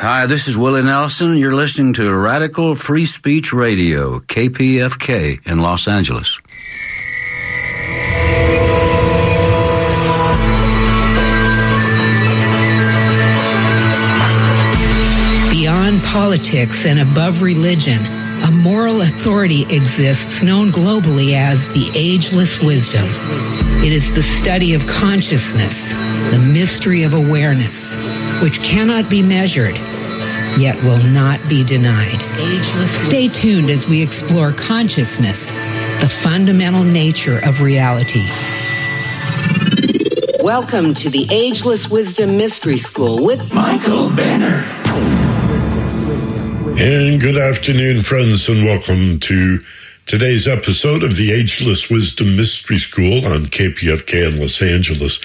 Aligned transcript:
Hi, 0.00 0.26
this 0.26 0.46
is 0.46 0.56
Willie 0.56 0.84
Nelson. 0.84 1.36
You're 1.36 1.56
listening 1.56 1.92
to 1.94 2.14
Radical 2.14 2.76
Free 2.76 3.04
Speech 3.04 3.52
Radio, 3.52 4.20
KPFK 4.20 5.44
in 5.44 5.58
Los 5.58 5.88
Angeles. 5.88 6.38
Beyond 15.50 16.00
politics 16.04 16.86
and 16.86 17.00
above 17.00 17.42
religion, 17.42 18.06
a 18.44 18.52
moral 18.52 19.02
authority 19.02 19.62
exists 19.62 20.44
known 20.44 20.70
globally 20.70 21.32
as 21.32 21.66
the 21.74 21.90
ageless 21.96 22.60
wisdom. 22.60 23.06
It 23.82 23.92
is 23.92 24.14
the 24.14 24.22
study 24.22 24.74
of 24.74 24.86
consciousness, 24.86 25.90
the 26.30 26.38
mystery 26.38 27.02
of 27.02 27.14
awareness, 27.14 27.96
which 28.40 28.62
cannot 28.62 29.10
be 29.10 29.22
measured, 29.22 29.76
yet 30.58 30.80
will 30.84 31.02
not 31.02 31.40
be 31.48 31.64
denied. 31.64 32.22
Stay 32.88 33.28
tuned 33.28 33.68
as 33.68 33.86
we 33.86 34.00
explore 34.00 34.52
consciousness, 34.52 35.48
the 36.00 36.08
fundamental 36.08 36.84
nature 36.84 37.40
of 37.44 37.60
reality. 37.60 38.24
Welcome 40.40 40.94
to 40.94 41.10
the 41.10 41.26
Ageless 41.30 41.90
Wisdom 41.90 42.36
Mystery 42.36 42.76
School 42.76 43.24
with 43.24 43.52
Michael 43.52 44.08
Benner. 44.10 44.64
And 46.78 47.20
good 47.20 47.36
afternoon, 47.36 48.02
friends, 48.02 48.48
and 48.48 48.64
welcome 48.64 49.18
to 49.18 49.60
today's 50.06 50.46
episode 50.46 51.02
of 51.02 51.16
the 51.16 51.32
Ageless 51.32 51.90
Wisdom 51.90 52.36
Mystery 52.36 52.78
School 52.78 53.26
on 53.26 53.46
KPFK 53.46 54.28
in 54.28 54.40
Los 54.40 54.62
Angeles, 54.62 55.18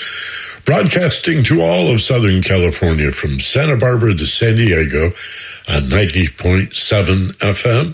broadcasting 0.66 1.44
to 1.44 1.62
all 1.62 1.90
of 1.90 2.02
Southern 2.02 2.42
California 2.42 3.12
from 3.12 3.40
Santa 3.40 3.76
Barbara 3.78 4.16
to 4.16 4.26
San 4.26 4.56
Diego 4.56 5.08
on 5.68 5.84
90.7 5.84 7.34
FM, 7.34 7.94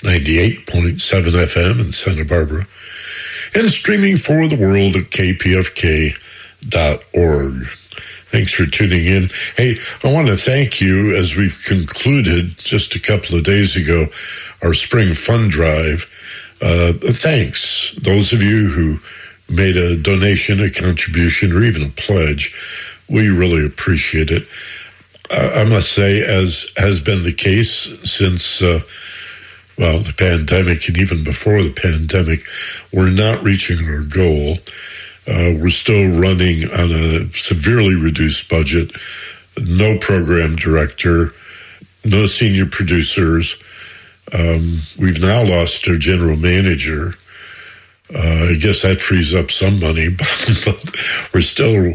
98.7 0.00 0.66
FM 0.66 1.80
in 1.80 1.92
Santa 1.92 2.24
Barbara, 2.24 2.66
and 3.54 3.70
streaming 3.70 4.16
for 4.16 4.48
the 4.48 4.56
world 4.56 4.96
at 4.96 5.10
kpfk.org. 5.10 6.16
Thanks 8.28 8.52
for 8.52 8.66
tuning 8.66 9.06
in. 9.06 9.28
Hey, 9.56 9.78
I 10.02 10.12
want 10.12 10.26
to 10.26 10.36
thank 10.36 10.80
you 10.80 11.14
as 11.14 11.36
we've 11.36 11.62
concluded 11.64 12.58
just 12.58 12.94
a 12.94 13.00
couple 13.00 13.36
of 13.36 13.44
days 13.44 13.76
ago 13.76 14.06
our 14.62 14.74
spring 14.74 15.14
fund 15.14 15.50
drive. 15.50 16.10
Uh, 16.60 16.92
thanks. 16.92 17.94
Those 18.00 18.32
of 18.32 18.42
you 18.42 18.68
who 18.68 18.98
made 19.48 19.76
a 19.76 19.96
donation, 19.96 20.60
a 20.60 20.70
contribution, 20.70 21.52
or 21.52 21.62
even 21.62 21.82
a 21.82 21.88
pledge, 21.90 22.54
we 23.08 23.28
really 23.28 23.64
appreciate 23.64 24.30
it. 24.30 24.46
Uh, 25.30 25.50
I 25.54 25.64
must 25.64 25.92
say, 25.92 26.22
as 26.22 26.70
has 26.76 27.00
been 27.00 27.22
the 27.22 27.32
case 27.32 27.88
since, 28.04 28.62
uh, 28.62 28.80
well, 29.78 30.00
the 30.00 30.12
pandemic 30.12 30.88
and 30.88 30.98
even 30.98 31.24
before 31.24 31.62
the 31.62 31.72
pandemic, 31.72 32.44
we're 32.92 33.10
not 33.10 33.42
reaching 33.42 33.86
our 33.88 34.02
goal. 34.02 34.58
Uh, 35.28 35.54
we're 35.58 35.70
still 35.70 36.08
running 36.08 36.70
on 36.70 36.92
a 36.92 37.28
severely 37.32 37.94
reduced 37.94 38.48
budget, 38.48 38.92
no 39.58 39.98
program 39.98 40.54
director, 40.54 41.32
no 42.04 42.26
senior 42.26 42.66
producers. 42.66 43.56
Um, 44.32 44.78
we've 44.98 45.20
now 45.20 45.42
lost 45.42 45.88
our 45.88 45.96
general 45.96 46.36
manager. 46.36 47.14
Uh, 48.14 48.50
I 48.50 48.54
guess 48.60 48.82
that 48.82 49.00
frees 49.00 49.34
up 49.34 49.50
some 49.50 49.80
money, 49.80 50.08
but, 50.64 50.84
we're 51.34 51.40
still 51.42 51.94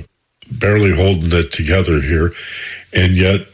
barely 0.51 0.93
holding 0.95 1.31
it 1.31 1.51
together 1.51 2.01
here. 2.01 2.33
And 2.93 3.15
yet, 3.15 3.47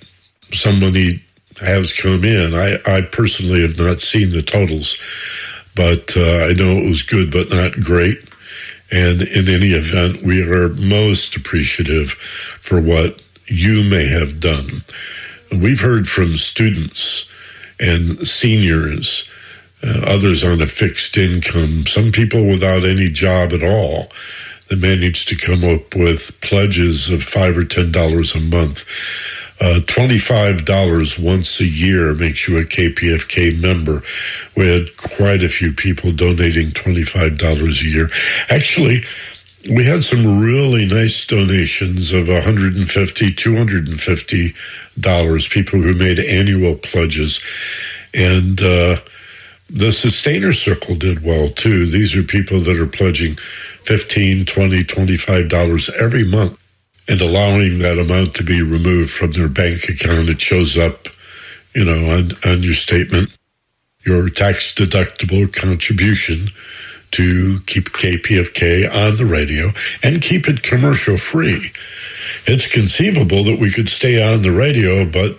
some 0.51 0.79
money 0.79 1.21
has 1.59 1.93
come 1.93 2.23
in. 2.23 2.53
I, 2.53 2.79
I 2.85 3.01
personally 3.01 3.61
have 3.61 3.77
not 3.77 3.99
seen 3.99 4.31
the 4.31 4.41
totals, 4.41 4.97
but 5.75 6.15
uh, 6.17 6.45
I 6.45 6.53
know 6.53 6.77
it 6.77 6.87
was 6.87 7.03
good, 7.03 7.31
but 7.31 7.49
not 7.49 7.73
great. 7.73 8.19
And 8.91 9.21
in 9.21 9.49
any 9.49 9.71
event, 9.71 10.23
we 10.23 10.41
are 10.41 10.69
most 10.69 11.35
appreciative 11.35 12.11
for 12.11 12.79
what 12.79 13.21
you 13.47 13.83
may 13.83 14.07
have 14.07 14.39
done. 14.39 14.83
We've 15.51 15.81
heard 15.81 16.07
from 16.07 16.37
students 16.37 17.25
and 17.79 18.25
seniors, 18.27 19.27
uh, 19.83 20.01
others 20.05 20.43
on 20.43 20.61
a 20.61 20.67
fixed 20.67 21.17
income, 21.17 21.85
some 21.85 22.11
people 22.11 22.45
without 22.45 22.83
any 22.83 23.09
job 23.09 23.53
at 23.53 23.63
all 23.63 24.11
that 24.67 24.79
managed 24.79 25.29
to 25.29 25.35
come 25.35 25.63
up 25.63 25.95
with 25.95 26.39
pledges 26.41 27.09
of 27.09 27.23
five 27.23 27.57
or 27.57 27.63
ten 27.63 27.91
dollars 27.91 28.35
a 28.35 28.39
month. 28.39 28.85
Uh, 29.59 29.79
$25 29.85 31.17
once 31.17 31.59
a 31.59 31.65
year 31.65 32.13
makes 32.13 32.47
you 32.47 32.59
a 32.59 32.63
KPFK 32.63 33.59
member. 33.59 34.03
We 34.55 34.67
had 34.67 34.95
quite 34.97 35.41
a 35.41 35.49
few 35.49 35.73
people 35.73 36.11
donating 36.11 36.69
$25 36.69 37.81
a 37.81 37.89
year. 37.89 38.07
Actually, 38.49 39.03
we 39.73 39.83
had 39.83 40.03
some 40.03 40.39
really 40.39 40.85
nice 40.85 41.25
donations 41.25 42.13
of 42.13 42.27
$150, 42.27 42.85
$250, 42.85 45.49
people 45.49 45.81
who 45.81 45.95
made 45.95 46.19
annual 46.19 46.75
pledges. 46.75 47.41
And 48.13 48.61
uh, 48.61 48.97
the 49.69 49.91
Sustainer 49.91 50.53
Circle 50.53 50.95
did 50.95 51.23
well 51.23 51.49
too. 51.49 51.85
These 51.87 52.15
are 52.15 52.23
people 52.23 52.59
that 52.61 52.79
are 52.79 52.87
pledging 52.87 53.35
$15, 53.83 54.45
$20, 54.45 54.83
$25 54.85 55.89
every 55.93 56.23
month 56.23 56.59
and 57.07 57.21
allowing 57.21 57.79
that 57.79 57.97
amount 57.97 58.35
to 58.35 58.43
be 58.43 58.61
removed 58.61 59.11
from 59.11 59.31
their 59.31 59.47
bank 59.47 59.89
account. 59.89 60.29
It 60.29 60.41
shows 60.41 60.77
up, 60.77 61.07
you 61.73 61.85
know, 61.85 62.09
on, 62.13 62.31
on 62.45 62.63
your 62.63 62.73
statement, 62.73 63.35
your 64.05 64.29
tax 64.29 64.73
deductible 64.73 65.51
contribution 65.53 66.49
to 67.11 67.59
keep 67.61 67.89
KPFK 67.89 68.93
on 68.93 69.17
the 69.17 69.25
radio 69.25 69.71
and 70.03 70.21
keep 70.21 70.47
it 70.47 70.63
commercial 70.63 71.17
free. 71.17 71.71
It's 72.45 72.67
conceivable 72.67 73.43
that 73.43 73.59
we 73.59 73.71
could 73.71 73.89
stay 73.89 74.21
on 74.21 74.41
the 74.41 74.51
radio, 74.51 75.05
but 75.05 75.37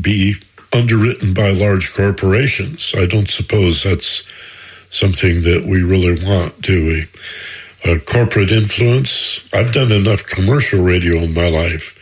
be 0.00 0.36
underwritten 0.72 1.34
by 1.34 1.50
large 1.50 1.92
corporations. 1.94 2.94
I 2.96 3.06
don't 3.06 3.28
suppose 3.28 3.82
that's 3.82 4.22
something 4.90 5.42
that 5.42 5.64
we 5.66 5.82
really 5.82 6.22
want, 6.24 6.60
do 6.60 6.86
we? 6.86 7.06
uh, 7.84 7.98
corporate 8.06 8.50
influence. 8.50 9.40
I've 9.52 9.72
done 9.72 9.92
enough 9.92 10.24
commercial 10.24 10.82
radio 10.82 11.16
in 11.16 11.34
my 11.34 11.48
life 11.48 11.98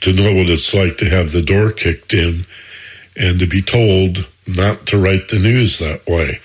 to 0.00 0.12
know 0.12 0.34
what 0.34 0.50
it's 0.50 0.74
like 0.74 0.98
to 0.98 1.08
have 1.08 1.32
the 1.32 1.42
door 1.42 1.70
kicked 1.70 2.12
in 2.12 2.46
and 3.16 3.38
to 3.38 3.46
be 3.46 3.62
told 3.62 4.26
not 4.46 4.86
to 4.86 4.98
write 4.98 5.28
the 5.28 5.38
news 5.38 5.78
that 5.78 6.06
way. 6.06 6.40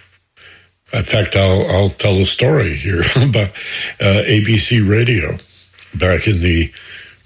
In 0.94 1.04
fact, 1.04 1.36
I'll, 1.36 1.70
I'll 1.70 1.90
tell 1.90 2.18
a 2.18 2.26
story 2.26 2.76
here 2.76 3.02
about 3.16 3.50
uh, 4.00 4.24
ABC 4.26 4.88
Radio. 4.88 5.38
Back 5.96 6.28
in 6.28 6.42
the 6.42 6.72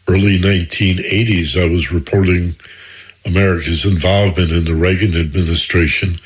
early 0.08 0.40
1980s, 0.40 1.62
I 1.62 1.68
was 1.68 1.92
reporting 1.92 2.56
America's 3.26 3.86
involvement 3.86 4.52
in 4.52 4.66
the 4.66 4.76
Reagan 4.76 5.16
administration 5.16 6.20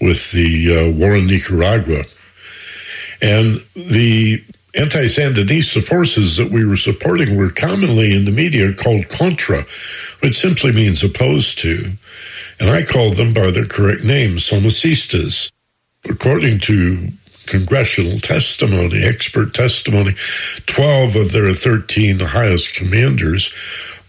with 0.00 0.32
the 0.32 0.76
uh, 0.76 0.90
war 0.98 1.16
in 1.16 1.26
Nicaragua 1.26 2.04
and 3.22 3.64
the 3.74 4.44
anti 4.74 5.06
Sandinista 5.06 5.82
forces 5.82 6.36
that 6.36 6.50
we 6.50 6.64
were 6.64 6.76
supporting 6.76 7.36
were 7.36 7.50
commonly 7.50 8.14
in 8.14 8.24
the 8.24 8.32
media 8.32 8.72
called 8.72 9.08
Contra, 9.08 9.64
which 10.20 10.38
simply 10.38 10.72
means 10.72 11.02
opposed 11.02 11.58
to. 11.58 11.92
And 12.60 12.70
I 12.70 12.82
called 12.84 13.16
them 13.16 13.32
by 13.32 13.50
their 13.50 13.66
correct 13.66 14.02
name, 14.02 14.36
Somocistas. 14.36 15.50
According 16.08 16.60
to 16.60 17.08
congressional 17.46 18.18
testimony, 18.20 19.02
expert 19.02 19.54
testimony, 19.54 20.14
12 20.66 21.16
of 21.16 21.32
their 21.32 21.52
13 21.54 22.20
highest 22.20 22.74
commanders 22.74 23.52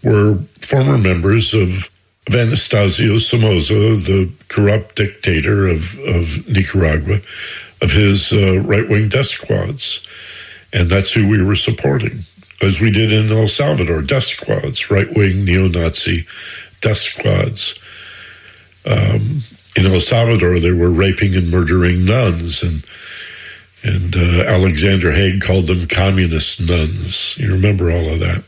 were 0.02 0.38
former 0.60 0.98
members 0.98 1.54
of, 1.54 1.68
of 1.68 1.90
Anastasio 2.34 3.18
Somoza, 3.18 3.96
the 3.96 4.30
corrupt 4.48 4.96
dictator 4.96 5.68
of, 5.68 5.98
of 6.00 6.48
Nicaragua 6.48 7.20
of 7.80 7.92
his 7.92 8.32
uh, 8.32 8.60
right 8.60 8.88
wing 8.88 9.08
death 9.08 9.26
squads. 9.26 10.06
And 10.72 10.90
that's 10.90 11.12
who 11.12 11.28
we 11.28 11.42
were 11.42 11.56
supporting, 11.56 12.20
as 12.60 12.80
we 12.80 12.90
did 12.90 13.12
in 13.12 13.32
El 13.32 13.48
Salvador 13.48 14.02
death 14.02 14.24
squads, 14.24 14.90
right 14.90 15.14
wing 15.16 15.44
neo 15.44 15.68
Nazi 15.68 16.26
death 16.80 16.98
squads. 16.98 17.78
Um, 18.84 19.40
in 19.76 19.86
El 19.86 20.00
Salvador, 20.00 20.58
they 20.58 20.72
were 20.72 20.90
raping 20.90 21.34
and 21.34 21.50
murdering 21.50 22.04
nuns, 22.04 22.62
and 22.62 22.84
and 23.84 24.16
uh, 24.16 24.42
Alexander 24.44 25.12
Haig 25.12 25.40
called 25.40 25.68
them 25.68 25.86
communist 25.86 26.60
nuns. 26.60 27.38
You 27.38 27.52
remember 27.52 27.90
all 27.90 28.12
of 28.12 28.20
that. 28.20 28.42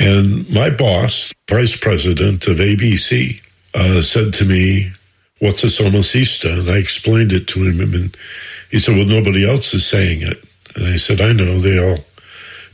And 0.00 0.48
my 0.48 0.70
boss, 0.70 1.30
vice 1.50 1.76
president 1.76 2.46
of 2.46 2.56
ABC, 2.56 3.38
uh, 3.74 4.00
said 4.00 4.32
to 4.34 4.46
me, 4.46 4.90
what's 5.40 5.62
a 5.62 5.66
somocista? 5.66 6.58
And 6.58 6.70
I 6.70 6.78
explained 6.78 7.32
it 7.32 7.46
to 7.48 7.68
him, 7.68 7.80
and 7.80 8.16
he 8.70 8.78
said, 8.78 8.96
well, 8.96 9.04
nobody 9.04 9.46
else 9.48 9.74
is 9.74 9.86
saying 9.86 10.22
it. 10.22 10.42
And 10.74 10.86
I 10.86 10.96
said, 10.96 11.20
I 11.20 11.32
know, 11.32 11.58
they 11.58 11.78
all 11.78 11.98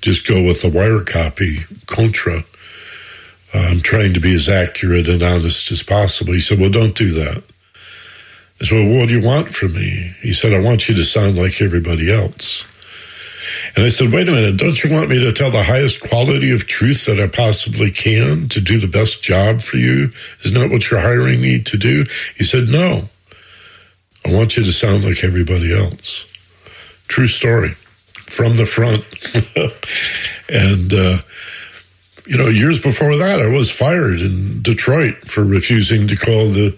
just 0.03 0.25
go 0.25 0.41
with 0.41 0.63
the 0.63 0.69
wire 0.69 1.03
copy, 1.03 1.65
contra. 1.87 2.45
I'm 3.53 3.81
trying 3.81 4.15
to 4.15 4.21
be 4.21 4.35
as 4.35 4.49
accurate 4.49 5.09
and 5.09 5.23
honest 5.23 5.73
as 5.73 5.83
possible. 5.83 6.33
He 6.33 6.41
said, 6.41 6.61
Well, 6.61 6.71
don't 6.71 6.95
do 6.95 7.11
that. 7.13 7.43
I 8.61 8.65
said, 8.65 8.87
Well, 8.87 8.99
what 8.99 9.09
do 9.09 9.19
you 9.19 9.27
want 9.27 9.49
from 9.49 9.75
me? 9.75 10.15
He 10.21 10.33
said, 10.33 10.53
I 10.53 10.61
want 10.61 10.89
you 10.89 10.95
to 10.95 11.05
sound 11.05 11.37
like 11.37 11.61
everybody 11.61 12.13
else. 12.13 12.65
And 13.75 13.85
I 13.85 13.89
said, 13.89 14.13
Wait 14.13 14.29
a 14.29 14.33
minute, 14.33 14.57
don't 14.57 14.83
you 14.83 14.91
want 14.91 15.11
me 15.11 15.19
to 15.21 15.33
tell 15.33 15.51
the 15.51 15.63
highest 15.63 16.01
quality 16.01 16.51
of 16.51 16.67
truth 16.67 17.07
that 17.07 17.21
I 17.21 17.27
possibly 17.27 17.91
can 17.91 18.49
to 18.49 18.61
do 18.61 18.79
the 18.81 18.87
best 18.87 19.23
job 19.23 19.61
for 19.61 19.77
you? 19.77 20.11
Isn't 20.45 20.61
that 20.61 20.71
what 20.71 20.91
you're 20.91 21.01
hiring 21.01 21.41
me 21.41 21.63
to 21.63 21.77
do? 21.77 22.05
He 22.37 22.45
said, 22.45 22.69
No. 22.69 23.09
I 24.25 24.33
want 24.33 24.57
you 24.57 24.65
to 24.65 24.73
sound 24.73 25.05
like 25.05 25.23
everybody 25.23 25.73
else. 25.73 26.25
True 27.07 27.29
story 27.29 27.75
from 28.15 28.57
the 28.57 28.67
front. 28.67 29.05
and, 30.49 30.93
uh, 30.93 31.19
you 32.27 32.37
know, 32.37 32.49
years 32.49 32.81
before 32.81 33.17
that, 33.17 33.41
I 33.41 33.47
was 33.47 33.71
fired 33.71 34.21
in 34.21 34.63
Detroit 34.63 35.29
for 35.29 35.45
refusing 35.45 36.09
to 36.09 36.17
call 36.17 36.49
the 36.49 36.77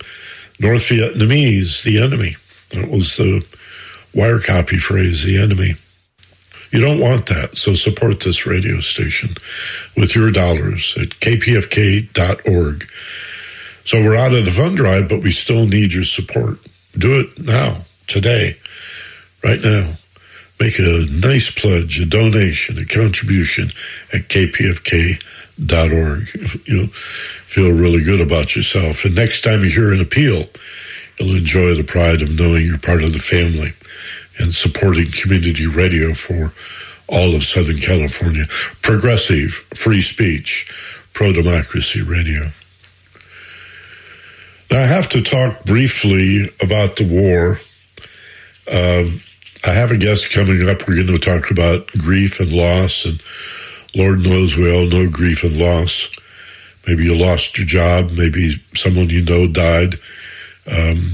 North 0.60 0.82
Vietnamese 0.82 1.82
the 1.84 2.02
enemy. 2.02 2.36
That 2.70 2.90
was 2.90 3.16
the 3.16 3.46
wire 4.12 4.40
copy 4.40 4.76
phrase, 4.76 5.24
the 5.24 5.38
enemy. 5.38 5.76
You 6.70 6.80
don't 6.80 7.00
want 7.00 7.26
that, 7.26 7.56
so 7.56 7.74
support 7.74 8.20
this 8.20 8.46
radio 8.46 8.80
station 8.80 9.30
with 9.96 10.14
your 10.14 10.30
dollars 10.30 10.94
at 10.98 11.08
kpfk.org. 11.20 12.88
So 13.84 14.02
we're 14.02 14.18
out 14.18 14.34
of 14.34 14.44
the 14.44 14.50
fund 14.50 14.76
drive, 14.76 15.08
but 15.08 15.22
we 15.22 15.30
still 15.30 15.66
need 15.66 15.94
your 15.94 16.04
support. 16.04 16.58
Do 16.96 17.20
it 17.20 17.38
now, 17.38 17.78
today, 18.06 18.58
right 19.42 19.60
now. 19.62 19.94
Make 20.60 20.78
a 20.78 21.06
nice 21.08 21.50
pledge, 21.50 22.00
a 22.00 22.04
donation, 22.04 22.76
a 22.78 22.84
contribution 22.84 23.70
at 24.12 24.28
kpfk.org. 24.28 25.22
You'll 26.66 26.88
feel 26.88 27.70
really 27.70 28.02
good 28.02 28.20
about 28.20 28.56
yourself. 28.56 29.04
And 29.04 29.14
next 29.14 29.42
time 29.42 29.64
you 29.64 29.70
hear 29.70 29.92
an 29.92 30.00
appeal, 30.00 30.48
you'll 31.18 31.36
enjoy 31.36 31.74
the 31.74 31.84
pride 31.84 32.20
of 32.20 32.38
knowing 32.38 32.66
you're 32.66 32.78
part 32.78 33.02
of 33.02 33.12
the 33.14 33.20
family 33.20 33.72
and 34.38 34.54
supporting 34.54 35.10
community 35.10 35.66
radio 35.66 36.14
for 36.14 36.52
all 37.08 37.34
of 37.34 37.44
Southern 37.44 37.78
California. 37.78 38.46
Progressive, 38.82 39.52
free 39.74 40.02
speech, 40.02 40.70
pro 41.12 41.32
democracy 41.32 42.02
radio. 42.02 42.50
Now, 44.70 44.82
I 44.82 44.86
have 44.86 45.08
to 45.10 45.22
talk 45.22 45.64
briefly 45.64 46.50
about 46.60 46.96
the 46.96 47.06
war. 47.06 47.60
Um, 48.70 49.20
I 49.64 49.72
have 49.72 49.90
a 49.90 49.96
guest 49.96 50.30
coming 50.30 50.68
up. 50.68 50.86
We're 50.86 51.02
going 51.02 51.06
to 51.06 51.18
talk 51.18 51.50
about 51.50 51.86
grief 51.88 52.38
and 52.38 52.52
loss. 52.52 53.06
And 53.06 53.22
Lord 53.96 54.20
knows 54.20 54.56
we 54.56 54.72
all 54.72 54.86
know 54.86 55.08
grief 55.08 55.42
and 55.42 55.56
loss. 55.56 56.10
Maybe 56.86 57.04
you 57.04 57.16
lost 57.16 57.56
your 57.58 57.66
job. 57.66 58.10
Maybe 58.12 58.62
someone 58.74 59.08
you 59.08 59.22
know 59.22 59.46
died. 59.46 59.94
Um, 60.70 61.12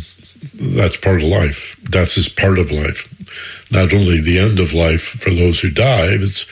that's 0.54 0.96
part 0.96 1.16
of 1.16 1.28
life. 1.28 1.80
Death 1.88 2.16
is 2.16 2.28
part 2.28 2.58
of 2.58 2.70
life. 2.70 3.08
Not 3.70 3.92
only 3.92 4.20
the 4.20 4.38
end 4.38 4.60
of 4.60 4.72
life 4.72 5.02
for 5.02 5.30
those 5.30 5.60
who 5.60 5.70
die, 5.70 6.08
it's 6.10 6.46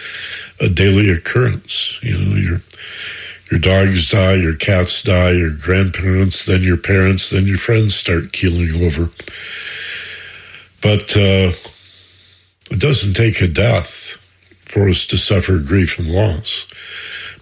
a 0.60 0.68
daily 0.68 1.10
occurrence. 1.10 1.98
You 2.02 2.18
know, 2.18 2.36
your 2.36 2.60
your 3.50 3.60
dogs 3.60 4.10
die, 4.10 4.34
your 4.34 4.56
cats 4.56 5.02
die, 5.02 5.32
your 5.32 5.50
grandparents, 5.50 6.46
then 6.46 6.62
your 6.62 6.78
parents, 6.78 7.30
then 7.30 7.46
your 7.46 7.58
friends 7.58 7.94
start 7.94 8.32
keeling 8.32 8.82
over. 8.82 9.10
But 10.80 11.16
uh, 11.16 11.52
it 12.70 12.80
doesn't 12.80 13.12
take 13.14 13.40
a 13.40 13.48
death 13.48 14.16
for 14.64 14.88
us 14.88 15.04
to 15.06 15.18
suffer 15.18 15.58
grief 15.58 15.98
and 15.98 16.08
loss. 16.08 16.66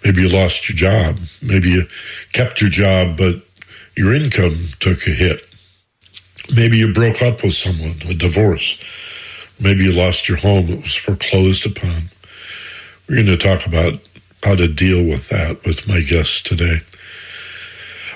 Maybe 0.05 0.23
you 0.23 0.29
lost 0.29 0.69
your 0.69 0.77
job. 0.77 1.19
Maybe 1.41 1.71
you 1.71 1.87
kept 2.33 2.61
your 2.61 2.71
job, 2.71 3.17
but 3.17 3.37
your 3.97 4.15
income 4.15 4.65
took 4.81 5.07
a 5.07 5.11
hit. 5.11 5.47
Maybe 6.55 6.79
you 6.79 6.93
broke 6.93 7.23
up 7.23 7.43
with 7.43 7.55
someone, 7.55 7.97
a 8.07 8.15
divorce. 8.15 8.79
Maybe 9.59 9.85
you 9.85 9.93
lost 9.93 10.29
your 10.29 10.39
home, 10.39 10.69
it 10.71 10.83
was 10.83 10.95
foreclosed 10.95 11.67
upon. 11.67 12.05
We're 13.09 13.17
going 13.17 13.27
to 13.27 13.37
talk 13.37 13.67
about 13.67 14.01
how 14.43 14.55
to 14.55 14.69
deal 14.69 15.05
with 15.05 15.29
that 15.29 15.65
with 15.65 15.87
my 15.87 16.01
guests 16.01 16.41
today. 16.41 16.81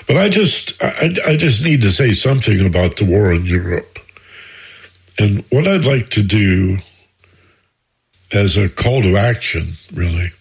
But 0.07 0.17
I 0.17 0.29
just, 0.29 0.81
I, 0.81 1.09
I 1.27 1.35
just 1.35 1.63
need 1.63 1.81
to 1.81 1.91
say 1.91 2.11
something 2.13 2.65
about 2.65 2.97
the 2.97 3.05
war 3.05 3.33
in 3.33 3.45
Europe. 3.45 3.99
And 5.17 5.43
what 5.49 5.67
I'd 5.67 5.85
like 5.85 6.09
to 6.11 6.23
do 6.23 6.79
as 8.31 8.57
a 8.57 8.69
call 8.69 9.01
to 9.01 9.17
action, 9.17 9.73
really, 9.93 10.31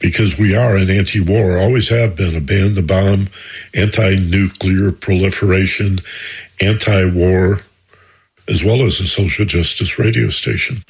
because 0.00 0.38
we 0.38 0.56
are 0.56 0.76
an 0.76 0.90
anti 0.90 1.20
war, 1.20 1.58
always 1.58 1.90
have 1.90 2.16
been 2.16 2.34
a 2.34 2.40
ban 2.40 2.74
the 2.74 2.82
bomb, 2.82 3.28
anti 3.74 4.16
nuclear 4.16 4.90
proliferation, 4.90 6.00
anti 6.60 7.04
war, 7.04 7.60
as 8.48 8.64
well 8.64 8.82
as 8.82 8.98
a 8.98 9.06
social 9.06 9.44
justice 9.44 9.98
radio 9.98 10.30
station. 10.30 10.82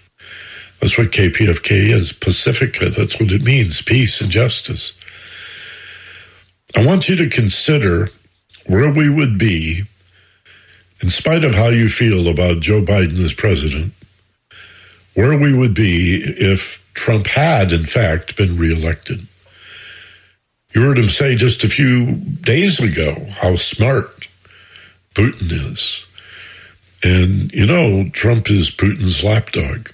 That's 0.81 0.97
what 0.97 1.09
KPFK 1.09 1.91
is 1.91 2.13
Pacifica. 2.13 2.89
That's 2.89 3.21
what 3.21 3.33
it 3.33 3.43
means 3.43 3.83
peace 3.83 4.21
and 4.21 4.31
justice. 4.31 4.95
I 6.75 6.87
want 6.87 7.09
you 7.09 7.17
to 7.17 7.29
consider 7.29 8.09
where 8.67 8.91
we 8.91 9.11
would 9.11 9.37
be, 9.37 9.83
in 11.03 11.11
spite 11.11 11.45
of 11.45 11.55
how 11.55 11.69
you 11.69 11.89
feel 11.89 12.29
about 12.29 12.61
Joe 12.61 12.81
Biden 12.81 13.23
as 13.25 13.35
president, 13.35 13.93
where 15.15 15.37
we 15.37 15.53
would 15.53 15.75
be 15.75 16.23
if 16.23 16.80
Trump 16.95 17.27
had, 17.27 17.73
in 17.73 17.87
fact, 17.87 18.37
been 18.37 18.57
reelected. 18.57 19.27
You 20.73 20.83
heard 20.83 20.99
him 20.99 21.09
say 21.09 21.35
just 21.35 21.65
a 21.65 21.69
few 21.69 22.13
days 22.15 22.79
ago 22.79 23.27
how 23.41 23.57
smart 23.57 24.29
Putin 25.15 25.73
is. 25.73 26.07
And, 27.03 27.53
you 27.53 27.67
know, 27.67 28.09
Trump 28.11 28.51
is 28.51 28.71
Putin's 28.71 29.25
lapdog. 29.25 29.91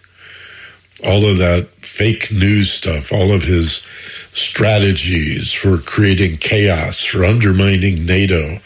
All 1.04 1.26
of 1.26 1.38
that 1.38 1.68
fake 1.80 2.32
news 2.32 2.72
stuff, 2.72 3.12
all 3.12 3.32
of 3.32 3.44
his 3.44 3.86
strategies 4.32 5.52
for 5.52 5.78
creating 5.78 6.38
chaos, 6.38 7.02
for 7.02 7.24
undermining 7.24 8.04
NATO, 8.04 8.58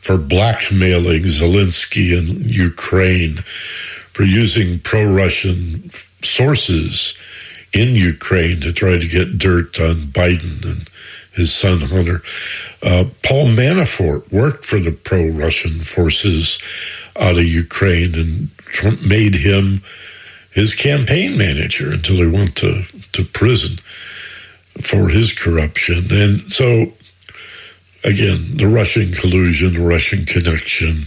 for 0.00 0.16
blackmailing 0.16 1.24
Zelensky 1.24 2.16
and 2.16 2.46
Ukraine, 2.46 3.36
for 4.12 4.24
using 4.24 4.78
pro 4.80 5.04
Russian 5.04 5.90
sources 6.22 7.14
in 7.72 7.94
Ukraine 7.94 8.60
to 8.60 8.72
try 8.72 8.98
to 8.98 9.08
get 9.08 9.38
dirt 9.38 9.80
on 9.80 9.96
Biden 10.12 10.64
and 10.64 10.88
his 11.32 11.54
son 11.54 11.80
Hunter. 11.80 12.22
Uh, 12.82 13.04
Paul 13.22 13.46
Manafort 13.46 14.30
worked 14.30 14.64
for 14.64 14.78
the 14.78 14.92
pro 14.92 15.28
Russian 15.28 15.80
forces 15.80 16.58
out 17.18 17.38
of 17.38 17.44
Ukraine, 17.44 18.14
and 18.14 18.56
Trump 18.58 19.02
made 19.02 19.36
him 19.36 19.82
his 20.50 20.74
campaign 20.74 21.38
manager 21.38 21.92
until 21.92 22.16
he 22.16 22.26
went 22.26 22.56
to, 22.56 22.82
to 23.12 23.24
prison 23.24 23.76
for 24.80 25.08
his 25.08 25.32
corruption. 25.32 26.06
And 26.10 26.52
so, 26.52 26.92
again, 28.04 28.56
the 28.56 28.68
Russian 28.68 29.12
collusion, 29.12 29.74
the 29.74 29.80
Russian 29.80 30.26
connection 30.26 31.06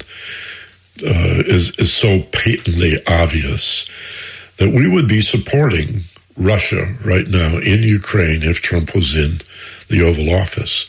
uh, 1.03 1.43
is, 1.45 1.77
is 1.77 1.93
so 1.93 2.21
patently 2.31 2.97
obvious 3.05 3.87
that 4.57 4.71
we 4.71 4.87
would 4.87 5.07
be 5.07 5.21
supporting 5.21 6.01
Russia 6.37 6.95
right 7.05 7.27
now 7.27 7.57
in 7.57 7.83
Ukraine 7.83 8.43
if 8.43 8.61
Trump 8.61 8.93
was 8.93 9.15
in 9.15 9.41
the 9.89 10.01
Oval 10.01 10.33
Office. 10.33 10.85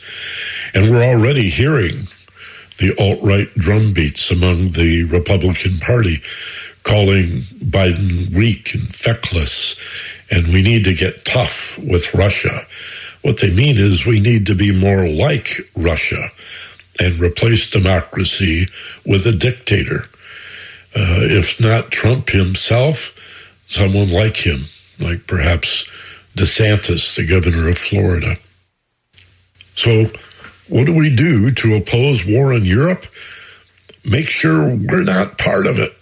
And 0.73 0.89
we're 0.89 1.03
already 1.03 1.49
hearing 1.49 2.07
the 2.77 2.95
alt 2.99 3.19
right 3.21 3.53
drumbeats 3.55 4.29
among 4.29 4.71
the 4.71 5.03
Republican 5.05 5.79
Party 5.79 6.21
calling 6.83 7.41
Biden 7.65 8.33
weak 8.33 8.73
and 8.73 8.95
feckless, 8.95 9.75
and 10.31 10.47
we 10.47 10.61
need 10.61 10.83
to 10.85 10.93
get 10.93 11.25
tough 11.25 11.77
with 11.79 12.13
Russia. 12.13 12.65
What 13.23 13.41
they 13.41 13.49
mean 13.49 13.77
is 13.77 14.05
we 14.05 14.19
need 14.19 14.45
to 14.45 14.55
be 14.55 14.71
more 14.71 15.07
like 15.07 15.59
Russia 15.75 16.29
and 16.99 17.19
replace 17.19 17.69
democracy 17.69 18.67
with 19.05 19.27
a 19.27 19.31
dictator. 19.31 20.05
Uh, 20.95 21.27
if 21.27 21.59
not 21.59 21.91
Trump 21.91 22.29
himself, 22.29 23.13
someone 23.67 24.09
like 24.09 24.37
him, 24.37 24.63
like 24.99 25.27
perhaps 25.27 25.85
DeSantis, 26.35 27.15
the 27.15 27.25
governor 27.25 27.67
of 27.67 27.77
Florida. 27.77 28.37
So, 29.75 30.11
what 30.67 30.85
do 30.85 30.93
we 30.93 31.15
do 31.15 31.51
to 31.51 31.75
oppose 31.75 32.25
war 32.25 32.53
in 32.53 32.65
Europe? 32.65 33.05
Make 34.03 34.29
sure 34.29 34.67
we're 34.67 35.03
not 35.03 35.37
part 35.37 35.65
of 35.65 35.79
it. 35.79 35.93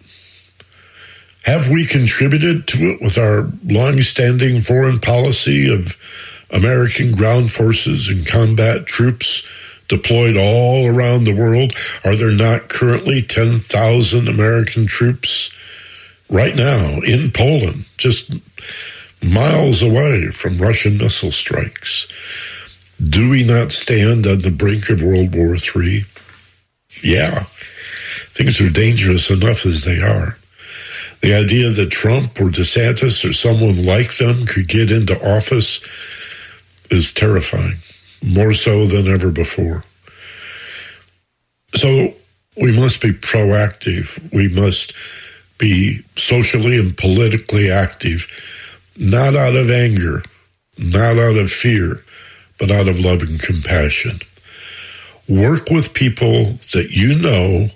Have 1.44 1.70
we 1.70 1.86
contributed 1.86 2.68
to 2.70 2.92
it 2.92 3.02
with 3.02 3.18
our 3.18 3.52
long-standing 3.64 4.62
foreign 4.62 5.00
policy 5.00 5.72
of 5.72 5.96
American 6.50 7.12
ground 7.12 7.52
forces 7.52 8.10
and 8.10 8.26
combat 8.26 8.86
troops 8.88 9.44
deployed 9.88 10.38
all 10.38 10.88
around 10.88 11.24
the 11.24 11.36
world? 11.36 11.74
Are 12.04 12.16
there 12.16 12.32
not 12.32 12.70
currently 12.70 13.22
10,000 13.22 14.28
American 14.28 14.88
troops 14.88 15.52
right 16.30 16.56
now 16.56 17.00
in 17.02 17.32
Poland, 17.32 17.86
just 17.98 18.34
miles 19.24 19.82
away 19.82 20.30
from 20.30 20.58
Russian 20.58 20.98
missile 20.98 21.32
strikes? 21.32 22.08
Do 23.02 23.30
we 23.30 23.44
not 23.44 23.72
stand 23.72 24.26
on 24.26 24.40
the 24.40 24.52
brink 24.52 24.90
of 24.90 25.02
World 25.02 25.36
War 25.36 25.56
III? 25.56 26.06
Yeah, 27.04 27.44
things 28.30 28.62
are 28.62 28.70
dangerous 28.70 29.30
enough 29.30 29.66
as 29.66 29.84
they 29.84 30.00
are. 30.00 30.38
The 31.22 31.34
idea 31.34 31.72
that 31.72 31.90
Trump 31.90 32.40
or 32.40 32.46
DeSantis 32.46 33.28
or 33.28 33.34
someone 33.34 33.84
like 33.84 34.18
them 34.18 34.46
could 34.46 34.68
get 34.68 34.92
into 34.92 35.20
office 35.36 35.82
is 36.92 37.12
terrifying, 37.12 37.78
more 38.24 38.54
so 38.54 38.86
than 38.86 39.08
ever 39.08 39.32
before. 39.32 39.84
So 41.76 42.14
we 42.56 42.72
must 42.72 43.02
be 43.02 43.12
proactive. 43.12 44.32
We 44.32 44.48
must 44.48 44.94
be 45.58 46.04
socially 46.16 46.78
and 46.78 46.98
politically 46.98 47.72
active, 47.72 48.28
not 48.98 49.36
out 49.36 49.56
of 49.56 49.70
anger, 49.70 50.24
not 50.78 51.18
out 51.18 51.38
of 51.38 51.52
fear, 51.52 52.02
but 52.60 52.72
out 52.72 52.88
of 52.88 53.00
love 53.00 53.22
and 53.22 53.40
compassion. 53.40 54.20
Work 55.28 55.70
with 55.70 55.94
people 55.94 56.60
that 56.74 56.92
you 56.92 57.16
know 57.16 57.70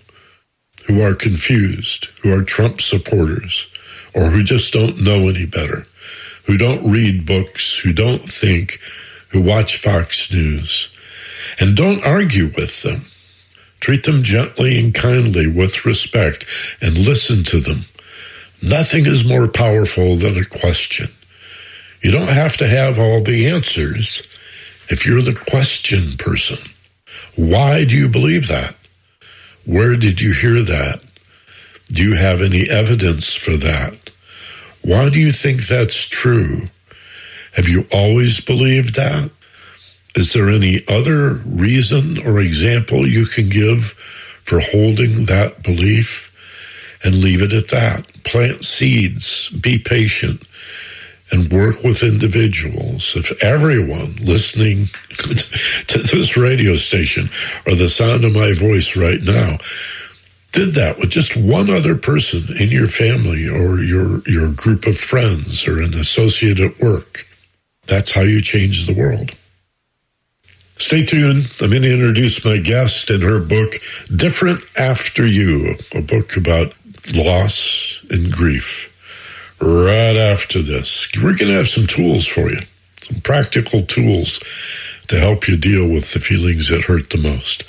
who 0.88 1.02
are 1.02 1.16
confused, 1.16 2.06
who 2.22 2.34
are 2.34 2.44
Trump 2.44 2.82
supporters, 2.82 3.68
or 4.14 4.26
who 4.26 4.44
just 4.44 4.74
don't 4.74 5.02
know 5.02 5.28
any 5.30 5.46
better, 5.46 5.84
who 6.46 6.58
don't 6.58 6.90
read 6.90 7.26
books, 7.26 7.80
who 7.80 7.94
don't 7.94 8.30
think, 8.30 8.80
who 9.30 9.42
watch 9.42 9.78
Fox 9.78 10.32
News. 10.32 10.90
And 11.60 11.76
don't 11.76 12.06
argue 12.06 12.52
with 12.56 12.82
them. 12.82 13.06
Treat 13.80 14.04
them 14.04 14.24
gently 14.24 14.80
and 14.80 14.94
kindly 14.94 15.48
with 15.48 15.86
respect 15.86 16.46
and 16.82 16.98
listen 16.98 17.44
to 17.46 17.60
them. 17.60 17.86
Nothing 18.62 19.06
is 19.06 19.24
more 19.24 19.48
powerful 19.48 20.16
than 20.16 20.38
a 20.38 20.46
question. 20.46 21.10
You 22.02 22.12
don't 22.12 22.30
have 22.30 22.58
to 22.58 22.68
have 22.68 23.00
all 23.00 23.22
the 23.22 23.48
answers 23.48 24.22
if 24.90 25.06
you're 25.06 25.22
the 25.22 25.34
question 25.34 26.18
person. 26.18 26.60
Why 27.36 27.86
do 27.86 27.96
you 27.96 28.10
believe 28.10 28.48
that? 28.48 28.76
Where 29.66 29.96
did 29.96 30.20
you 30.20 30.34
hear 30.34 30.62
that? 30.64 31.02
Do 31.92 32.04
you 32.04 32.16
have 32.16 32.42
any 32.42 32.70
evidence 32.70 33.34
for 33.34 33.56
that? 33.58 33.98
Why 34.82 35.10
do 35.10 35.20
you 35.20 35.32
think 35.32 35.68
that's 35.68 36.04
true? 36.04 36.70
Have 37.54 37.68
you 37.68 37.88
always 37.92 38.40
believed 38.40 38.96
that? 38.96 39.30
Is 40.20 40.34
there 40.34 40.50
any 40.50 40.84
other 40.88 41.36
reason 41.46 42.22
or 42.28 42.42
example 42.42 43.08
you 43.08 43.26
can 43.26 43.48
give 43.48 43.92
for 44.44 44.60
holding 44.60 45.26
that 45.26 45.64
belief? 45.64 46.26
And 47.02 47.24
leave 47.24 47.42
it 47.42 47.54
at 47.54 47.70
that. 47.70 48.06
Plant 48.26 48.66
seeds, 48.66 49.50
be 49.52 49.78
patient, 49.78 50.44
and 51.32 51.50
work 51.50 51.82
with 51.84 52.04
individuals. 52.04 53.16
If 53.16 53.32
everyone 53.42 54.18
listening 54.18 54.88
to 55.88 55.98
this 55.98 56.36
radio 56.36 56.76
station 56.76 57.30
or 57.66 57.76
the 57.76 57.88
sound 57.88 58.26
of 58.26 58.34
my 58.34 58.52
voice 58.52 58.98
right 58.98 59.22
now 59.22 59.60
did 60.52 60.74
that 60.74 60.98
with 60.98 61.12
just 61.12 61.38
one 61.38 61.70
other 61.70 61.96
person 61.96 62.44
in 62.58 62.70
your 62.70 62.88
family 62.88 63.48
or 63.48 63.82
your 63.82 64.28
your 64.28 64.52
group 64.52 64.86
of 64.86 64.98
friends 64.98 65.68
or 65.68 65.82
an 65.82 65.94
associate 65.94 66.60
at 66.60 66.80
work, 66.80 67.26
that's 67.86 68.12
how 68.12 68.22
you 68.22 68.42
change 68.42 68.88
the 68.88 68.94
world. 68.94 69.39
Stay 70.80 71.06
tuned. 71.06 71.46
I'm 71.62 71.72
going 71.72 71.82
to 71.82 71.94
introduce 71.94 72.44
my 72.46 72.58
guest 72.58 73.10
and 73.10 73.22
her 73.22 73.40
book, 73.40 73.76
Different 74.16 74.64
After 74.78 75.28
You, 75.28 75.76
a 75.94 76.02
book 76.02 76.38
about 76.38 76.74
loss 77.14 78.02
and 78.10 78.32
grief 78.32 78.88
right 79.62 80.16
after 80.16 80.62
this. 80.62 81.08
We're 81.18 81.36
going 81.36 81.52
to 81.52 81.58
have 81.58 81.68
some 81.68 81.86
tools 81.86 82.26
for 82.26 82.50
you, 82.50 82.62
some 83.02 83.20
practical 83.22 83.82
tools 83.86 84.40
to 85.10 85.20
help 85.20 85.48
you 85.48 85.58
deal 85.58 85.88
with 85.88 86.14
the 86.14 86.20
feelings 86.20 86.70
that 86.70 86.84
hurt 86.84 87.10
the 87.10 87.18
most. 87.18 87.64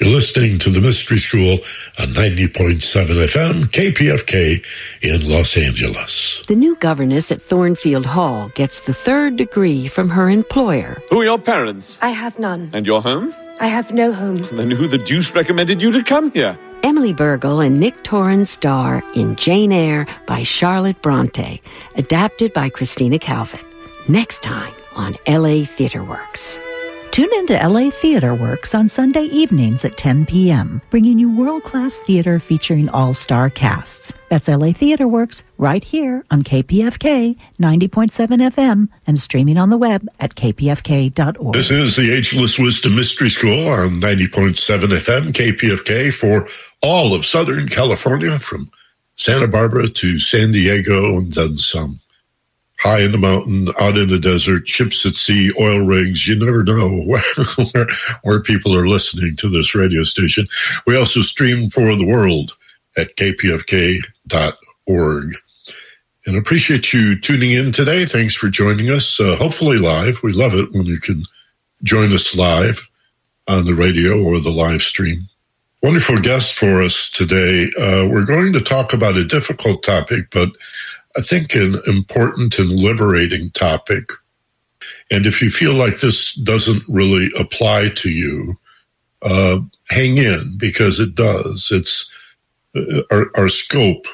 You're 0.00 0.10
listening 0.10 0.58
to 0.60 0.70
the 0.70 0.80
Mystery 0.80 1.18
School 1.18 1.58
on 1.98 2.08
90.7 2.08 2.80
FM, 2.80 3.64
KPFK 3.64 4.64
in 5.02 5.28
Los 5.28 5.56
Angeles. 5.56 6.42
The 6.46 6.54
new 6.54 6.76
governess 6.76 7.30
at 7.30 7.42
Thornfield 7.42 8.06
Hall 8.06 8.48
gets 8.50 8.80
the 8.80 8.94
third 8.94 9.36
degree 9.36 9.88
from 9.88 10.08
her 10.10 10.30
employer. 10.30 11.02
Who 11.10 11.20
are 11.20 11.24
your 11.24 11.38
parents? 11.38 11.98
I 12.00 12.10
have 12.10 12.38
none. 12.38 12.70
And 12.72 12.86
your 12.86 13.02
home? 13.02 13.34
I 13.60 13.66
have 13.66 13.92
no 13.92 14.12
home. 14.12 14.42
Then 14.56 14.70
who 14.70 14.86
the 14.86 14.98
deuce 14.98 15.34
recommended 15.34 15.82
you 15.82 15.90
to 15.90 16.02
come 16.02 16.30
here? 16.30 16.56
Emily 16.84 17.12
Bergl 17.12 17.66
and 17.66 17.80
Nick 17.80 18.04
Torrens 18.04 18.50
star 18.50 19.02
in 19.16 19.34
Jane 19.34 19.72
Eyre 19.72 20.06
by 20.26 20.44
Charlotte 20.44 21.02
Bronte, 21.02 21.60
adapted 21.96 22.52
by 22.52 22.68
Christina 22.68 23.18
Calvit. 23.18 23.64
Next 24.08 24.44
time 24.44 24.72
on 24.98 25.16
LA 25.26 25.64
Theatre 25.64 26.04
Works. 26.04 26.58
Tune 27.10 27.30
into 27.34 27.54
LA 27.54 27.90
Theatre 27.90 28.34
Works 28.34 28.74
on 28.74 28.88
Sunday 28.88 29.24
evenings 29.24 29.84
at 29.84 29.96
10 29.96 30.26
p.m., 30.26 30.80
bringing 30.90 31.18
you 31.18 31.34
world 31.34 31.64
class 31.64 31.96
theater 31.96 32.38
featuring 32.38 32.88
all 32.90 33.14
star 33.14 33.50
casts. 33.50 34.12
That's 34.28 34.46
LA 34.46 34.72
Theatre 34.72 35.08
Works 35.08 35.42
right 35.56 35.82
here 35.82 36.24
on 36.30 36.44
KPFK 36.44 37.36
90.7 37.58 37.88
FM 37.88 38.88
and 39.06 39.18
streaming 39.18 39.58
on 39.58 39.70
the 39.70 39.78
web 39.78 40.06
at 40.20 40.34
kpfk.org. 40.34 41.54
This 41.54 41.70
is 41.70 41.96
the 41.96 42.12
Ageless 42.12 42.58
Wisdom 42.58 42.94
Mystery 42.94 43.30
School 43.30 43.68
on 43.68 43.94
90.7 43.94 44.54
FM, 44.56 45.32
KPFK, 45.32 46.12
for 46.12 46.46
all 46.82 47.14
of 47.14 47.26
Southern 47.26 47.68
California, 47.68 48.38
from 48.38 48.70
Santa 49.16 49.48
Barbara 49.48 49.88
to 49.88 50.18
San 50.18 50.52
Diego 50.52 51.18
and 51.18 51.32
then 51.32 51.56
some 51.56 51.98
high 52.78 53.00
in 53.00 53.12
the 53.12 53.18
mountain, 53.18 53.68
out 53.80 53.98
in 53.98 54.08
the 54.08 54.18
desert, 54.18 54.68
ships 54.68 55.04
at 55.04 55.14
sea, 55.14 55.52
oil 55.60 55.80
rigs. 55.80 56.26
You 56.26 56.36
never 56.36 56.62
know 56.64 57.02
where, 57.06 57.22
where, 58.22 58.40
people 58.40 58.74
are 58.76 58.88
listening 58.88 59.36
to 59.36 59.48
this 59.48 59.74
radio 59.74 60.04
station. 60.04 60.48
We 60.86 60.96
also 60.96 61.20
stream 61.20 61.70
for 61.70 61.94
the 61.94 62.06
world 62.06 62.56
at 62.96 63.16
kpfk.org. 63.16 64.04
And 66.26 66.36
appreciate 66.36 66.92
you 66.92 67.18
tuning 67.18 67.52
in 67.52 67.72
today. 67.72 68.04
Thanks 68.04 68.34
for 68.34 68.48
joining 68.48 68.90
us, 68.90 69.18
uh, 69.18 69.36
hopefully 69.36 69.78
live. 69.78 70.22
We 70.22 70.32
love 70.32 70.54
it 70.54 70.70
when 70.72 70.84
you 70.84 71.00
can 71.00 71.24
join 71.82 72.12
us 72.12 72.34
live 72.34 72.86
on 73.46 73.64
the 73.64 73.74
radio 73.74 74.22
or 74.22 74.38
the 74.40 74.50
live 74.50 74.82
stream. 74.82 75.28
Wonderful 75.82 76.18
guest 76.18 76.54
for 76.54 76.82
us 76.82 77.10
today. 77.10 77.70
Uh, 77.78 78.06
we're 78.08 78.26
going 78.26 78.52
to 78.52 78.60
talk 78.60 78.92
about 78.92 79.16
a 79.16 79.24
difficult 79.24 79.82
topic, 79.82 80.26
but 80.30 80.50
I 81.16 81.22
think, 81.22 81.54
an 81.54 81.80
important 81.86 82.58
and 82.58 82.70
liberating 82.70 83.50
topic. 83.50 84.04
And 85.10 85.26
if 85.26 85.40
you 85.40 85.50
feel 85.50 85.74
like 85.74 86.00
this 86.00 86.34
doesn't 86.34 86.82
really 86.88 87.30
apply 87.36 87.90
to 87.90 88.10
you, 88.10 88.58
uh, 89.22 89.58
hang 89.88 90.18
in 90.18 90.56
because 90.58 91.00
it 91.00 91.14
does. 91.14 91.70
It's 91.72 92.08
uh, 92.76 93.02
our, 93.10 93.30
our 93.34 93.48
scope 93.48 94.06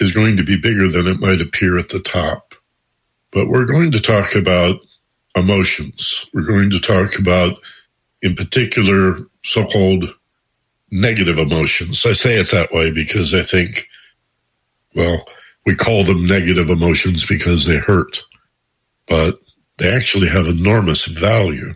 is 0.00 0.12
going 0.12 0.36
to 0.36 0.42
be 0.42 0.56
bigger 0.56 0.88
than 0.88 1.06
it 1.06 1.20
might 1.20 1.40
appear 1.40 1.78
at 1.78 1.90
the 1.90 2.00
top. 2.00 2.54
But 3.30 3.48
we're 3.48 3.64
going 3.64 3.92
to 3.92 4.00
talk 4.00 4.34
about 4.34 4.80
emotions. 5.36 6.28
We're 6.34 6.42
going 6.42 6.70
to 6.70 6.80
talk 6.80 7.18
about, 7.18 7.56
in 8.22 8.34
particular, 8.34 9.18
so 9.44 9.64
called 9.66 10.12
negative 10.90 11.38
emotions. 11.38 12.04
I 12.04 12.12
say 12.12 12.38
it 12.38 12.50
that 12.50 12.72
way 12.72 12.90
because 12.90 13.32
I 13.32 13.42
think, 13.42 13.86
well, 14.94 15.24
we 15.64 15.74
call 15.74 16.04
them 16.04 16.26
negative 16.26 16.70
emotions 16.70 17.24
because 17.26 17.66
they 17.66 17.76
hurt, 17.76 18.20
but 19.06 19.38
they 19.78 19.92
actually 19.92 20.28
have 20.28 20.46
enormous 20.46 21.04
value. 21.06 21.74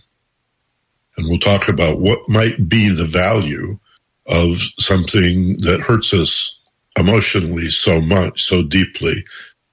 And 1.16 1.28
we'll 1.28 1.38
talk 1.38 1.68
about 1.68 2.00
what 2.00 2.28
might 2.28 2.68
be 2.68 2.88
the 2.88 3.04
value 3.04 3.78
of 4.26 4.58
something 4.78 5.56
that 5.58 5.80
hurts 5.80 6.12
us 6.12 6.58
emotionally 6.98 7.70
so 7.70 8.00
much, 8.00 8.42
so 8.42 8.62
deeply, 8.62 9.24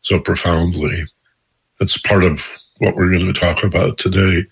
so 0.01 0.19
profoundly. 0.19 1.05
That's 1.79 1.97
part 1.97 2.23
of 2.23 2.47
what 2.77 2.95
we're 2.95 3.11
going 3.11 3.31
to 3.31 3.39
talk 3.39 3.63
about 3.63 3.97
today. 3.97 4.45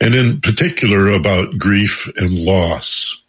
And 0.00 0.14
in 0.14 0.40
particular 0.40 1.08
about 1.08 1.58
grief 1.58 2.08
and 2.16 2.38
loss, 2.38 3.22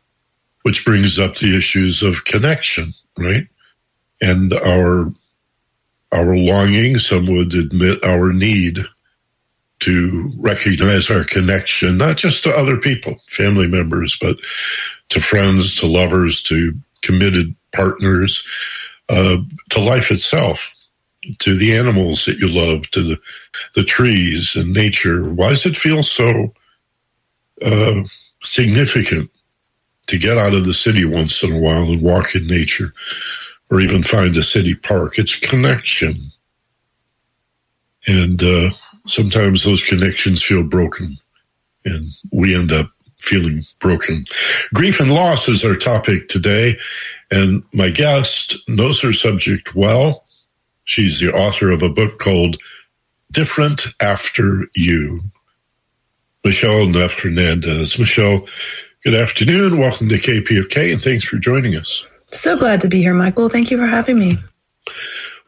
which 0.64 0.84
brings 0.84 1.18
up 1.18 1.36
the 1.36 1.56
issues 1.56 2.04
of 2.04 2.26
connection, 2.26 2.92
right? 3.18 3.48
And 4.22 4.54
our 4.54 5.14
our 6.12 6.36
longing, 6.36 7.00
some 7.00 7.28
would 7.28 7.54
admit 7.54 8.04
our 8.04 8.32
need 8.32 8.86
to 9.80 10.32
recognize 10.38 11.10
our 11.10 11.24
connection, 11.24 11.98
not 11.98 12.18
just 12.18 12.44
to 12.44 12.56
other 12.56 12.78
people, 12.78 13.20
family 13.28 13.68
members, 13.68 14.18
but 14.20 14.38
to 15.10 15.22
friends, 15.22 15.76
to 15.76 15.86
lovers, 15.86 16.42
to 16.44 16.74
committed 17.02 17.56
partners, 17.74 18.46
uh, 19.10 19.38
to 19.70 19.80
life 19.80 20.10
itself, 20.10 20.74
to 21.40 21.58
the 21.58 21.76
animals 21.76 22.26
that 22.26 22.40
you 22.40 22.48
love, 22.48 22.90
to 22.92 23.04
the, 23.04 23.20
the 23.76 23.84
trees 23.84 24.56
and 24.56 24.74
nature. 24.74 25.30
Why 25.30 25.50
does 25.50 25.66
it 25.66 25.78
feel 25.78 26.02
so 26.02 26.54
uh, 27.64 28.04
significant 28.42 29.30
to 30.08 30.18
get 30.18 30.38
out 30.38 30.54
of 30.54 30.66
the 30.66 30.74
city 30.74 31.06
once 31.06 31.44
in 31.44 31.54
a 31.54 31.60
while 31.60 31.84
and 31.84 32.02
walk 32.02 32.34
in 32.34 32.48
nature? 32.48 32.94
Or 33.70 33.82
even 33.82 34.04
find 34.04 34.36
a 34.38 34.44
city 34.44 34.76
park. 34.76 35.20
It's 35.20 35.36
connection. 35.36 36.16
And 38.08 38.42
uh, 38.42 38.72
sometimes 39.08 39.64
those 39.64 39.84
connections 39.84 40.42
feel 40.44 40.64
broken 40.64 41.18
and 41.88 42.12
we 42.32 42.56
end 42.56 42.72
up 42.72 42.92
feeling 43.20 43.64
broken. 43.80 44.26
Grief 44.74 45.00
and 45.00 45.12
loss 45.12 45.48
is 45.48 45.64
our 45.64 45.76
topic 45.76 46.30
today. 46.30 46.78
And 47.32 47.64
my 47.74 47.90
guest 47.90 48.56
knows 48.68 49.02
her 49.02 49.14
subject 49.14 49.76
well. 49.76 50.26
She's 50.86 51.20
the 51.20 51.34
author 51.34 51.72
of 51.72 51.84
a 51.84 51.90
book 51.90 52.20
called 52.20 52.58
Different 53.32 53.88
After 54.00 54.68
You. 54.76 55.22
Michele 56.46 56.88
Neff 56.88 57.20
Hernandez. 57.20 58.00
Michele, 58.00 58.48
good 59.04 59.16
afternoon. 59.16 59.80
Welcome 59.80 60.08
to 60.10 60.18
KPFK 60.18 60.94
and 60.94 61.02
thanks 61.02 61.26
for 61.26 61.38
joining 61.38 61.76
us. 61.76 62.06
So 62.32 62.58
glad 62.58 62.82
to 62.82 62.88
be 62.88 63.02
here, 63.02 63.14
Michael. 63.14 63.50
Thank 63.50 63.72
you 63.72 63.78
for 63.78 63.86
having 63.86 64.20
me. 64.20 64.38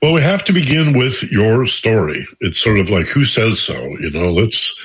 Well, 0.02 0.14
we 0.14 0.22
have 0.22 0.46
to 0.46 0.54
begin 0.54 0.98
with 0.98 1.24
your 1.24 1.68
story. 1.68 2.26
It's 2.40 2.60
sort 2.60 2.80
of 2.80 2.90
like 2.90 3.08
who 3.08 3.26
says 3.26 3.60
so, 3.60 3.76
you 4.00 4.10
know, 4.12 4.32
let's 4.32 4.76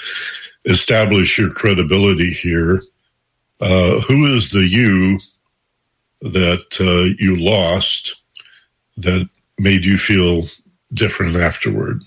establish 0.64 1.38
your 1.38 1.50
credibility 1.50 2.32
here. 2.32 2.82
Uh, 3.60 4.00
who 4.00 4.34
is 4.34 4.50
the 4.50 4.66
you 4.66 5.18
that 6.20 6.64
uh, 6.80 7.14
you 7.22 7.36
lost 7.36 8.16
that 8.96 9.28
made 9.58 9.84
you 9.84 9.98
feel 9.98 10.48
different 10.92 11.36
afterward? 11.36 12.02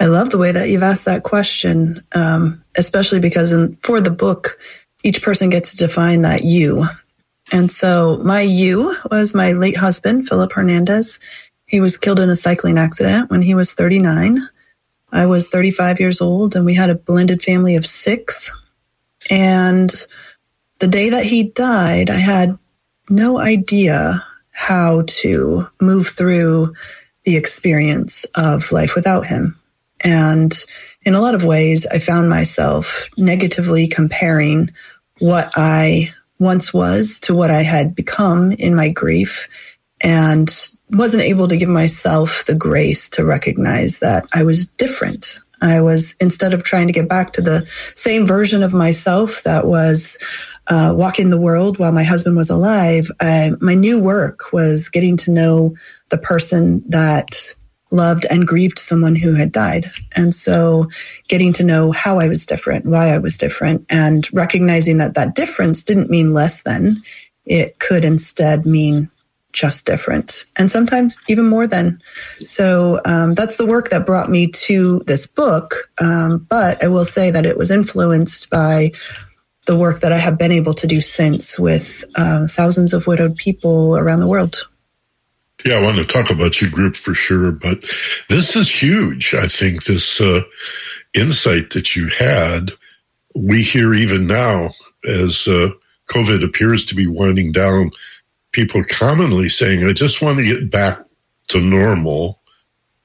I 0.00 0.06
love 0.06 0.30
the 0.30 0.38
way 0.38 0.50
that 0.50 0.68
you've 0.68 0.82
asked 0.82 1.04
that 1.04 1.22
question, 1.22 2.04
um, 2.12 2.64
especially 2.74 3.20
because 3.20 3.52
in, 3.52 3.76
for 3.82 4.00
the 4.00 4.10
book, 4.10 4.58
each 5.04 5.22
person 5.22 5.50
gets 5.50 5.70
to 5.70 5.76
define 5.76 6.22
that 6.22 6.42
you. 6.42 6.84
And 7.52 7.70
so 7.70 8.20
my 8.24 8.40
you 8.40 8.96
was 9.10 9.34
my 9.34 9.52
late 9.52 9.76
husband, 9.76 10.28
Philip 10.28 10.52
Hernandez. 10.52 11.18
He 11.66 11.80
was 11.80 11.96
killed 11.96 12.20
in 12.20 12.30
a 12.30 12.36
cycling 12.36 12.78
accident 12.78 13.30
when 13.30 13.42
he 13.42 13.54
was 13.54 13.74
39. 13.74 14.48
I 15.12 15.26
was 15.26 15.48
35 15.48 16.00
years 16.00 16.20
old, 16.20 16.56
and 16.56 16.64
we 16.64 16.74
had 16.74 16.90
a 16.90 16.94
blended 16.94 17.42
family 17.42 17.76
of 17.76 17.86
six. 17.86 18.50
And 19.30 19.92
the 20.80 20.88
day 20.88 21.10
that 21.10 21.24
he 21.24 21.44
died, 21.44 22.10
I 22.10 22.16
had 22.16 22.58
no 23.08 23.38
idea 23.38 24.24
how 24.50 25.02
to 25.06 25.66
move 25.80 26.08
through 26.08 26.74
the 27.24 27.36
experience 27.36 28.24
of 28.34 28.72
life 28.72 28.94
without 28.94 29.26
him. 29.26 29.58
And 30.00 30.52
in 31.02 31.14
a 31.14 31.20
lot 31.20 31.34
of 31.34 31.44
ways, 31.44 31.86
I 31.86 31.98
found 31.98 32.28
myself 32.28 33.08
negatively 33.16 33.88
comparing 33.88 34.70
what 35.18 35.52
I 35.56 36.12
once 36.38 36.74
was 36.74 37.18
to 37.20 37.34
what 37.34 37.50
I 37.50 37.62
had 37.62 37.94
become 37.94 38.52
in 38.52 38.74
my 38.74 38.88
grief 38.88 39.48
and 40.00 40.70
wasn't 40.90 41.22
able 41.22 41.48
to 41.48 41.56
give 41.56 41.68
myself 41.68 42.44
the 42.46 42.54
grace 42.54 43.08
to 43.10 43.24
recognize 43.24 44.00
that 44.00 44.26
I 44.32 44.42
was 44.42 44.66
different. 44.66 45.40
I 45.60 45.80
was, 45.80 46.14
instead 46.20 46.52
of 46.52 46.62
trying 46.62 46.88
to 46.88 46.92
get 46.92 47.08
back 47.08 47.32
to 47.34 47.40
the 47.40 47.66
same 47.94 48.26
version 48.26 48.62
of 48.62 48.74
myself 48.74 49.42
that 49.44 49.66
was 49.66 50.18
uh, 50.66 50.92
walking 50.94 51.30
the 51.30 51.40
world 51.40 51.78
while 51.78 51.92
my 51.92 52.02
husband 52.02 52.36
was 52.36 52.50
alive, 52.50 53.10
I, 53.20 53.52
my 53.60 53.74
new 53.74 53.98
work 53.98 54.52
was 54.52 54.88
getting 54.88 55.16
to 55.18 55.30
know 55.30 55.74
the 56.10 56.18
person 56.18 56.82
that 56.90 57.54
loved 57.94 58.26
and 58.28 58.46
grieved 58.46 58.78
someone 58.78 59.16
who 59.16 59.34
had 59.34 59.52
died. 59.52 59.90
And 60.16 60.34
so 60.34 60.88
getting 61.28 61.52
to 61.54 61.64
know 61.64 61.92
how 61.92 62.18
I 62.18 62.28
was 62.28 62.44
different, 62.46 62.86
why 62.86 63.14
I 63.14 63.18
was 63.18 63.38
different, 63.38 63.86
and 63.88 64.28
recognizing 64.32 64.98
that 64.98 65.14
that 65.14 65.34
difference 65.34 65.82
didn't 65.82 66.10
mean 66.10 66.34
less 66.34 66.62
than, 66.62 67.02
it 67.46 67.78
could 67.78 68.04
instead 68.04 68.66
mean 68.66 69.10
just 69.52 69.86
different 69.86 70.46
and 70.56 70.70
sometimes 70.70 71.16
even 71.28 71.48
more 71.48 71.66
than. 71.66 72.02
So 72.44 73.00
um, 73.04 73.34
that's 73.34 73.56
the 73.56 73.66
work 73.66 73.88
that 73.90 74.04
brought 74.04 74.28
me 74.28 74.48
to 74.48 74.98
this 75.06 75.26
book. 75.26 75.88
Um, 75.98 76.38
but 76.50 76.82
I 76.82 76.88
will 76.88 77.04
say 77.04 77.30
that 77.30 77.46
it 77.46 77.56
was 77.56 77.70
influenced 77.70 78.50
by 78.50 78.90
the 79.66 79.78
work 79.78 80.00
that 80.00 80.12
I 80.12 80.18
have 80.18 80.36
been 80.36 80.52
able 80.52 80.74
to 80.74 80.86
do 80.86 81.00
since 81.00 81.58
with 81.58 82.04
uh, 82.16 82.46
thousands 82.48 82.92
of 82.92 83.06
widowed 83.06 83.36
people 83.36 83.96
around 83.96 84.20
the 84.20 84.26
world. 84.26 84.68
Yeah, 85.64 85.76
I 85.76 85.82
want 85.82 85.96
to 85.96 86.04
talk 86.04 86.30
about 86.30 86.60
your 86.60 86.70
group 86.70 86.94
for 86.94 87.14
sure, 87.14 87.50
but 87.50 87.84
this 88.28 88.54
is 88.54 88.70
huge. 88.70 89.34
I 89.34 89.48
think 89.48 89.84
this 89.84 90.20
uh, 90.20 90.42
insight 91.14 91.70
that 91.70 91.96
you 91.96 92.08
had, 92.08 92.72
we 93.34 93.62
hear 93.62 93.94
even 93.94 94.26
now 94.26 94.70
as 95.06 95.46
uh, 95.48 95.70
COVID 96.08 96.44
appears 96.44 96.84
to 96.86 96.94
be 96.94 97.06
winding 97.06 97.52
down, 97.52 97.90
people 98.52 98.84
commonly 98.84 99.48
saying, 99.48 99.86
I 99.86 99.92
just 99.92 100.22
want 100.22 100.38
to 100.38 100.44
get 100.44 100.70
back 100.70 101.02
to 101.48 101.60
normal. 101.60 102.40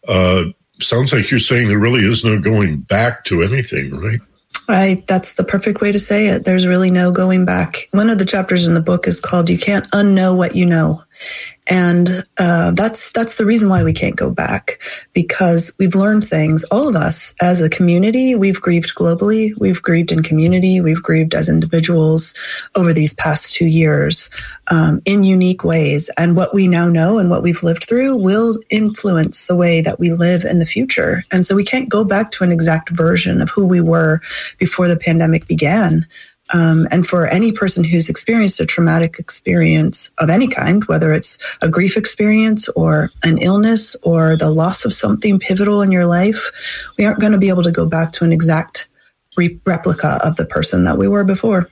Uh, 0.08 0.46
sounds 0.80 1.14
like 1.14 1.32
you're 1.32 1.40
saying 1.40 1.68
there 1.68 1.80
really 1.80 2.06
is 2.06 2.24
no 2.24 2.40
going 2.40 2.78
back 2.78 3.24
to 3.26 3.42
anything, 3.42 3.92
right? 4.00 4.20
I, 4.68 5.04
that's 5.08 5.34
the 5.34 5.44
perfect 5.44 5.82
way 5.82 5.92
to 5.92 6.00
say 6.00 6.28
it. 6.28 6.46
There's 6.46 6.68
really 6.68 6.92
no 6.92 7.12
going 7.12 7.46
back. 7.46 7.88
One 7.92 8.10
of 8.10 8.18
the 8.18 8.26
chapters 8.26 8.68
in 8.68 8.76
the 8.76 8.82
book 8.82 9.08
is 9.08 9.20
called 9.20 9.50
You 9.50 9.58
Can't 9.58 9.90
Unknow 9.92 10.36
What 10.36 10.56
You 10.56 10.66
Know. 10.66 11.04
And 11.70 12.24
uh, 12.38 12.72
that's 12.72 13.12
that's 13.12 13.36
the 13.36 13.46
reason 13.46 13.70
why 13.70 13.84
we 13.84 13.94
can't 13.94 14.16
go 14.16 14.32
back 14.32 14.82
because 15.14 15.72
we've 15.78 15.94
learned 15.94 16.28
things. 16.28 16.64
All 16.66 16.88
of 16.88 16.96
us 16.96 17.36
as 17.42 17.62
a 17.62 17.70
community, 17.70 18.34
we've 18.34 18.60
grieved 18.60 18.96
globally, 18.96 19.54
we've 19.60 19.82
grieved 19.82 20.12
in 20.12 20.24
community, 20.24 20.82
we've 20.82 21.04
grieved 21.04 21.36
as 21.36 21.48
individuals 21.48 22.34
over 22.76 22.92
these 22.92 23.14
past 23.14 23.54
two 23.54 23.68
years 23.68 24.32
um, 24.70 25.02
in 25.06 25.24
unique 25.24 25.64
ways. 25.64 26.10
And 26.18 26.36
what 26.36 26.56
we 26.56 26.68
now 26.68 26.88
know 26.88 27.20
and 27.20 27.30
what 27.30 27.44
we've 27.44 27.62
lived 27.62 27.86
through 27.86 28.16
will 28.16 28.58
influence 28.72 29.46
the 29.46 29.56
way 29.56 29.82
that 29.82 30.00
we 30.00 30.12
live 30.12 30.46
in 30.46 30.58
the 30.58 30.66
future. 30.66 31.24
And 31.32 31.46
so 31.46 31.56
we 31.56 31.64
can't 31.64 31.90
go 31.90 32.04
back 32.04 32.32
to 32.32 32.44
an 32.44 32.52
exact 32.52 32.90
version 32.90 33.42
of 33.42 33.50
who 33.50 33.66
we 33.66 33.82
were 33.82 34.22
before 34.58 34.88
the 34.88 34.98
pandemic 34.98 35.46
began. 35.46 36.08
Um, 36.52 36.88
and 36.90 37.06
for 37.06 37.28
any 37.28 37.52
person 37.52 37.84
who's 37.84 38.10
experienced 38.10 38.60
a 38.60 38.66
traumatic 38.66 39.18
experience 39.20 40.10
of 40.18 40.30
any 40.30 40.48
kind, 40.48 40.84
whether 40.86 41.14
it's 41.14 41.38
a 41.62 41.70
grief 41.70 41.96
experience 41.96 42.68
or 42.70 43.12
an 43.24 43.38
illness 43.38 43.96
or 44.04 44.36
the 44.36 44.50
loss 44.50 44.84
of 44.84 44.94
something 44.94 45.40
pivotal 45.40 45.82
in 45.82 45.92
your 45.92 46.08
life, 46.08 46.50
we 46.98 47.06
aren't 47.06 47.20
going 47.20 47.34
to 47.34 47.38
be 47.38 47.50
able 47.50 47.64
to 47.64 47.72
go 47.72 47.86
back 47.86 48.12
to 48.14 48.24
an 48.24 48.32
exact 48.32 48.88
re- 49.38 49.60
replica 49.66 50.20
of 50.24 50.38
the 50.38 50.46
person 50.46 50.84
that 50.86 50.98
we 50.98 51.08
were 51.08 51.24
before. 51.24 51.70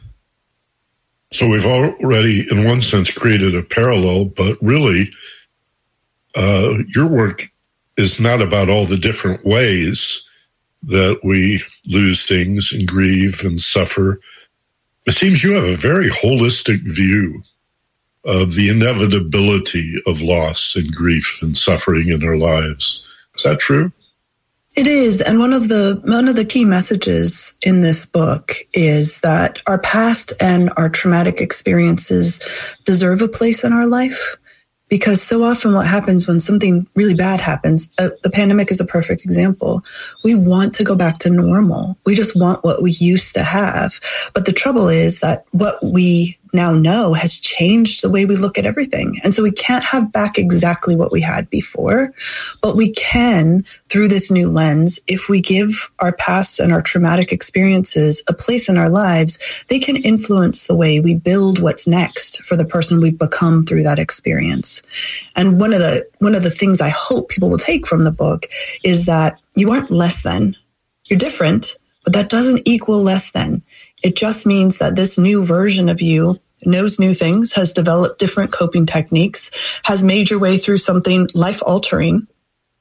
So 1.34 1.48
we've 1.48 1.66
already, 1.66 2.50
in 2.50 2.64
one 2.64 2.82
sense, 2.82 3.12
created 3.12 3.56
a 3.56 3.64
parallel, 3.64 4.26
but 4.26 4.56
really, 4.62 5.12
uh, 6.36 6.76
your 6.96 7.08
work 7.08 7.50
is 7.98 8.20
not 8.20 8.42
about 8.42 8.70
all 8.70 8.86
the 8.86 8.98
different 8.98 9.44
ways 9.44 10.24
that 10.84 11.20
we 11.24 11.62
lose 11.86 12.26
things 12.26 12.72
and 12.72 12.88
grieve 12.88 13.44
and 13.44 13.60
suffer 13.60 14.22
it 15.08 15.14
seems 15.14 15.44
you 15.44 15.54
have 15.54 15.64
a 15.64 15.76
very 15.76 16.10
holistic 16.10 16.82
view 16.84 17.42
of 18.26 18.56
the 18.56 18.70
inevitability 18.70 19.96
of 20.06 20.22
loss 20.22 20.76
and 20.76 20.94
grief 20.94 21.40
and 21.42 21.58
suffering 21.58 22.10
in 22.10 22.24
our 22.26 22.36
lives. 22.36 23.02
Is 23.36 23.44
that 23.44 23.60
true? 23.60 23.92
It 24.76 24.86
is, 24.86 25.22
and 25.22 25.40
one 25.40 25.54
of 25.54 25.70
the 25.70 26.00
one 26.04 26.28
of 26.28 26.36
the 26.36 26.46
key 26.46 26.64
messages 26.64 27.58
in 27.64 27.82
this 27.82 28.06
book 28.06 28.58
is 28.74 29.22
that 29.22 29.60
our 29.66 29.80
past 29.80 30.34
and 30.40 30.70
our 30.78 30.88
traumatic 30.90 31.42
experiences 31.42 32.40
deserve 32.84 33.22
a 33.22 33.28
place 33.28 33.64
in 33.64 33.74
our 33.74 33.88
life 33.88 34.38
because 34.90 35.22
so 35.22 35.44
often 35.44 35.74
what 35.74 35.86
happens 35.86 36.28
when 36.28 36.40
something 36.40 36.88
really 36.96 37.14
bad 37.14 37.40
happens 37.40 37.90
uh, 37.98 38.10
the 38.24 38.30
pandemic 38.30 38.72
is 38.72 38.80
a 38.80 38.86
perfect 38.86 39.24
example. 39.24 39.84
We 40.24 40.36
want 40.36 40.74
to 40.76 40.84
go 40.84 40.96
back 40.96 41.20
to 41.20 41.30
normal. 41.30 41.98
We 42.06 42.16
just 42.16 42.36
want 42.36 42.64
what 42.64 42.82
we 42.82 42.92
used 42.92 43.34
to 43.36 43.44
have. 43.44 44.00
But 44.34 44.46
the 44.46 44.54
trouble 44.54 44.88
is 44.88 45.20
that 45.20 45.46
what 45.52 45.84
we 45.84 46.38
now 46.58 46.74
know 46.74 47.14
has 47.14 47.38
changed 47.38 48.02
the 48.02 48.10
way 48.10 48.26
we 48.26 48.36
look 48.36 48.58
at 48.58 48.66
everything. 48.66 49.20
And 49.24 49.34
so 49.34 49.42
we 49.42 49.52
can't 49.52 49.84
have 49.86 50.12
back 50.12 50.38
exactly 50.38 50.96
what 50.96 51.14
we 51.14 51.22
had 51.22 51.50
before, 51.50 52.14
but 52.62 52.76
we 52.76 52.92
can 52.92 53.64
through 53.88 54.10
this 54.10 54.30
new 54.30 54.50
lens, 54.50 55.00
if 55.08 55.30
we 55.30 55.40
give 55.40 55.90
our 56.00 56.12
past 56.12 56.60
and 56.60 56.74
our 56.74 56.82
traumatic 56.82 57.32
experiences 57.32 58.22
a 58.28 58.34
place 58.34 58.68
in 58.68 58.78
our 58.78 58.90
lives, 58.90 59.40
they 59.70 59.80
can 59.80 59.96
influence 59.96 60.68
the 60.68 60.76
way 60.76 61.00
we 61.00 61.16
build 61.16 61.60
what's 61.60 61.88
next 61.88 62.44
for 62.44 62.58
the 62.58 62.66
person 62.66 63.00
we've 63.00 63.18
become 63.18 63.66
through 63.66 63.84
that 63.84 64.00
experience. 64.00 64.82
And 65.36 65.60
one 65.60 65.74
of 65.74 65.80
the, 65.80 66.08
one 66.20 66.36
of 66.36 66.44
the 66.44 66.52
things 66.52 66.82
I 66.82 66.90
hope 66.90 67.30
people 67.30 67.50
will 67.50 67.58
take 67.58 67.88
from 67.88 68.04
the 68.04 68.12
book 68.12 68.48
is 68.84 69.06
that 69.06 69.40
you 69.56 69.72
aren't 69.72 69.92
less 69.92 70.24
than, 70.24 70.56
you're 71.06 71.20
different, 71.20 71.78
but 72.04 72.14
that 72.14 72.30
doesn't 72.30 72.64
equal 72.66 73.02
less 73.02 73.32
than. 73.32 73.64
It 74.04 74.16
just 74.16 74.46
means 74.46 74.78
that 74.78 74.96
this 74.96 75.18
new 75.18 75.44
version 75.44 75.90
of 75.90 76.02
you 76.02 76.40
knows 76.66 77.00
new 77.00 77.14
things, 77.14 77.54
has 77.54 77.74
developed 77.74 78.20
different 78.20 78.52
coping 78.52 78.86
techniques, 78.86 79.52
has 79.84 80.04
made 80.04 80.30
your 80.30 80.40
way 80.40 80.58
through 80.58 80.80
something 80.80 81.28
life 81.34 81.62
altering. 81.66 82.28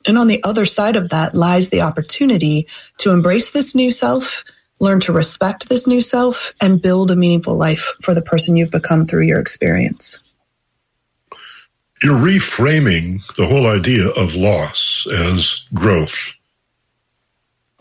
And 0.06 0.18
on 0.18 0.28
the 0.28 0.42
other 0.44 0.66
side 0.66 0.96
of 0.96 1.10
that 1.10 1.34
lies 1.34 1.70
the 1.70 1.82
opportunity 1.82 2.68
to 2.98 3.10
embrace 3.10 3.50
this 3.50 3.74
new 3.74 3.90
self, 3.90 4.44
learn 4.80 5.00
to 5.00 5.12
respect 5.12 5.68
this 5.68 5.86
new 5.86 6.00
self, 6.00 6.52
and 6.60 6.80
build 6.80 7.10
a 7.10 7.16
meaningful 7.16 7.56
life 7.56 7.92
for 8.02 8.14
the 8.14 8.22
person 8.22 8.56
you've 8.56 8.70
become 8.70 9.06
through 9.06 9.22
your 9.22 9.40
experience. 9.40 10.20
You're 12.02 12.18
reframing 12.18 13.26
the 13.36 13.46
whole 13.46 13.66
idea 13.66 14.08
of 14.08 14.34
loss 14.34 15.06
as 15.12 15.64
growth. 15.72 16.32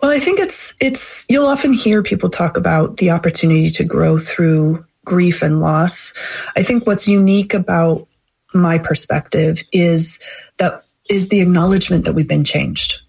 Well, 0.02 0.12
I 0.12 0.20
think 0.20 0.40
it's 0.40 0.74
it's 0.80 1.26
you'll 1.30 1.48
often 1.48 1.74
hear 1.74 2.02
people 2.02 2.30
talk 2.30 2.58
about 2.58 2.98
the 2.98 3.12
opportunity 3.12 3.70
to 3.72 3.84
grow 3.84 4.18
through 4.20 4.86
grief 5.06 5.42
and 5.42 5.60
loss. 5.60 6.14
I 6.56 6.64
think 6.64 6.86
what's 6.86 7.08
unique 7.08 7.54
about 7.54 8.08
my 8.54 8.78
perspective 8.78 9.62
is 9.72 10.20
that 10.58 10.84
is 11.10 11.30
the 11.30 11.42
acknowledgement 11.42 12.06
that 12.06 12.14
we've 12.14 12.28
been 12.28 12.44
changed. 12.44 13.02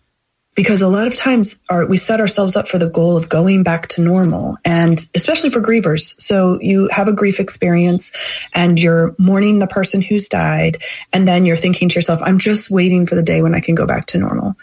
Because 0.54 0.80
a 0.80 0.88
lot 0.88 1.06
of 1.06 1.14
times 1.14 1.54
our, 1.68 1.84
we 1.84 1.98
set 1.98 2.18
ourselves 2.18 2.56
up 2.56 2.66
for 2.66 2.78
the 2.78 2.88
goal 2.88 3.18
of 3.18 3.28
going 3.28 3.62
back 3.62 3.88
to 3.88 4.00
normal 4.00 4.56
and 4.64 5.04
especially 5.14 5.50
for 5.50 5.60
grievers. 5.60 6.18
So 6.18 6.58
you 6.62 6.88
have 6.90 7.08
a 7.08 7.12
grief 7.12 7.38
experience 7.38 8.10
and 8.54 8.80
you're 8.80 9.14
mourning 9.18 9.58
the 9.58 9.66
person 9.66 10.00
who's 10.00 10.28
died. 10.28 10.78
And 11.12 11.28
then 11.28 11.44
you're 11.44 11.58
thinking 11.58 11.90
to 11.90 11.94
yourself, 11.94 12.20
I'm 12.22 12.38
just 12.38 12.70
waiting 12.70 13.06
for 13.06 13.14
the 13.14 13.22
day 13.22 13.42
when 13.42 13.54
I 13.54 13.60
can 13.60 13.74
go 13.74 13.86
back 13.86 14.06
to 14.06 14.18
normal. 14.18 14.54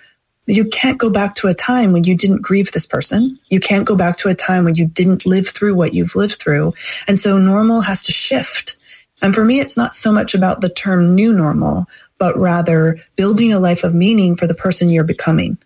You 0.46 0.66
can't 0.66 0.98
go 0.98 1.10
back 1.10 1.36
to 1.36 1.48
a 1.48 1.54
time 1.54 1.94
when 1.94 2.04
you 2.04 2.16
didn't 2.16 2.42
grieve 2.42 2.72
this 2.72 2.86
person. 2.86 3.40
You 3.50 3.60
can't 3.60 3.86
go 3.86 3.96
back 3.96 4.18
to 4.18 4.30
a 4.30 4.36
time 4.36 4.66
when 4.66 4.76
you 4.76 4.86
didn't 4.86 5.26
live 5.26 5.48
through 5.50 5.76
what 5.76 5.94
you've 5.94 6.16
lived 6.16 6.42
through. 6.42 6.74
And 7.08 7.18
so 7.18 7.38
normal 7.38 7.82
has 7.82 8.04
to 8.04 8.12
shift. 8.12 8.76
And 9.22 9.34
for 9.34 9.46
me, 9.46 9.62
it's 9.62 9.78
not 9.78 9.96
so 9.96 10.12
much 10.12 10.34
about 10.34 10.60
the 10.60 10.68
term 10.68 11.16
new 11.16 11.32
normal, 11.32 11.86
but 12.18 12.38
rather 12.38 13.00
building 13.16 13.54
a 13.54 13.60
life 13.60 13.86
of 13.86 13.94
meaning 13.94 14.36
for 14.36 14.48
the 14.48 14.54
person 14.54 14.90
you're 14.90 15.06
becoming. 15.06 15.58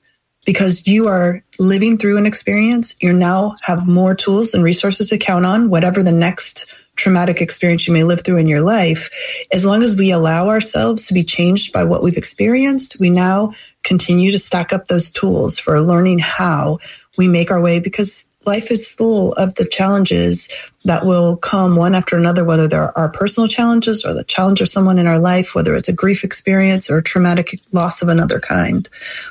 Because 0.45 0.87
you 0.87 1.07
are 1.07 1.43
living 1.59 1.97
through 1.97 2.17
an 2.17 2.27
experience, 2.27 2.95
you 3.01 3.11
now 3.11 3.55
have 3.63 3.87
more 3.87 4.15
tools 4.15 4.53
and 4.53 4.63
resources 4.63 5.09
to 5.09 5.17
count 5.17 5.45
on, 5.45 5.69
whatever 5.69 6.03
the 6.03 6.11
next 6.11 6.73
traumatic 6.97 7.41
experience 7.41 7.87
you 7.87 7.93
may 7.93 8.03
live 8.03 8.23
through 8.23 8.37
in 8.37 8.47
your 8.47 8.61
life. 8.61 9.09
As 9.51 9.65
long 9.65 9.83
as 9.83 9.95
we 9.95 10.11
allow 10.11 10.47
ourselves 10.47 11.07
to 11.07 11.13
be 11.13 11.23
changed 11.23 11.71
by 11.71 11.83
what 11.83 12.03
we've 12.03 12.17
experienced, 12.17 12.99
we 12.99 13.09
now 13.09 13.53
continue 13.83 14.31
to 14.31 14.39
stack 14.39 14.73
up 14.73 14.87
those 14.87 15.09
tools 15.09 15.57
for 15.57 15.79
learning 15.79 16.19
how 16.19 16.79
we 17.17 17.27
make 17.27 17.51
our 17.51 17.61
way 17.61 17.79
because 17.79 18.25
life 18.45 18.71
is 18.71 18.91
full 18.91 19.33
of 19.33 19.55
the 19.55 19.65
challenges 19.65 20.47
that 20.85 21.05
will 21.05 21.35
come 21.35 21.75
one 21.75 21.93
after 21.93 22.17
another, 22.17 22.43
whether 22.43 22.67
they're 22.67 22.97
our 22.97 23.09
personal 23.09 23.47
challenges 23.47 24.05
or 24.05 24.13
the 24.13 24.23
challenge 24.23 24.61
of 24.61 24.69
someone 24.69 24.97
in 24.97 25.05
our 25.05 25.19
life, 25.19 25.53
whether 25.53 25.75
it's 25.75 25.89
a 25.89 25.93
grief 25.93 26.23
experience 26.23 26.89
or 26.89 27.01
traumatic 27.01 27.59
loss 27.73 28.01
of 28.01 28.07
another 28.07 28.39
kind. 28.39 28.89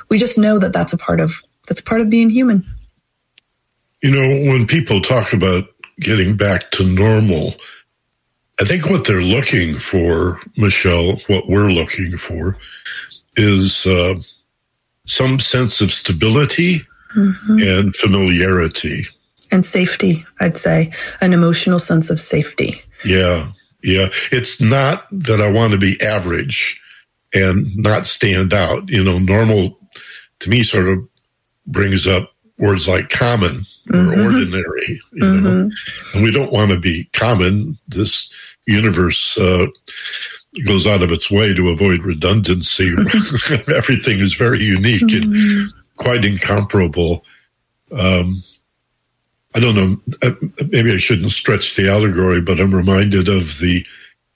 We 0.09 0.19
just 0.19 0.37
know 0.37 0.59
that 0.59 0.71
that's 0.71 0.93
a 0.93 0.97
part 0.97 1.19
of 1.19 1.41
that's 1.67 1.79
a 1.79 1.83
part 1.83 1.99
of 1.99 2.09
being 2.09 2.29
human. 2.29 2.63
You 4.01 4.11
know, 4.11 4.51
when 4.51 4.67
people 4.67 5.01
talk 5.01 5.33
about 5.33 5.65
getting 5.99 6.37
back 6.37 6.71
to 6.71 6.83
normal, 6.83 7.55
I 8.59 8.65
think 8.65 8.89
what 8.89 9.05
they're 9.05 9.21
looking 9.21 9.75
for, 9.75 10.39
Michele, 10.57 11.17
what 11.27 11.47
we're 11.47 11.71
looking 11.71 12.17
for, 12.17 12.57
is 13.35 13.85
uh, 13.85 14.15
some 15.05 15.39
sense 15.39 15.81
of 15.81 15.91
stability 15.91 16.81
mm-hmm. 17.15 17.59
and 17.59 17.95
familiarity. 17.95 19.05
And 19.51 19.65
safety, 19.65 20.25
I'd 20.39 20.57
say, 20.57 20.91
an 21.21 21.33
emotional 21.33 21.79
sense 21.79 22.09
of 22.09 22.19
safety. 22.19 22.81
Yeah, 23.05 23.51
yeah. 23.83 24.07
It's 24.31 24.59
not 24.59 25.07
that 25.11 25.39
I 25.39 25.51
want 25.51 25.71
to 25.73 25.77
be 25.77 26.01
average 26.01 26.81
and 27.33 27.67
not 27.77 28.07
stand 28.07 28.53
out. 28.53 28.89
You 28.89 29.03
know, 29.03 29.19
normal 29.19 29.77
to 30.39 30.49
me 30.49 30.63
sort 30.63 30.87
of 30.87 30.99
brings 31.65 32.07
up 32.07 32.33
words 32.57 32.87
like 32.87 33.09
common 33.09 33.61
or 33.91 33.99
mm-hmm. 33.99 34.21
ordinary, 34.21 35.01
you 35.13 35.23
mm-hmm. 35.23 35.43
know, 35.43 35.71
and 36.13 36.23
we 36.23 36.31
don't 36.31 36.51
want 36.51 36.71
to 36.71 36.79
be 36.79 37.05
common. 37.13 37.77
This 37.87 38.29
universe 38.65 39.37
uh, 39.37 39.67
goes 40.65 40.87
out 40.87 41.03
of 41.03 41.11
its 41.11 41.29
way 41.29 41.53
to 41.53 41.69
avoid 41.69 42.03
redundancy. 42.03 42.89
Everything 43.75 44.19
is 44.19 44.33
very 44.33 44.63
unique 44.63 45.03
mm-hmm. 45.03 45.31
and 45.31 45.73
quite 45.97 46.25
incomparable. 46.25 47.23
Um, 47.91 48.43
I 49.55 49.59
don't 49.59 49.75
know, 49.75 49.97
uh, 50.21 50.35
maybe 50.69 50.91
I 50.93 50.97
shouldn't 50.97 51.31
stretch 51.31 51.75
the 51.75 51.89
allegory, 51.89 52.41
but 52.41 52.59
I'm 52.59 52.75
reminded 52.75 53.27
of 53.27 53.59
the 53.59 53.85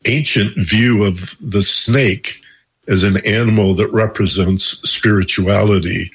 ancient 0.06 0.58
view 0.58 1.04
of 1.04 1.36
the 1.40 1.62
snake 1.62 2.40
as 2.88 3.04
an 3.04 3.18
animal 3.26 3.76
that 3.76 3.90
represents 3.90 4.80
spirituality 4.90 6.12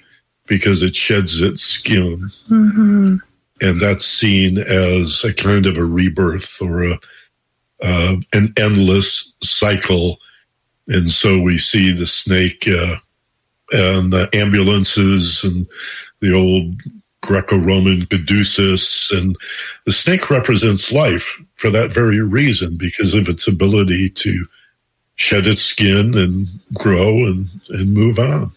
because 0.47 0.83
it 0.83 0.97
sheds 0.97 1.41
its 1.41 1.63
skin. 1.63 2.31
Mm-hmm. 2.49 3.17
And 3.61 3.81
that's 3.81 4.05
seen 4.05 4.59
as 4.59 5.25
a 5.25 5.33
kind 5.33 5.67
of 5.67 5.79
a 5.79 5.85
rebirth 5.85 6.61
or 6.61 6.85
a, 6.85 6.99
uh, 7.83 8.17
an 8.33 8.53
endless 8.57 9.33
cycle. 9.43 10.19
And 10.89 11.11
so 11.11 11.41
we 11.41 11.59
see 11.59 11.93
the 11.93 12.07
snake 12.07 12.69
uh, 12.69 12.97
and 13.73 14.13
the 14.13 14.29
ambulances 14.33 15.43
and 15.43 15.67
the 16.21 16.33
old 16.33 16.81
Greco-Roman 17.23 18.07
caduceus, 18.07 19.11
and 19.11 19.37
the 19.85 19.93
snake 19.93 20.31
represents 20.31 20.93
life 20.93 21.41
for 21.57 21.71
that 21.71 21.91
very 21.91 22.21
reason 22.21 22.77
because 22.77 23.15
of 23.15 23.29
its 23.29 23.49
ability 23.49 24.11
to 24.11 24.47
shed 25.17 25.47
its 25.47 25.63
skin 25.63 26.17
and 26.17 26.47
grow 26.75 27.25
and, 27.25 27.49
and 27.71 27.93
move 27.93 28.19
on. 28.19 28.53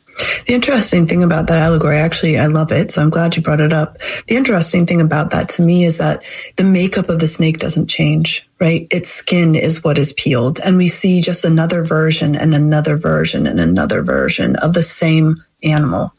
The 0.46 0.54
interesting 0.54 1.08
thing 1.08 1.24
about 1.24 1.48
that 1.48 1.62
allegory, 1.62 1.98
actually, 1.98 2.38
I 2.38 2.48
love 2.48 2.72
it. 2.72 2.92
So 2.92 3.02
I'm 3.02 3.10
glad 3.10 3.36
you 3.36 3.42
brought 3.42 3.62
it 3.62 3.74
up. 3.74 3.98
The 4.28 4.36
interesting 4.36 4.86
thing 4.86 5.02
about 5.02 5.32
that 5.32 5.50
to 5.50 5.62
me 5.62 5.86
is 5.86 5.98
that 5.98 6.24
the 6.56 6.64
makeup 6.64 7.10
of 7.10 7.20
the 7.20 7.28
snake 7.28 7.60
doesn't 7.60 7.88
change, 7.88 8.48
right? 8.60 8.88
Its 8.92 9.10
skin 9.10 9.56
is 9.56 9.84
what 9.84 9.98
is 9.98 10.14
peeled. 10.14 10.60
And 10.60 10.78
we 10.78 10.88
see 10.88 11.22
just 11.22 11.46
another 11.46 11.84
version 11.84 12.36
and 12.36 12.54
another 12.54 12.98
version 12.98 13.48
and 13.48 13.60
another 13.60 14.02
version 14.02 14.56
of 14.58 14.74
the 14.74 14.84
same 14.84 15.44
animal. 15.64 16.14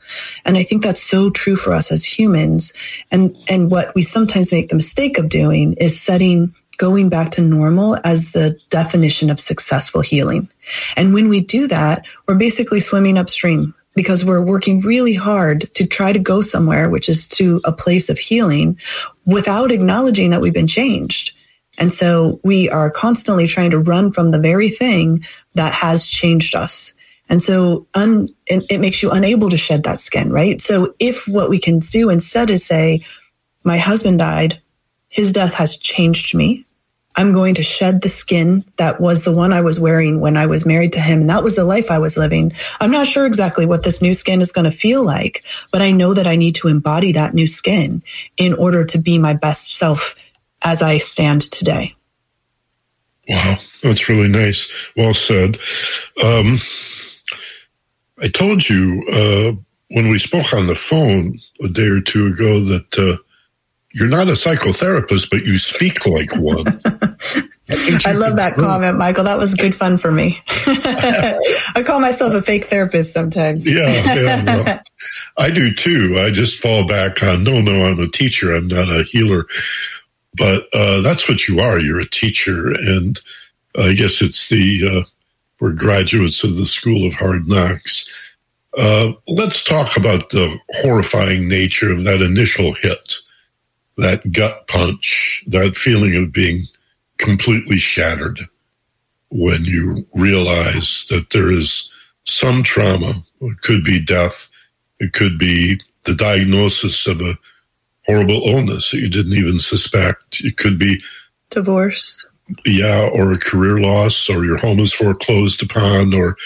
And 0.45 0.57
I 0.57 0.63
think 0.63 0.83
that's 0.83 1.03
so 1.03 1.31
true 1.31 1.57
for 1.57 1.73
us 1.73 1.91
as 1.91 2.05
humans. 2.05 2.73
And, 3.11 3.37
and 3.49 3.71
what 3.71 3.95
we 3.95 4.03
sometimes 4.03 4.53
make 4.53 4.69
the 4.69 4.77
mistake 4.77 5.19
of 5.19 5.29
doing 5.29 5.75
is 5.75 6.01
setting 6.01 6.55
going 6.77 7.11
back 7.11 7.31
to 7.31 7.43
normal 7.43 7.99
as 8.05 8.33
the 8.33 8.59
definition 8.71 9.29
of 9.29 9.39
successful 9.39 10.01
healing. 10.01 10.49
And 10.97 11.13
when 11.13 11.29
we 11.29 11.43
do 11.43 11.69
that, 11.69 12.07
we're 12.27 12.37
basically 12.37 12.81
swimming 12.81 13.19
upstream 13.19 13.75
because 13.95 14.25
we're 14.25 14.43
working 14.43 14.81
really 14.81 15.15
hard 15.15 15.73
to 15.75 15.87
try 15.87 16.13
to 16.13 16.19
go 16.19 16.43
somewhere, 16.43 16.89
which 16.89 17.09
is 17.09 17.27
to 17.29 17.61
a 17.65 17.73
place 17.73 18.09
of 18.09 18.19
healing 18.19 18.79
without 19.27 19.73
acknowledging 19.73 20.31
that 20.31 20.41
we've 20.41 20.55
been 20.55 20.67
changed. 20.67 21.33
And 21.79 21.93
so 21.93 22.41
we 22.45 22.69
are 22.69 22.91
constantly 22.91 23.47
trying 23.47 23.71
to 23.71 23.79
run 23.79 24.13
from 24.13 24.31
the 24.31 24.41
very 24.41 24.69
thing 24.69 25.25
that 25.55 25.73
has 25.73 26.09
changed 26.09 26.55
us. 26.55 26.93
And 27.29 27.41
so 27.41 27.87
un, 27.95 28.29
it 28.47 28.81
makes 28.81 29.03
you 29.03 29.11
unable 29.11 29.51
to 29.51 29.57
shed 29.57 29.85
that 29.85 30.01
skin, 30.01 30.33
right? 30.33 30.61
So 30.61 30.95
if 30.99 31.29
what 31.29 31.49
we 31.49 31.59
can 31.59 31.79
do 31.79 32.11
instead 32.11 32.51
is 32.51 32.65
say, 32.67 33.05
my 33.63 33.79
husband 33.79 34.19
died, 34.19 34.61
his 35.09 35.33
death 35.33 35.55
has 35.55 35.77
changed 35.77 36.35
me. 36.35 36.65
I'm 37.17 37.33
going 37.33 37.55
to 37.55 37.63
shed 37.63 38.03
the 38.03 38.09
skin 38.09 38.65
that 38.77 39.01
was 39.01 39.25
the 39.25 39.33
one 39.33 39.53
I 39.53 39.61
was 39.61 39.81
wearing 39.81 40.21
when 40.21 40.37
I 40.37 40.47
was 40.47 40.65
married 40.65 40.93
to 40.93 41.01
him. 41.01 41.23
And 41.23 41.31
that 41.31 41.43
was 41.43 41.57
the 41.57 41.65
life 41.65 41.91
I 41.91 41.99
was 41.99 42.17
living. 42.17 42.53
I'm 42.81 42.91
not 42.91 43.07
sure 43.07 43.27
exactly 43.27 43.67
what 43.67 43.83
this 43.83 44.01
new 44.01 44.15
skin 44.15 44.41
is 44.41 44.53
going 44.53 44.65
to 44.65 44.71
feel 44.71 45.03
like, 45.03 45.45
but 45.73 45.83
I 45.83 45.91
know 45.91 46.15
that 46.15 46.27
I 46.27 46.37
need 46.37 46.55
to 46.57 46.69
embody 46.69 47.13
that 47.13 47.35
new 47.35 47.47
skin 47.47 48.03
in 48.37 48.55
order 48.55 48.85
to 48.85 48.99
be 48.99 49.19
my 49.19 49.35
best 49.35 49.75
self 49.75 50.15
as 50.63 50.83
I 50.83 50.99
stand 50.99 51.43
today. 51.43 51.97
Wow, 53.29 53.59
that's 53.83 54.09
really 54.09 54.29
nice. 54.29 54.69
Well 54.97 55.15
said. 55.15 55.59
Um, 56.23 56.59
I 58.21 58.29
told 58.29 58.69
you 58.69 59.05
uh, 59.13 59.53
when 59.91 60.11
we 60.11 60.19
spoke 60.19 60.53
on 60.53 60.67
the 60.67 60.75
phone 60.75 61.39
a 61.63 61.69
day 61.69 61.87
or 61.87 62.01
two 62.01 62.27
ago 62.27 62.61
that 62.61 62.99
uh, 62.99 63.23
you're 63.93 64.09
not 64.09 64.29
a 64.29 64.33
psychotherapist, 64.33 65.31
but 65.31 65.45
you 65.45 65.59
speak 65.59 66.07
like 66.07 66.35
one. 66.37 66.81
I, 66.85 68.01
I 68.07 68.13
love 68.13 68.37
that 68.37 68.55
comment, 68.57 68.99
Michael. 68.99 69.25
That 69.25 69.39
was 69.39 69.55
good 69.55 69.75
fun 69.75 69.99
for 69.99 70.13
me. 70.13 70.41
I 70.49 71.83
call 71.85 72.01
myself 72.01 72.35
a 72.35 72.43
fake 72.43 72.67
therapist 72.67 73.13
sometimes. 73.13 73.71
yeah, 73.71 74.15
yeah 74.15 74.45
well, 74.45 74.81
I 75.39 75.51
do 75.51 75.73
too. 75.73 76.19
I 76.19 76.31
just 76.31 76.61
fall 76.61 76.87
back 76.87 77.23
on 77.23 77.43
no, 77.43 77.61
no, 77.61 77.85
I'm 77.85 77.99
a 77.99 78.09
teacher. 78.09 78.55
I'm 78.55 78.69
not 78.69 78.89
a 78.89 79.05
healer. 79.05 79.47
But 80.35 80.73
uh, 80.73 81.01
that's 81.01 81.29
what 81.29 81.49
you 81.49 81.59
are. 81.59 81.81
You're 81.81 82.01
a 82.01 82.09
teacher, 82.09 82.71
and 82.71 83.21
I 83.77 83.95
guess 83.95 84.23
it's 84.23 84.49
the 84.49 84.89
uh, 84.89 85.05
we're 85.59 85.73
graduates 85.73 86.45
of 86.45 86.57
the 86.57 86.65
School 86.65 87.07
of 87.07 87.15
Hard 87.15 87.49
Knocks. 87.49 88.09
Uh, 88.79 89.13
let's 89.27 89.65
talk 89.65 89.97
about 89.97 90.31
the 90.31 90.57
horrifying 90.77 91.49
nature 91.49 91.91
of 91.91 92.05
that 92.05 92.23
initial 92.23 92.73
hit 92.75 93.17
that 93.97 94.33
gut 94.33 94.67
punch, 94.69 95.45
that 95.47 95.77
feeling 95.77 96.17
of 96.17 96.33
being 96.33 96.63
completely 97.19 97.79
shattered 97.79 98.49
when 99.31 99.65
you 99.65 100.07
realize 100.15 101.07
that 101.11 101.31
there 101.31 101.51
is 101.51 101.91
some 102.25 102.63
trauma. 102.63 103.23
It 103.41 103.61
could 103.63 103.85
be 103.85 104.01
death. 104.01 104.49
It 104.99 105.13
could 105.13 105.39
be 105.39 105.81
the 106.05 106.15
diagnosis 106.15 107.07
of 107.07 107.21
a 107.21 107.39
horrible 108.07 108.43
illness 108.49 108.91
that 108.91 108.99
you 108.99 109.09
didn't 109.09 109.35
even 109.35 109.59
suspect. 109.59 110.41
It 110.41 110.57
could 110.57 110.79
be 110.79 111.03
divorce. 111.51 112.25
Yeah, 112.65 113.09
or 113.13 113.31
a 113.31 113.39
career 113.39 113.79
loss, 113.79 114.29
or 114.29 114.45
your 114.45 114.57
home 114.57 114.81
is 114.81 114.93
foreclosed 114.93 115.63
upon, 115.63 116.13
or 116.13 116.37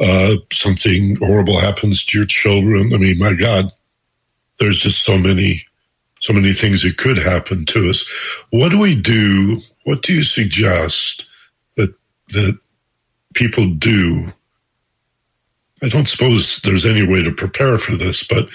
uh, 0.00 0.34
something 0.52 1.16
horrible 1.16 1.58
happens 1.58 2.04
to 2.04 2.18
your 2.18 2.26
children. 2.26 2.92
I 2.92 2.98
mean, 2.98 3.18
my 3.18 3.32
God, 3.32 3.72
there's 4.58 4.80
just 4.80 5.02
so 5.02 5.16
many, 5.16 5.64
so 6.20 6.32
many 6.32 6.52
things 6.52 6.82
that 6.82 6.98
could 6.98 7.18
happen 7.18 7.64
to 7.66 7.90
us. 7.90 8.04
What 8.50 8.70
do 8.70 8.78
we 8.78 8.94
do? 8.94 9.60
What 9.84 10.02
do 10.02 10.12
you 10.12 10.22
suggest 10.22 11.24
that 11.76 11.94
that 12.30 12.58
people 13.34 13.68
do? 13.74 14.32
I 15.82 15.88
don't 15.88 16.08
suppose 16.08 16.60
there's 16.62 16.84
any 16.84 17.06
way 17.06 17.22
to 17.22 17.32
prepare 17.32 17.78
for 17.78 17.96
this, 17.96 18.22
but 18.22 18.48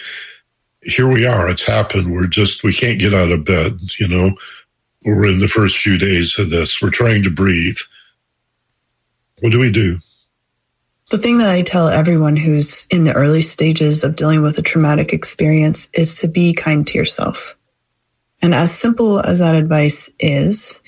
here 0.82 1.08
we 1.08 1.26
are. 1.26 1.50
It's 1.50 1.64
happened. 1.64 2.14
We're 2.14 2.28
just 2.28 2.64
we 2.64 2.74
can't 2.74 3.00
get 3.00 3.14
out 3.14 3.32
of 3.32 3.46
bed. 3.46 3.80
You 4.00 4.08
know, 4.08 4.38
we're 5.04 5.26
in 5.26 5.40
the 5.40 5.48
first 5.48 5.78
few 5.78 5.98
days 5.98 6.38
of 6.38 6.52
this. 6.52 6.82
We're 6.82 6.92
trying 6.92 7.24
to 7.24 7.32
breathe. 7.32 7.78
What 9.40 9.52
do 9.52 9.60
we 9.60 9.72
do? 9.72 10.00
The 11.12 11.18
thing 11.20 11.38
that 11.38 11.50
I 11.50 11.62
tell 11.62 11.88
everyone 11.88 12.36
who's 12.36 12.88
in 12.88 13.04
the 13.04 13.14
early 13.14 13.44
stages 13.44 14.04
of 14.04 14.16
dealing 14.16 14.42
with 14.42 14.58
a 14.58 14.64
traumatic 14.64 15.14
experience 15.14 15.88
is 15.94 16.20
to 16.20 16.28
be 16.28 16.54
kind 16.54 16.86
to 16.88 16.98
yourself. 16.98 17.55
And 18.42 18.54
as 18.54 18.78
simple 18.78 19.20
as 19.20 19.40
that 19.40 19.56
advice 19.56 20.10
is, 20.20 20.82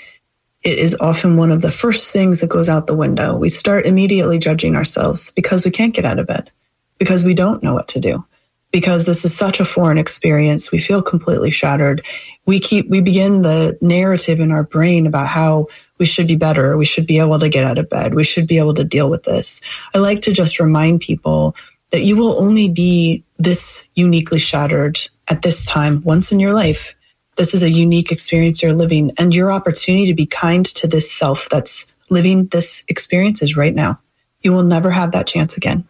it 0.63 0.77
is 0.79 0.97
often 0.99 1.37
one 1.37 1.51
of 1.51 1.61
the 1.61 1.71
first 1.71 2.11
things 2.11 2.41
that 2.41 2.49
goes 2.49 2.67
out 2.67 2.87
the 2.87 2.95
window. 2.95 3.35
We 3.35 3.49
start 3.49 3.85
immediately 3.85 4.37
judging 4.37 4.75
ourselves 4.75 5.31
because 5.31 5.63
we 5.63 5.71
can't 5.71 5.93
get 5.93 6.05
out 6.05 6.19
of 6.19 6.27
bed, 6.27 6.51
because 6.97 7.23
we 7.23 7.33
don't 7.33 7.63
know 7.63 7.73
what 7.73 7.87
to 7.89 7.99
do, 7.99 8.25
because 8.71 9.05
this 9.05 9.23
is 9.23 9.35
such 9.35 9.59
a 9.59 9.65
foreign 9.65 9.97
experience. 9.97 10.71
We 10.71 10.79
feel 10.79 11.01
completely 11.01 11.51
shattered. 11.51 12.05
We 12.45 12.59
keep, 12.59 12.89
we 12.89 13.01
begin 13.01 13.43
the 13.43 13.77
narrative 13.81 14.39
in 14.39 14.51
our 14.51 14.63
brain 14.63 15.07
about 15.07 15.27
how 15.27 15.67
we 15.99 16.05
should 16.05 16.27
be 16.27 16.35
better. 16.35 16.75
We 16.75 16.85
should 16.85 17.07
be 17.07 17.19
able 17.19 17.39
to 17.39 17.49
get 17.49 17.63
out 17.63 17.77
of 17.77 17.89
bed. 17.89 18.13
We 18.13 18.23
should 18.23 18.47
be 18.47 18.57
able 18.57 18.73
to 18.73 18.83
deal 18.83 19.09
with 19.09 19.23
this. 19.23 19.61
I 19.93 19.99
like 19.99 20.21
to 20.21 20.33
just 20.33 20.59
remind 20.59 21.01
people 21.01 21.55
that 21.91 22.03
you 22.03 22.17
will 22.17 22.43
only 22.43 22.67
be 22.67 23.23
this 23.37 23.87
uniquely 23.95 24.39
shattered 24.39 24.99
at 25.29 25.41
this 25.43 25.63
time 25.63 26.03
once 26.03 26.31
in 26.31 26.39
your 26.39 26.53
life. 26.53 26.93
This 27.37 27.53
is 27.53 27.63
a 27.63 27.69
unique 27.69 28.11
experience 28.11 28.61
you're 28.61 28.73
living 28.73 29.11
and 29.17 29.33
your 29.33 29.51
opportunity 29.51 30.07
to 30.07 30.13
be 30.13 30.25
kind 30.25 30.65
to 30.65 30.87
this 30.87 31.11
self 31.11 31.47
that's 31.49 31.85
living 32.09 32.47
this 32.47 32.83
experience 32.87 33.41
is 33.41 33.55
right 33.55 33.73
now. 33.73 33.99
You 34.41 34.53
will 34.53 34.63
never 34.63 34.91
have 34.91 35.11
that 35.11 35.27
chance 35.27 35.57
again. 35.57 35.87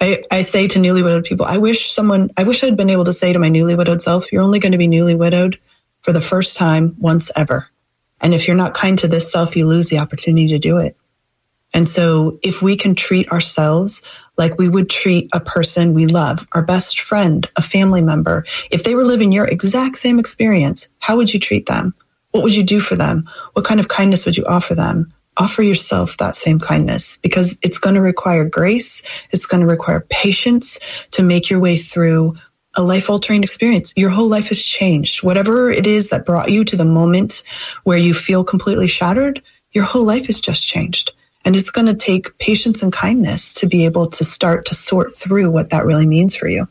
I, 0.00 0.22
I 0.30 0.42
say 0.42 0.66
to 0.68 0.78
newly 0.78 1.02
widowed 1.02 1.24
people, 1.24 1.46
I 1.46 1.58
wish 1.58 1.92
someone, 1.92 2.30
I 2.36 2.44
wish 2.44 2.64
I'd 2.64 2.76
been 2.76 2.90
able 2.90 3.04
to 3.04 3.12
say 3.12 3.32
to 3.32 3.38
my 3.38 3.50
newly 3.50 3.74
widowed 3.74 4.00
self, 4.00 4.32
you're 4.32 4.42
only 4.42 4.58
going 4.58 4.72
to 4.72 4.78
be 4.78 4.88
newly 4.88 5.14
widowed 5.14 5.58
for 6.00 6.12
the 6.12 6.22
first 6.22 6.56
time 6.56 6.96
once 6.98 7.30
ever. 7.36 7.68
And 8.20 8.34
if 8.34 8.46
you're 8.46 8.56
not 8.56 8.74
kind 8.74 8.98
to 8.98 9.08
this 9.08 9.30
self, 9.30 9.56
you 9.56 9.66
lose 9.66 9.88
the 9.88 9.98
opportunity 9.98 10.48
to 10.48 10.58
do 10.58 10.78
it. 10.78 10.96
And 11.72 11.88
so 11.88 12.38
if 12.42 12.62
we 12.62 12.76
can 12.76 12.94
treat 12.94 13.30
ourselves 13.30 14.02
like 14.40 14.58
we 14.58 14.70
would 14.70 14.88
treat 14.88 15.28
a 15.34 15.38
person 15.38 15.92
we 15.92 16.06
love, 16.06 16.48
our 16.52 16.62
best 16.62 16.98
friend, 16.98 17.46
a 17.56 17.62
family 17.62 18.00
member, 18.00 18.46
if 18.70 18.84
they 18.84 18.94
were 18.94 19.04
living 19.04 19.32
your 19.32 19.44
exact 19.44 19.98
same 19.98 20.18
experience, 20.18 20.88
how 20.98 21.18
would 21.18 21.32
you 21.32 21.38
treat 21.38 21.66
them? 21.66 21.94
What 22.30 22.42
would 22.42 22.54
you 22.54 22.62
do 22.62 22.80
for 22.80 22.96
them? 22.96 23.28
What 23.52 23.66
kind 23.66 23.78
of 23.78 23.88
kindness 23.88 24.24
would 24.24 24.38
you 24.38 24.46
offer 24.46 24.74
them? 24.74 25.12
Offer 25.36 25.62
yourself 25.62 26.16
that 26.16 26.36
same 26.36 26.58
kindness 26.58 27.18
because 27.18 27.58
it's 27.62 27.76
going 27.76 27.96
to 27.96 28.00
require 28.00 28.46
grace. 28.46 29.02
It's 29.30 29.44
going 29.44 29.60
to 29.60 29.66
require 29.66 30.06
patience 30.08 30.78
to 31.10 31.22
make 31.22 31.50
your 31.50 31.60
way 31.60 31.76
through 31.76 32.34
a 32.76 32.82
life 32.82 33.10
altering 33.10 33.42
experience. 33.42 33.92
Your 33.94 34.10
whole 34.10 34.28
life 34.28 34.48
has 34.48 34.62
changed. 34.62 35.22
Whatever 35.22 35.70
it 35.70 35.86
is 35.86 36.08
that 36.08 36.24
brought 36.24 36.50
you 36.50 36.64
to 36.64 36.76
the 36.76 36.84
moment 36.86 37.42
where 37.84 37.98
you 37.98 38.14
feel 38.14 38.42
completely 38.42 38.86
shattered, 38.86 39.42
your 39.72 39.84
whole 39.84 40.04
life 40.04 40.26
has 40.28 40.40
just 40.40 40.66
changed. 40.66 41.12
And 41.44 41.56
it's 41.56 41.70
going 41.70 41.86
to 41.86 41.94
take 41.94 42.36
patience 42.38 42.82
and 42.82 42.92
kindness 42.92 43.52
to 43.54 43.66
be 43.66 43.84
able 43.84 44.08
to 44.10 44.24
start 44.24 44.66
to 44.66 44.74
sort 44.74 45.14
through 45.14 45.50
what 45.50 45.70
that 45.70 45.86
really 45.86 46.06
means 46.06 46.34
for 46.34 46.48
you. 46.48 46.68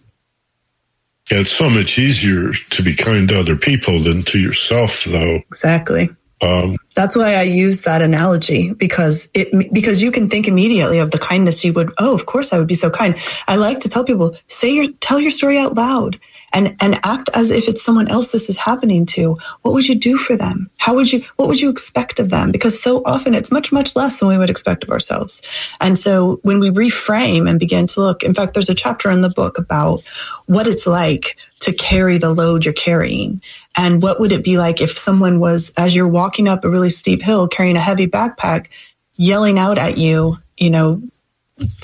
Yeah, 1.32 1.40
it's 1.40 1.52
so 1.52 1.70
much 1.70 2.00
easier 2.00 2.54
to 2.54 2.82
be 2.82 2.96
kind 2.96 3.28
to 3.30 3.40
other 3.40 3.56
people 3.56 4.02
than 4.02 4.24
to 4.24 4.40
yourself, 4.40 5.04
though. 5.06 5.36
Exactly. 5.48 6.10
Um, 6.42 6.78
That's 6.96 7.16
why 7.16 7.36
I 7.36 7.44
use 7.44 7.84
that 7.84 8.02
analogy 8.02 8.74
because 8.74 9.28
it 9.34 9.74
because 9.74 10.02
you 10.02 10.10
can 10.10 10.30
think 10.30 10.48
immediately 10.48 11.00
of 11.00 11.12
the 11.12 11.18
kindness 11.18 11.66
you 11.66 11.74
would. 11.74 11.92
Oh, 11.98 12.16
of 12.16 12.26
course, 12.26 12.54
I 12.54 12.58
would 12.58 12.68
be 12.68 12.76
so 12.76 12.90
kind. 12.90 13.16
I 13.48 13.58
like 13.58 13.80
to 13.82 13.90
tell 13.90 14.06
people 14.06 14.38
say 14.48 14.74
your 14.74 14.88
tell 15.02 15.20
your 15.20 15.32
story 15.32 15.58
out 15.58 15.76
loud 15.76 16.20
and 16.54 16.76
and 16.80 17.00
act 17.04 17.30
as 17.34 17.52
if 17.52 17.68
it's 17.68 17.84
someone 17.84 18.08
else 18.08 18.32
this 18.32 18.50
is 18.50 18.58
happening 18.58 19.06
to. 19.08 19.38
What 19.62 19.74
would 19.74 19.88
you 19.88 19.96
do 19.96 20.18
for 20.18 20.36
them? 20.36 20.70
How 20.78 20.96
would 20.96 21.12
you? 21.12 21.24
What 21.36 21.48
would 21.48 21.62
you 21.62 21.70
expect 21.70 22.20
of 22.20 22.30
them? 22.30 22.52
Because 22.52 22.82
so 22.82 23.02
often 23.06 23.36
it's 23.36 23.52
much 23.52 23.72
much 23.72 23.96
less 23.96 24.20
than 24.20 24.30
we 24.30 24.38
would 24.38 24.50
expect 24.50 24.84
of 24.84 24.90
ourselves. 24.90 25.42
And 25.80 25.98
so 25.98 26.40
when 26.44 26.60
we 26.60 26.70
reframe 26.70 27.50
and 27.50 27.60
begin 27.60 27.88
to 27.88 28.00
look, 28.00 28.24
in 28.24 28.34
fact, 28.34 28.54
there's 28.54 28.70
a 28.70 28.76
chapter 28.76 29.10
in 29.10 29.22
the 29.22 29.30
book 29.30 29.58
about 29.58 30.04
what 30.46 30.68
it's 30.68 30.88
like 30.88 31.38
to 31.60 31.74
carry 31.74 32.18
the 32.18 32.34
load 32.34 32.66
you're 32.66 32.74
carrying 32.74 33.42
and 33.76 34.02
what 34.02 34.20
would 34.20 34.32
it 34.32 34.44
be 34.44 34.58
like 34.58 34.82
if 34.82 34.98
someone 34.98 35.40
was, 35.40 35.72
as 35.78 35.96
you're 35.96 36.08
walking 36.08 36.48
up 36.48 36.64
a 36.64 36.70
really 36.70 36.90
steep 36.90 37.22
hill 37.22 37.48
carrying 37.48 37.78
a 37.78 37.82
heavy 37.82 38.08
backpack, 38.08 38.68
yelling 39.16 39.60
out 39.60 39.78
at 39.78 39.98
you, 39.98 40.38
you 40.58 40.70
know, 40.70 41.02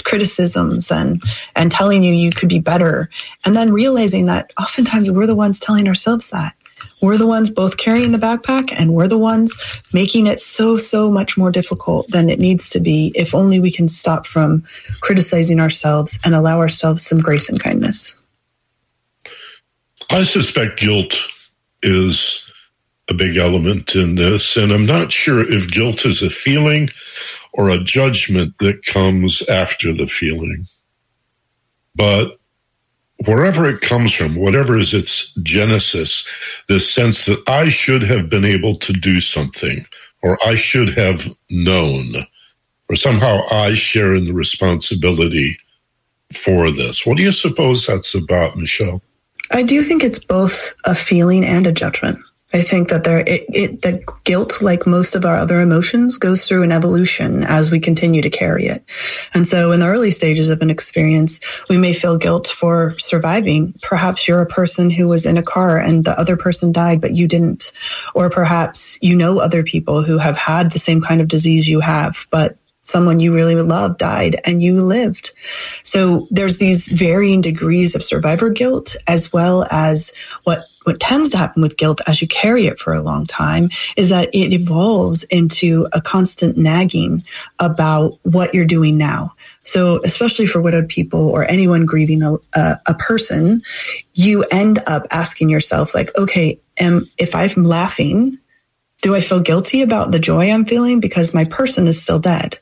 criticisms 0.04 0.92
and 0.92 1.22
and 1.56 1.72
telling 1.72 2.04
you 2.04 2.14
you 2.14 2.32
could 2.32 2.50
be 2.50 2.60
better 2.60 3.10
and 3.44 3.56
then 3.56 3.72
realizing 3.72 4.26
that 4.26 4.52
oftentimes 4.60 5.10
we're 5.10 5.28
the 5.28 5.36
ones 5.36 5.60
telling 5.60 5.88
ourselves 5.88 6.30
that 6.30 6.56
we're 7.02 7.18
the 7.18 7.28
ones 7.28 7.50
both 7.50 7.78
carrying 7.78 8.12
the 8.12 8.18
backpack 8.18 8.74
and 8.78 8.94
we're 8.94 9.08
the 9.08 9.18
ones 9.18 9.56
making 9.94 10.28
it 10.28 10.40
so 10.40 10.78
so 10.78 11.10
much 11.10 11.38
more 11.38 11.52
difficult 11.52 12.08
than 12.10 12.30
it 12.30 12.40
needs 12.40 12.70
to 12.70 12.80
be 12.80 13.12
if 13.16 13.34
only 13.36 13.60
we 13.60 13.72
can 13.72 13.88
stop 13.88 14.26
from 14.26 14.64
criticizing 15.02 15.60
ourselves 15.60 16.20
and 16.24 16.36
allow 16.36 16.60
ourselves 16.60 17.06
some 17.06 17.20
grace 17.20 17.50
and 17.50 17.62
kindness 17.62 18.18
i 20.10 20.24
suspect 20.24 20.80
guilt 20.80 21.16
is 21.84 22.42
a 23.10 23.14
big 23.14 23.38
element 23.38 23.96
in 23.96 24.16
this. 24.16 24.58
And 24.58 24.72
I'm 24.72 24.86
not 24.86 25.12
sure 25.12 25.42
if 25.52 25.70
guilt 25.70 26.06
is 26.06 26.22
a 26.22 26.30
feeling 26.30 26.90
or 27.56 27.70
a 27.70 27.84
judgment 27.84 28.54
that 28.60 28.86
comes 28.86 29.42
after 29.44 29.94
the 29.94 30.08
feeling. 30.08 30.68
But 31.96 32.38
wherever 33.26 33.68
it 33.68 33.80
comes 33.80 34.14
from, 34.14 34.36
whatever 34.36 34.78
is 34.78 34.94
its 34.94 35.32
genesis, 35.42 36.26
this 36.68 36.92
sense 36.92 37.26
that 37.26 37.42
I 37.48 37.70
should 37.70 38.04
have 38.04 38.30
been 38.30 38.44
able 38.44 38.78
to 38.80 38.92
do 38.92 39.22
something, 39.22 39.86
or 40.22 40.38
I 40.46 40.56
should 40.56 40.98
have 40.98 41.34
known, 41.50 42.28
or 42.90 42.98
somehow 42.98 43.48
I 43.50 43.74
share 43.74 44.14
in 44.14 44.26
the 44.26 44.34
responsibility 44.34 45.58
for 46.34 46.70
this. 46.72 47.06
What 47.06 47.16
do 47.16 47.24
you 47.24 47.32
suppose 47.32 47.88
that's 47.88 48.14
about, 48.14 48.58
Michele? 48.58 49.02
I 49.52 49.64
do 49.64 49.82
think 49.82 50.04
it's 50.04 50.24
both 50.24 50.76
a 50.84 50.94
feeling 50.94 51.46
and 51.46 51.66
a 51.66 51.72
judgment. 51.72 52.20
I 52.54 52.62
think 52.62 52.90
that 52.90 53.04
there, 53.04 53.20
it, 53.22 53.46
it, 53.50 53.82
the 53.82 54.04
guilt, 54.24 54.62
like 54.62 54.86
most 54.86 55.16
of 55.16 55.26
our 55.26 55.36
other 55.36 55.62
emotions, 55.62 56.18
goes 56.18 56.48
through 56.48 56.64
an 56.64 56.72
evolution 56.72 57.44
as 57.44 57.72
we 57.72 57.80
continue 57.80 58.22
to 58.22 58.30
carry 58.30 58.68
it. 58.68 58.84
And 59.34 59.48
so 59.48 59.72
in 59.72 59.80
the 59.80 59.88
early 59.88 60.12
stages 60.12 60.50
of 60.50 60.62
an 60.62 60.70
experience, 60.70 61.40
we 61.70 61.78
may 61.78 61.94
feel 61.94 62.18
guilt 62.18 62.48
for 62.48 62.98
surviving. 63.00 63.74
Perhaps 63.82 64.28
you're 64.28 64.42
a 64.42 64.46
person 64.46 64.92
who 64.92 65.08
was 65.08 65.26
in 65.26 65.38
a 65.38 65.44
car 65.44 65.78
and 65.78 66.06
the 66.06 66.18
other 66.20 66.38
person 66.38 66.72
died, 66.72 67.02
but 67.02 67.16
you 67.16 67.28
didn't. 67.28 67.72
Or 68.14 68.30
perhaps 68.30 69.00
you 69.02 69.16
know 69.16 69.40
other 69.40 69.64
people 69.64 70.04
who 70.04 70.20
have 70.20 70.38
had 70.38 70.72
the 70.72 70.80
same 70.80 71.02
kind 71.02 71.22
of 71.22 71.28
disease 71.28 71.68
you 71.68 71.80
have, 71.80 72.28
but 72.30 72.58
someone 72.84 73.20
you 73.20 73.34
really 73.34 73.56
love 73.56 73.98
died 73.98 74.40
and 74.46 74.62
you 74.62 74.76
lived. 74.76 75.32
So 75.84 76.28
there's 76.30 76.60
these 76.60 76.88
varying 76.88 77.42
degrees 77.42 77.96
of 77.96 78.04
survivor 78.04 78.50
guilt 78.50 78.96
as 79.08 79.34
well 79.34 79.66
as 79.72 80.14
what 80.44 80.66
what 80.86 81.00
tends 81.00 81.30
to 81.32 81.38
happen 81.38 81.62
with 81.62 81.78
guilt 81.78 82.00
as 82.08 82.22
you 82.22 82.28
carry 82.28 82.68
it 82.68 82.80
for 82.80 82.94
a 82.94 83.02
long 83.02 83.26
time 83.26 83.70
is 83.98 84.10
that 84.10 84.30
it 84.34 84.54
evolves 84.54 85.24
into 85.24 85.88
a 85.94 86.02
constant 86.02 86.58
nagging 86.58 87.24
about 87.60 88.18
what 88.24 88.54
you're 88.54 88.66
doing 88.66 88.98
now. 88.98 89.34
So, 89.64 90.00
especially 90.04 90.46
for 90.46 90.62
widowed 90.62 90.88
people 90.88 91.28
or 91.28 91.44
anyone 91.44 91.86
grieving 91.86 92.22
a, 92.22 92.36
a, 92.56 92.80
a 92.88 92.94
person, 92.94 93.64
you 94.14 94.44
end 94.52 94.82
up 94.86 95.08
asking 95.12 95.50
yourself, 95.50 95.96
like, 95.96 96.16
okay, 96.18 96.60
am, 96.78 97.10
if 97.18 97.36
I'm 97.36 97.64
laughing, 97.64 98.38
do 99.02 99.16
I 99.16 99.22
feel 99.22 99.40
guilty 99.40 99.82
about 99.82 100.12
the 100.12 100.20
joy 100.20 100.52
I'm 100.52 100.66
feeling 100.66 101.00
because 101.00 101.34
my 101.34 101.46
person 101.46 101.88
is 101.88 102.02
still 102.02 102.20
dead? 102.20 102.60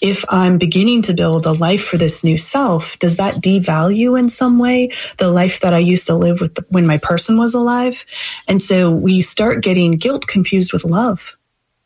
If 0.00 0.24
I'm 0.28 0.58
beginning 0.58 1.02
to 1.02 1.14
build 1.14 1.46
a 1.46 1.52
life 1.52 1.84
for 1.84 1.96
this 1.96 2.24
new 2.24 2.36
self, 2.36 2.98
does 2.98 3.16
that 3.16 3.36
devalue 3.36 4.18
in 4.18 4.28
some 4.28 4.58
way 4.58 4.90
the 5.18 5.30
life 5.30 5.60
that 5.60 5.72
I 5.72 5.78
used 5.78 6.06
to 6.08 6.16
live 6.16 6.40
with 6.40 6.56
the, 6.56 6.66
when 6.68 6.86
my 6.86 6.98
person 6.98 7.38
was 7.38 7.54
alive? 7.54 8.04
And 8.48 8.60
so 8.60 8.90
we 8.90 9.20
start 9.20 9.62
getting 9.62 9.92
guilt 9.92 10.26
confused 10.26 10.72
with 10.72 10.84
love. 10.84 11.36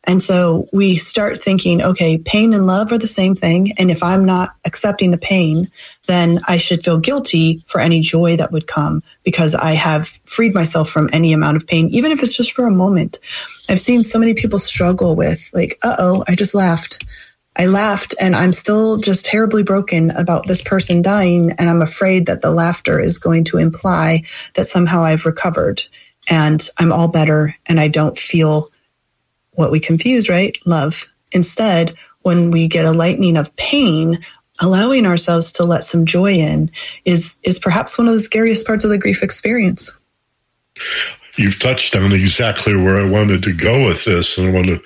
And 0.09 0.23
so 0.23 0.69
we 0.73 0.95
start 0.95 1.43
thinking, 1.43 1.83
okay, 1.83 2.17
pain 2.17 2.55
and 2.55 2.65
love 2.67 2.93
are 2.93 2.99
the 2.99 3.09
same 3.09 3.35
thing. 3.35 3.73
And 3.73 3.91
if 3.91 4.05
I'm 4.05 4.25
not 4.25 4.55
accepting 4.65 5.11
the 5.11 5.19
pain, 5.19 5.71
then 6.07 6.41
I 6.47 6.59
should 6.59 6.85
feel 6.85 6.99
guilty 6.99 7.65
for 7.67 7.81
any 7.81 8.01
joy 8.01 8.37
that 8.37 8.53
would 8.53 8.69
come 8.69 9.03
because 9.25 9.57
I 9.57 9.73
have 9.73 10.21
freed 10.25 10.55
myself 10.55 10.89
from 10.89 11.11
any 11.13 11.33
amount 11.33 11.57
of 11.57 11.67
pain, 11.67 11.89
even 11.89 12.13
if 12.13 12.23
it's 12.23 12.37
just 12.37 12.53
for 12.53 12.67
a 12.67 12.71
moment. 12.71 13.19
I've 13.69 13.81
seen 13.81 14.05
so 14.05 14.21
many 14.21 14.33
people 14.33 14.61
struggle 14.61 15.17
with 15.17 15.51
like, 15.53 15.77
uh 15.83 15.97
oh, 15.99 16.25
I 16.29 16.37
just 16.37 16.55
laughed 16.55 17.05
I 17.59 17.67
laughed 17.67 18.15
and 18.21 18.37
I'm 18.37 18.53
still 18.53 18.99
just 18.99 19.25
terribly 19.25 19.63
broken 19.63 20.11
about 20.11 20.47
this 20.47 20.61
person 20.61 21.03
dying. 21.03 21.53
And 21.53 21.71
I'm 21.71 21.83
afraid 21.83 22.27
that 22.27 22.43
the 22.43 22.51
laughter 22.51 23.01
is 23.01 23.19
going 23.19 23.45
to 23.45 23.59
imply 23.59 24.25
that 24.55 24.67
somehow 24.67 25.03
I've 25.03 25.25
recovered 25.25 25.83
and 26.29 26.69
I'm 26.79 26.93
all 26.93 27.09
better 27.09 27.57
and 27.67 27.81
I 27.81 27.89
don't 27.89 28.19
feel 28.19 28.71
what 29.53 29.71
we 29.71 29.81
confuse, 29.81 30.29
right? 30.29 30.57
Love. 30.67 31.07
Instead, 31.33 31.95
when 32.23 32.51
we 32.51 32.69
get 32.69 32.85
a 32.85 32.93
lightening 32.93 33.37
of 33.37 33.55
pain, 33.57 34.19
allowing 34.61 35.07
ourselves 35.07 35.53
to 35.53 35.65
let 35.65 35.85
some 35.85 36.07
joy 36.07 36.33
in 36.33 36.71
is 37.05 37.37
is 37.43 37.59
perhaps 37.59 37.99
one 37.99 38.07
of 38.07 38.13
the 38.13 38.21
scariest 38.21 38.67
parts 38.67 38.85
of 38.85 38.91
the 38.91 38.99
grief 38.99 39.23
experience. 39.23 39.91
You've 41.37 41.59
touched 41.59 41.95
on 41.97 42.13
exactly 42.13 42.75
where 42.75 42.97
I 42.97 43.09
wanted 43.09 43.43
to 43.45 43.53
go 43.53 43.87
with 43.87 44.05
this, 44.05 44.39
and 44.39 44.49
I 44.49 44.53
want 44.53 44.67
to 44.69 44.81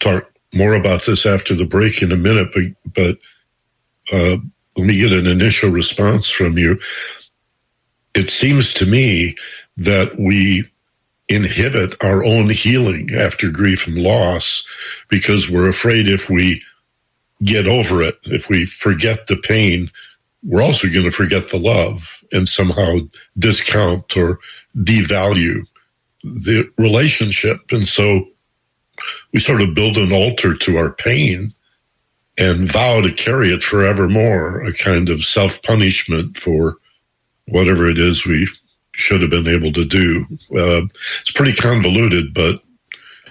talk 0.00 0.30
more 0.58 0.74
about 0.74 1.06
this 1.06 1.24
after 1.24 1.54
the 1.54 1.64
break 1.64 2.02
in 2.02 2.12
a 2.12 2.16
minute. 2.16 2.50
But 2.52 2.92
but 2.94 3.18
uh, 4.12 4.36
let 4.76 4.86
me 4.86 4.98
get 4.98 5.12
an 5.12 5.26
initial 5.26 5.70
response 5.70 6.28
from 6.28 6.58
you. 6.58 6.78
It 8.14 8.30
seems 8.30 8.74
to 8.74 8.86
me 8.86 9.36
that 9.76 10.18
we 10.18 10.68
inhibit 11.28 11.94
our 12.02 12.24
own 12.24 12.48
healing 12.50 13.14
after 13.14 13.50
grief 13.50 13.86
and 13.86 13.98
loss 13.98 14.64
because 15.08 15.50
we're 15.50 15.68
afraid 15.68 16.08
if 16.08 16.30
we 16.30 16.62
get 17.44 17.68
over 17.68 18.02
it, 18.02 18.16
if 18.24 18.48
we 18.48 18.66
forget 18.66 19.26
the 19.26 19.36
pain, 19.36 19.90
we're 20.42 20.62
also 20.62 20.88
going 20.88 21.04
to 21.04 21.10
forget 21.10 21.50
the 21.50 21.58
love 21.58 22.22
and 22.32 22.48
somehow 22.48 22.98
discount 23.38 24.16
or 24.16 24.38
devalue 24.76 25.66
the 26.24 26.68
relationship. 26.78 27.60
And 27.70 27.86
so 27.86 28.24
we 29.32 29.40
sort 29.40 29.60
of 29.60 29.74
build 29.74 29.96
an 29.96 30.12
altar 30.12 30.54
to 30.54 30.76
our 30.76 30.92
pain 30.92 31.52
and 32.36 32.70
vow 32.70 33.00
to 33.00 33.12
carry 33.12 33.50
it 33.50 33.62
forevermore, 33.62 34.62
a 34.62 34.72
kind 34.72 35.08
of 35.08 35.22
self 35.22 35.60
punishment 35.62 36.36
for 36.36 36.76
whatever 37.48 37.88
it 37.88 37.98
is 37.98 38.24
we 38.24 38.48
should 38.92 39.22
have 39.22 39.30
been 39.30 39.48
able 39.48 39.72
to 39.72 39.84
do. 39.84 40.26
Uh, 40.54 40.82
it's 41.20 41.30
pretty 41.32 41.52
convoluted, 41.52 42.34
but 42.34 42.62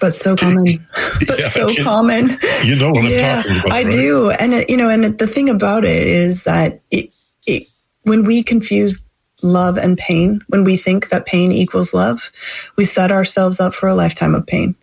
but 0.00 0.14
so 0.14 0.36
common, 0.36 0.86
but 1.26 1.38
yeah, 1.40 1.48
so 1.48 1.74
common. 1.82 2.38
You 2.64 2.76
know 2.76 2.90
what 2.90 3.10
yeah, 3.10 3.38
I'm 3.38 3.42
talking 3.42 3.60
about. 3.60 3.72
I 3.72 3.82
right? 3.82 3.92
do, 3.92 4.30
and 4.30 4.54
it, 4.54 4.70
you 4.70 4.76
know, 4.76 4.88
and 4.88 5.18
the 5.18 5.26
thing 5.26 5.48
about 5.48 5.84
it 5.84 6.06
is 6.06 6.44
that 6.44 6.80
it, 6.90 7.12
it, 7.46 7.64
when 8.02 8.24
we 8.24 8.42
confuse 8.42 9.02
love 9.42 9.76
and 9.76 9.96
pain, 9.98 10.40
when 10.48 10.64
we 10.64 10.76
think 10.76 11.08
that 11.08 11.26
pain 11.26 11.52
equals 11.52 11.94
love, 11.94 12.30
we 12.76 12.84
set 12.84 13.10
ourselves 13.10 13.60
up 13.60 13.74
for 13.74 13.88
a 13.88 13.94
lifetime 13.94 14.34
of 14.34 14.46
pain, 14.46 14.74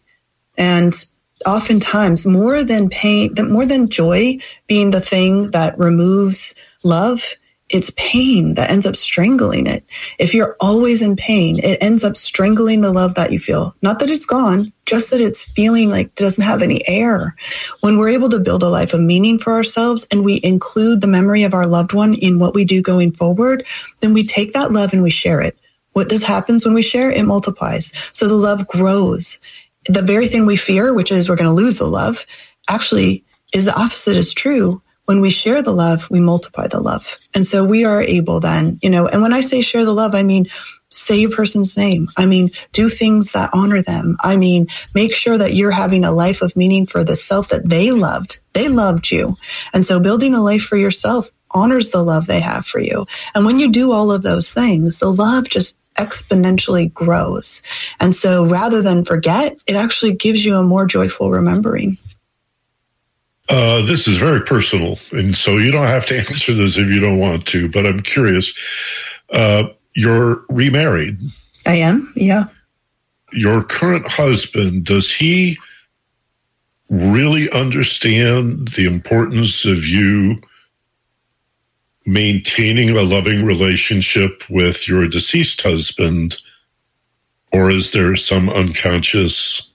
and 0.58 0.94
oftentimes 1.46 2.26
more 2.26 2.64
than 2.64 2.90
pain, 2.90 3.34
more 3.50 3.66
than 3.66 3.90
joy 3.90 4.38
being 4.68 4.92
the 4.92 5.02
thing 5.02 5.52
that 5.52 5.78
removes 5.78 6.56
love 6.84 7.36
it's 7.70 7.92
pain 7.96 8.54
that 8.56 8.70
ends 8.70 8.86
up 8.86 8.96
strangling 8.96 9.66
it. 9.66 9.84
If 10.20 10.36
you're 10.36 10.56
always 10.60 11.02
in 11.02 11.16
pain, 11.16 11.58
it 11.58 11.80
ends 11.82 12.04
up 12.04 12.16
strangling 12.16 12.82
the 12.82 12.92
love 12.92 13.16
that 13.16 13.32
you 13.32 13.40
feel. 13.40 13.76
Not 13.82 14.00
that 14.00 14.10
it's 14.12 14.28
gone, 14.28 14.72
just 14.86 15.10
that 15.10 15.22
it's 15.22 15.42
feeling 15.42 15.90
like 15.90 16.08
it 16.08 16.16
doesn't 16.16 16.44
have 16.44 16.62
any 16.62 16.88
air. 16.88 17.36
When 17.80 17.98
we're 17.98 18.10
able 18.10 18.30
to 18.30 18.40
build 18.40 18.62
a 18.62 18.70
life 18.70 18.94
of 18.94 19.02
meaning 19.02 19.40
for 19.40 19.54
ourselves 19.54 20.06
and 20.12 20.24
we 20.24 20.40
include 20.44 21.02
the 21.02 21.08
memory 21.08 21.42
of 21.42 21.56
our 21.56 21.66
loved 21.66 21.94
one 21.94 22.14
in 22.14 22.38
what 22.38 22.54
we 22.54 22.66
do 22.66 22.84
going 22.84 23.12
forward, 23.12 23.66
then 24.02 24.14
we 24.14 24.26
take 24.26 24.54
that 24.54 24.72
love 24.72 24.94
and 24.94 25.02
we 25.02 25.10
share 25.10 25.42
it. 25.42 25.58
What 25.94 26.10
does 26.10 26.24
happens 26.24 26.66
when 26.66 26.76
we 26.76 26.84
share? 26.84 27.10
It 27.10 27.24
multiplies. 27.24 27.94
So 28.12 28.28
the 28.28 28.36
love 28.36 28.68
grows. 28.68 29.40
The 29.88 30.02
very 30.02 30.28
thing 30.28 30.46
we 30.46 30.58
fear, 30.58 30.94
which 30.94 31.12
is 31.12 31.30
we're 31.30 31.36
going 31.36 31.46
to 31.46 31.54
lose 31.54 31.78
the 31.78 31.88
love, 31.88 32.26
actually 32.70 33.24
is 33.54 33.66
the 33.66 33.80
opposite 33.80 34.18
is 34.18 34.34
true 34.34 34.82
when 35.06 35.22
we 35.22 35.30
share 35.30 35.62
the 35.62 35.72
love, 35.72 36.10
we 36.10 36.20
multiply 36.20 36.68
the 36.68 36.80
love. 36.80 37.18
And 37.34 37.46
so 37.46 37.64
we 37.64 37.86
are 37.86 38.02
able 38.02 38.40
then, 38.40 38.80
you 38.82 38.90
know, 38.90 39.08
and 39.08 39.22
when 39.22 39.34
I 39.34 39.42
say 39.42 39.62
share 39.62 39.86
the 39.86 39.94
love, 39.94 40.16
I 40.16 40.24
mean, 40.24 40.48
say 40.90 41.24
a 41.24 41.30
person's 41.30 41.78
name. 41.78 42.10
I 42.18 42.26
mean, 42.26 42.52
do 42.72 42.90
things 42.90 43.32
that 43.34 43.52
honor 43.54 43.82
them. 43.82 44.18
I 44.22 44.36
mean, 44.36 44.68
make 44.94 45.14
sure 45.14 45.38
that 45.38 45.54
you're 45.54 45.72
having 45.72 46.04
a 46.04 46.12
life 46.12 46.42
of 46.42 46.56
meaning 46.56 46.88
for 46.88 47.04
the 47.04 47.16
self 47.16 47.50
that 47.50 47.70
they 47.70 47.92
loved. 47.92 48.40
They 48.54 48.68
loved 48.68 49.12
you. 49.12 49.38
And 49.74 49.86
so 49.86 50.00
building 50.00 50.34
a 50.34 50.42
life 50.42 50.64
for 50.64 50.78
yourself 50.78 51.30
honors 51.52 51.92
the 51.92 52.04
love 52.04 52.28
they 52.28 52.40
have 52.40 52.66
for 52.66 52.80
you. 52.80 53.06
And 53.34 53.46
when 53.46 53.60
you 53.60 53.72
do 53.72 53.92
all 53.92 54.12
of 54.12 54.24
those 54.24 54.52
things, 54.52 55.00
the 55.00 55.12
love 55.12 55.50
just 55.50 55.78
exponentially 55.96 56.94
grows. 56.94 57.62
And 58.00 58.14
so 58.14 58.46
rather 58.46 58.82
than 58.82 59.06
forget, 59.06 59.58
it 59.68 59.76
actually 59.76 60.14
gives 60.14 60.46
you 60.46 60.56
a 60.56 60.64
more 60.64 60.86
joyful 60.86 61.32
remembering. 61.32 61.98
Uh, 63.48 63.86
this 63.86 64.08
is 64.08 64.18
very 64.18 64.42
personal, 64.42 64.98
and 65.12 65.38
so 65.38 65.58
you 65.58 65.72
don't 65.72 65.88
have 65.88 66.06
to 66.08 66.18
answer 66.18 66.54
this 66.54 66.78
if 66.78 66.90
you 66.90 67.00
don't 67.00 67.20
want 67.20 67.46
to. 67.48 67.70
But 67.70 67.86
I'm 67.86 68.02
curious. 68.02 68.54
Uh, 69.32 69.66
you're 69.96 70.44
remarried. 70.50 71.20
I 71.66 71.76
am. 71.76 72.12
Yeah. 72.16 72.46
Your 73.34 73.64
current 73.64 74.08
husband 74.08 74.86
does 74.86 75.12
he 75.12 75.58
really 76.90 77.50
understand 77.52 78.70
the 78.70 78.86
importance 78.86 79.66
of 79.66 79.86
you 79.86 80.42
maintaining 82.06 82.92
a 82.92 83.02
loving 83.02 83.46
relationship 83.46 84.44
with 84.50 84.88
your 84.88 85.08
deceased 85.08 85.62
husband, 85.62 86.38
or 87.52 87.72
is 87.72 87.92
there 87.92 88.16
some 88.16 88.50
unconscious 88.50 89.70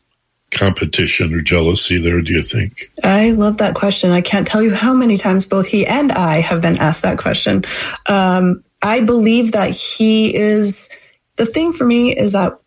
competition 0.51 1.35
or 1.35 1.41
jealousy 1.41 1.99
there, 1.99 2.21
do 2.21 2.33
you 2.33 2.43
think? 2.43 2.91
I 3.05 3.31
love 3.31 3.59
that 3.59 3.75
question. 3.75 4.11
I 4.11 4.21
can't 4.21 4.47
tell 4.47 4.63
you 4.63 4.75
how 4.75 4.93
many 4.95 5.17
times 5.17 5.47
both 5.47 5.67
he 5.67 5.87
and 5.87 6.13
I 6.13 6.41
have 6.41 6.61
been 6.61 6.79
asked 6.79 7.03
that 7.03 7.19
question. 7.19 7.65
Um, 8.07 8.65
I 8.83 9.01
believe 9.01 9.53
that 9.53 9.71
he 9.71 10.35
is 10.35 10.89
the 11.37 11.47
thing 11.47 11.73
for 11.73 11.85
me 11.85 12.15
is 12.15 12.33
that 12.33 12.59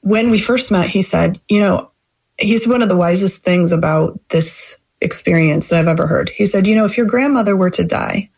when 0.00 0.30
we 0.30 0.38
first 0.38 0.70
met, 0.70 0.88
he 0.88 1.02
said, 1.02 1.40
you 1.48 1.60
know, 1.60 1.90
he's 2.38 2.66
one 2.66 2.82
of 2.82 2.88
the 2.88 2.96
wisest 2.96 3.44
things 3.44 3.70
about 3.70 4.18
this 4.30 4.76
experience 5.00 5.68
that 5.68 5.80
I've 5.80 5.88
ever 5.88 6.06
heard. 6.06 6.30
He 6.30 6.46
said, 6.46 6.66
you 6.66 6.74
know, 6.74 6.84
if 6.84 6.96
your 6.96 7.06
grandmother 7.06 7.56
were 7.56 7.70
to 7.70 7.84
die, 7.84 8.30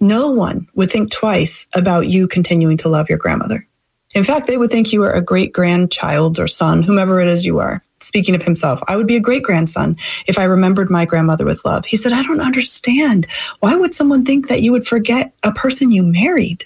no 0.00 0.30
one 0.30 0.68
would 0.74 0.90
think 0.90 1.12
twice 1.12 1.66
about 1.74 2.08
you 2.08 2.26
continuing 2.26 2.78
to 2.78 2.88
love 2.88 3.08
your 3.08 3.18
grandmother. 3.18 3.66
In 4.14 4.24
fact, 4.24 4.46
they 4.46 4.58
would 4.58 4.70
think 4.70 4.92
you 4.92 5.02
are 5.04 5.12
a 5.12 5.20
great 5.20 5.52
grandchild 5.52 6.38
or 6.38 6.48
son, 6.48 6.82
whomever 6.82 7.20
it 7.20 7.28
is 7.28 7.44
you 7.44 7.58
are 7.58 7.82
speaking 8.02 8.34
of 8.34 8.42
himself, 8.42 8.82
I 8.88 8.96
would 8.96 9.06
be 9.06 9.16
a 9.16 9.20
great 9.20 9.42
grandson 9.42 9.96
if 10.26 10.38
I 10.38 10.44
remembered 10.44 10.90
my 10.90 11.04
grandmother 11.04 11.44
with 11.44 11.64
love. 11.64 11.86
He 11.86 11.96
said, 11.96 12.12
I 12.12 12.22
don't 12.22 12.40
understand. 12.40 13.26
Why 13.60 13.74
would 13.74 13.94
someone 13.94 14.24
think 14.24 14.48
that 14.48 14.62
you 14.62 14.72
would 14.72 14.86
forget 14.86 15.34
a 15.42 15.52
person 15.52 15.92
you 15.92 16.02
married? 16.02 16.64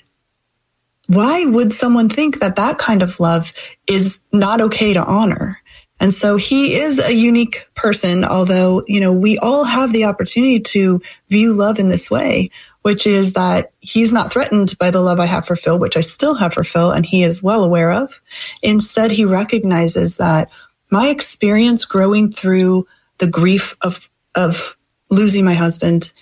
Why 1.06 1.44
would 1.44 1.74
someone 1.74 2.08
think 2.08 2.40
that 2.40 2.56
that 2.56 2.78
kind 2.78 3.02
of 3.02 3.20
love 3.20 3.52
is 3.86 4.20
not 4.32 4.60
okay 4.60 4.94
to 4.94 5.04
honor? 5.04 5.60
And 6.00 6.12
so 6.12 6.36
he 6.36 6.74
is 6.74 6.98
a 6.98 7.12
unique 7.12 7.68
person, 7.74 8.24
although, 8.24 8.82
you 8.86 9.00
know, 9.00 9.12
we 9.12 9.38
all 9.38 9.64
have 9.64 9.92
the 9.92 10.06
opportunity 10.06 10.60
to 10.60 11.00
view 11.28 11.52
love 11.52 11.78
in 11.78 11.88
this 11.88 12.10
way, 12.10 12.50
which 12.84 13.06
is 13.06 13.32
that 13.32 13.72
he's 13.80 14.12
not 14.12 14.30
threatened 14.30 14.76
by 14.78 14.90
the 14.90 15.00
love 15.00 15.18
I 15.18 15.24
have 15.24 15.46
for 15.46 15.56
Phil, 15.56 15.78
which 15.78 15.96
I 15.96 16.02
still 16.02 16.34
have 16.34 16.52
for 16.52 16.64
Phil, 16.64 16.90
and 16.90 17.06
he 17.06 17.22
is 17.22 17.42
well 17.42 17.64
aware 17.64 17.90
of. 17.90 18.20
Instead, 18.62 19.10
he 19.10 19.24
recognizes 19.24 20.18
that 20.18 20.50
my 20.90 21.08
experience 21.08 21.86
growing 21.86 22.30
through 22.30 22.86
the 23.16 23.26
grief 23.26 23.74
of, 23.80 24.10
of 24.34 24.76
losing 25.08 25.46
my 25.46 25.54
husband 25.54 26.12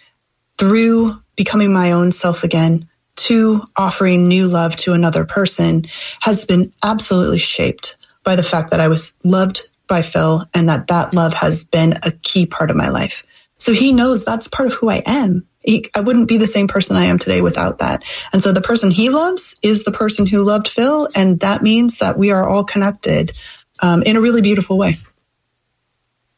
through 0.56 1.20
becoming 1.34 1.72
my 1.72 1.90
own 1.90 2.12
self 2.12 2.44
again 2.44 2.88
to 3.16 3.64
offering 3.74 4.28
new 4.28 4.46
love 4.46 4.76
to 4.76 4.92
another 4.92 5.24
person 5.24 5.84
has 6.20 6.44
been 6.44 6.72
absolutely 6.84 7.38
shaped 7.38 7.96
by 8.22 8.36
the 8.36 8.42
fact 8.44 8.70
that 8.70 8.78
I 8.78 8.86
was 8.86 9.12
loved 9.24 9.68
by 9.88 10.02
Phil 10.02 10.46
and 10.54 10.68
that 10.68 10.86
that 10.86 11.12
love 11.12 11.34
has 11.34 11.64
been 11.64 11.98
a 12.04 12.12
key 12.12 12.46
part 12.46 12.70
of 12.70 12.76
my 12.76 12.88
life. 12.88 13.24
So 13.58 13.72
he 13.72 13.92
knows 13.92 14.24
that's 14.24 14.46
part 14.46 14.68
of 14.68 14.74
who 14.74 14.88
I 14.88 15.02
am. 15.06 15.44
I 15.66 16.00
wouldn't 16.00 16.28
be 16.28 16.38
the 16.38 16.46
same 16.46 16.68
person 16.68 16.96
I 16.96 17.04
am 17.04 17.18
today 17.18 17.40
without 17.40 17.78
that. 17.78 18.02
And 18.32 18.42
so 18.42 18.52
the 18.52 18.60
person 18.60 18.90
he 18.90 19.10
loves 19.10 19.54
is 19.62 19.84
the 19.84 19.92
person 19.92 20.26
who 20.26 20.42
loved 20.42 20.68
Phil. 20.68 21.08
And 21.14 21.40
that 21.40 21.62
means 21.62 21.98
that 21.98 22.18
we 22.18 22.30
are 22.30 22.48
all 22.48 22.64
connected 22.64 23.32
um, 23.80 24.02
in 24.02 24.16
a 24.16 24.20
really 24.20 24.42
beautiful 24.42 24.76
way. 24.76 24.98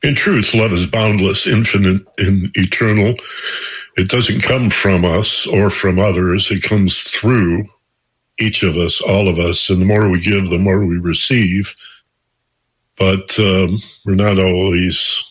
In 0.03 0.14
truth, 0.14 0.53
love 0.53 0.72
is 0.72 0.85
boundless, 0.85 1.47
infinite, 1.47 2.07
and 2.18 2.51
eternal. 2.55 3.14
It 3.97 4.09
doesn't 4.09 4.43
come 4.43 4.68
from 4.68 5.05
us 5.05 5.47
or 5.47 5.70
from 5.70 5.99
others. 5.99 6.51
It 6.51 6.62
comes 6.62 7.03
through 7.03 7.64
each 8.39 8.62
of 8.62 8.77
us, 8.77 9.01
all 9.01 9.29
of 9.29 9.39
us. 9.39 9.70
And 9.70 9.81
the 9.81 9.87
more 9.87 10.09
we 10.09 10.20
give, 10.20 10.51
the 10.51 10.59
more 10.59 10.85
we 10.85 10.99
receive. 10.99 11.75
But 12.97 13.39
um, 13.39 13.79
we're 14.05 14.14
not 14.14 14.39
always 14.39 15.22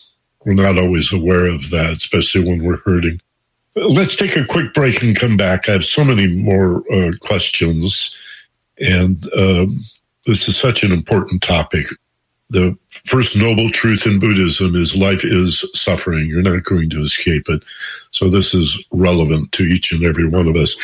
we're 0.44 0.54
not 0.54 0.76
always 0.76 1.12
aware 1.12 1.46
of 1.46 1.70
that, 1.70 1.96
especially 1.96 2.44
when 2.44 2.62
we're 2.62 2.82
hurting. 2.84 3.20
Let's 3.76 4.16
take 4.16 4.36
a 4.36 4.44
quick 4.44 4.72
break 4.72 5.02
and 5.02 5.16
come 5.16 5.36
back. 5.36 5.68
I 5.68 5.72
have 5.72 5.84
so 5.84 6.04
many 6.04 6.28
more 6.28 6.84
uh, 6.92 7.10
questions, 7.20 8.16
and 8.78 9.28
um, 9.36 9.78
this 10.26 10.48
is 10.48 10.56
such 10.56 10.82
an 10.84 10.92
important 10.92 11.42
topic. 11.42 11.86
the 12.50 12.76
first 13.04 13.36
noble 13.36 13.70
truth 13.70 14.06
in 14.06 14.18
Buddhism 14.18 14.76
is 14.76 14.94
life 14.94 15.24
is 15.24 15.64
suffering. 15.74 16.26
You're 16.26 16.42
not 16.42 16.62
going 16.62 16.88
to 16.90 17.00
escape 17.02 17.48
it. 17.48 17.64
So 18.12 18.30
this 18.30 18.54
is 18.54 18.82
relevant 18.92 19.50
to 19.52 19.64
each 19.64 19.92
and 19.92 20.04
every 20.04 20.26
one 20.28 20.46
of 20.46 20.54
us. 20.56 20.76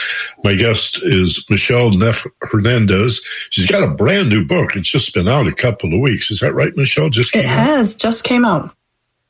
My 0.42 0.54
guest 0.54 1.00
is 1.02 1.44
Michele 1.48 1.92
Neff 1.92 2.26
Hernandez. 2.42 3.20
She's 3.50 3.66
got 3.66 3.84
a 3.84 3.94
brand 3.94 4.30
new 4.30 4.44
book. 4.44 4.74
It's 4.74 4.88
just 4.88 5.14
been 5.14 5.28
out 5.28 5.46
a 5.46 5.52
couple 5.52 5.94
of 5.94 6.00
weeks. 6.00 6.30
Is 6.30 6.40
that 6.40 6.54
right, 6.54 6.76
Michele? 6.76 7.10
Just 7.10 7.34
it 7.36 7.44
has 7.44 7.94
just 7.94 8.24
came 8.24 8.44
out. 8.44 8.74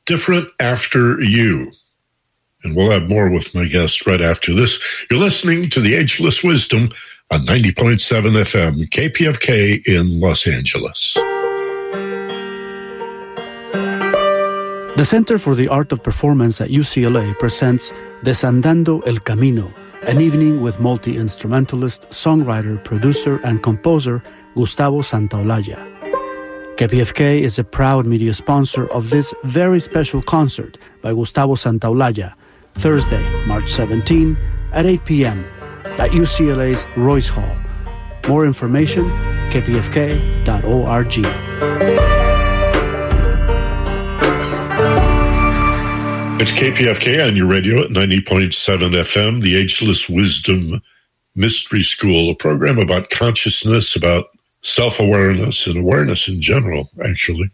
Different 0.05 0.47
after 0.59 1.21
you. 1.21 1.71
And 2.63 2.75
we'll 2.75 2.91
have 2.91 3.09
more 3.09 3.29
with 3.29 3.53
my 3.55 3.65
guest 3.65 4.05
right 4.05 4.21
after 4.21 4.53
this. 4.53 4.79
You're 5.09 5.19
listening 5.19 5.69
to 5.71 5.81
the 5.81 5.95
Ageless 5.95 6.43
Wisdom 6.43 6.89
on 7.31 7.45
90.7 7.45 7.99
FM, 8.43 8.89
KPFK 8.89 9.85
in 9.87 10.19
Los 10.19 10.45
Angeles. 10.45 11.17
The 14.97 15.05
Center 15.05 15.39
for 15.39 15.55
the 15.55 15.67
Art 15.69 15.91
of 15.91 16.03
Performance 16.03 16.61
at 16.61 16.69
UCLA 16.69 17.33
presents 17.39 17.93
Desandando 18.23 19.01
el 19.07 19.17
Camino, 19.19 19.73
an 20.03 20.21
evening 20.21 20.61
with 20.61 20.79
multi 20.79 21.17
instrumentalist, 21.17 22.09
songwriter, 22.09 22.83
producer, 22.83 23.39
and 23.43 23.63
composer 23.63 24.21
Gustavo 24.53 25.01
Santaolalla. 25.01 25.79
KPFK 26.75 27.41
is 27.41 27.57
a 27.57 27.63
proud 27.63 28.05
media 28.05 28.33
sponsor 28.33 28.91
of 28.91 29.09
this 29.09 29.33
very 29.43 29.79
special 29.79 30.21
concert 30.21 30.77
by 31.01 31.13
Gustavo 31.13 31.55
Santaolalla, 31.55 32.33
Thursday, 32.75 33.45
March 33.45 33.69
17 33.69 34.37
at 34.73 34.85
8 34.85 35.05
p.m. 35.05 35.45
at 35.85 36.11
UCLA's 36.11 36.85
Royce 36.97 37.29
Hall. 37.29 37.55
More 38.27 38.45
information, 38.45 39.05
kpfk.org. 39.51 41.11
It's 46.41 46.51
KPFK 46.51 47.27
on 47.27 47.35
your 47.35 47.45
radio 47.45 47.83
at 47.83 47.91
90.7 47.91 48.51
FM, 48.55 49.43
the 49.43 49.55
Ageless 49.55 50.09
Wisdom 50.09 50.81
Mystery 51.35 51.83
School, 51.83 52.31
a 52.31 52.35
program 52.35 52.79
about 52.79 53.11
consciousness, 53.11 53.95
about 53.95 54.29
self 54.63 54.99
awareness, 54.99 55.67
and 55.67 55.77
awareness 55.77 56.27
in 56.27 56.41
general, 56.41 56.89
actually, 57.05 57.51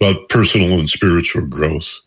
about 0.00 0.28
personal 0.28 0.78
and 0.80 0.90
spiritual 0.90 1.46
growth. 1.46 2.00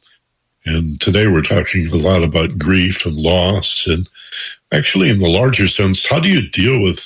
And 0.66 1.02
today 1.02 1.28
we're 1.28 1.42
talking 1.42 1.88
a 1.88 1.96
lot 1.96 2.24
about 2.24 2.60
grief 2.60 3.06
and 3.06 3.16
loss. 3.16 3.88
And 3.88 4.08
actually, 4.72 5.10
in 5.10 5.20
the 5.20 5.30
larger 5.30 5.68
sense, 5.68 6.06
how 6.06 6.20
do 6.20 6.30
you 6.30 6.48
deal 6.50 6.82
with 6.82 7.00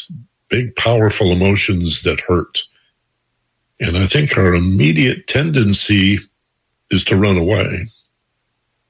big, 0.49 0.75
powerful 0.75 1.31
emotions 1.31 2.03
that 2.03 2.19
hurt? 2.21 2.63
And 3.79 3.97
I 3.97 4.07
think 4.07 4.37
our 4.37 4.53
immediate 4.53 5.27
tendency 5.27 6.19
is 6.91 7.03
to 7.05 7.17
run 7.17 7.37
away 7.37 7.85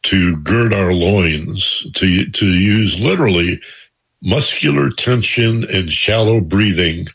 to 0.06 0.38
gird 0.38 0.72
our 0.72 0.94
loins, 0.94 1.86
to, 1.96 2.30
to 2.30 2.46
use 2.46 3.00
literally 3.00 3.60
muscular 4.22 4.92
tension 4.92 5.68
and 5.70 5.92
shallow 5.92 6.40
breathing 6.40 7.08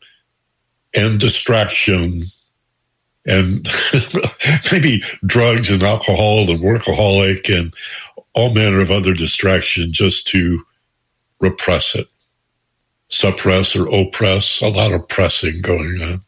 and 0.92 1.20
distraction 1.20 2.24
and 3.26 3.68
maybe 4.72 5.02
drugs 5.26 5.68
and 5.68 5.82
alcohol 5.82 6.50
and 6.50 6.60
workaholic 6.60 7.54
and 7.54 7.74
all 8.34 8.54
manner 8.54 8.80
of 8.80 8.90
other 8.90 9.14
distraction 9.14 9.92
just 9.92 10.26
to 10.28 10.62
repress 11.40 11.94
it, 11.94 12.08
suppress 13.08 13.74
or 13.74 13.88
oppress, 13.88 14.60
a 14.60 14.68
lot 14.68 14.92
of 14.92 15.06
pressing 15.08 15.60
going 15.60 16.00
on. 16.02 16.22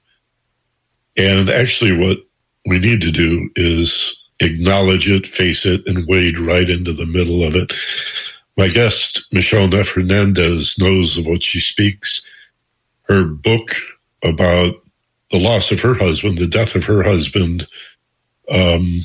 And 1.17 1.51
actually, 1.51 1.97
what 1.97 2.19
we 2.67 2.79
need 2.79 3.01
to 3.03 3.11
do 3.11 3.51
is 3.57 4.17
acknowledge 4.41 5.09
it, 5.09 5.27
face 5.27 5.65
it, 5.67 5.83
and 5.87 6.07
wade 6.07 6.39
right 6.39 6.69
into 6.69 6.93
the 6.93 7.07
middle 7.07 7.45
of 7.45 7.55
it. 7.55 7.73
My 8.57 8.69
guest, 8.69 9.25
Michele 9.33 9.69
Neff 9.69 9.89
Hernandez, 9.89 10.77
knows 10.79 11.17
of 11.17 11.27
what 11.27 11.43
she 11.43 11.61
speaks. 11.61 12.23
Her 13.05 13.25
book 13.25 13.75
about 14.23 14.82
the 15.33 15.39
loss 15.39 15.73
of 15.73 15.81
her 15.81 15.95
husband, 15.95 16.39
the 16.39 16.47
death 16.47 16.75
of 16.75 16.85
her 16.85 17.03
husband, 17.03 17.67
um, 18.51 19.01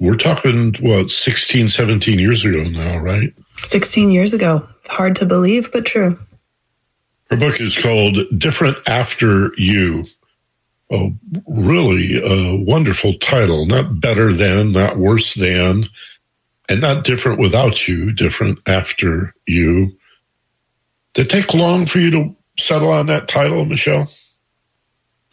we're 0.00 0.16
talking, 0.16 0.74
what, 0.80 1.10
16, 1.10 1.68
17 1.68 2.18
years 2.18 2.44
ago 2.44 2.64
now, 2.64 2.98
right? 2.98 3.32
16 3.58 4.10
years 4.10 4.32
ago. 4.32 4.66
Hard 4.88 5.16
to 5.16 5.26
believe, 5.26 5.70
but 5.72 5.86
true. 5.86 6.18
Her 7.30 7.36
book 7.36 7.60
is 7.60 7.76
called 7.76 8.18
Different 8.38 8.76
After 8.86 9.52
You 9.56 10.04
a 10.90 11.10
really 11.46 12.20
a 12.22 12.56
wonderful 12.56 13.14
title. 13.14 13.66
Not 13.66 14.00
better 14.00 14.32
than, 14.32 14.72
not 14.72 14.98
worse 14.98 15.34
than, 15.34 15.88
and 16.68 16.80
not 16.80 17.04
different 17.04 17.38
without 17.38 17.88
you, 17.88 18.12
different 18.12 18.58
after 18.66 19.34
you. 19.46 19.90
Did 21.14 21.26
it 21.26 21.30
take 21.30 21.54
long 21.54 21.86
for 21.86 21.98
you 21.98 22.10
to 22.10 22.36
settle 22.58 22.90
on 22.90 23.06
that 23.06 23.28
title, 23.28 23.64
Michele? 23.64 24.08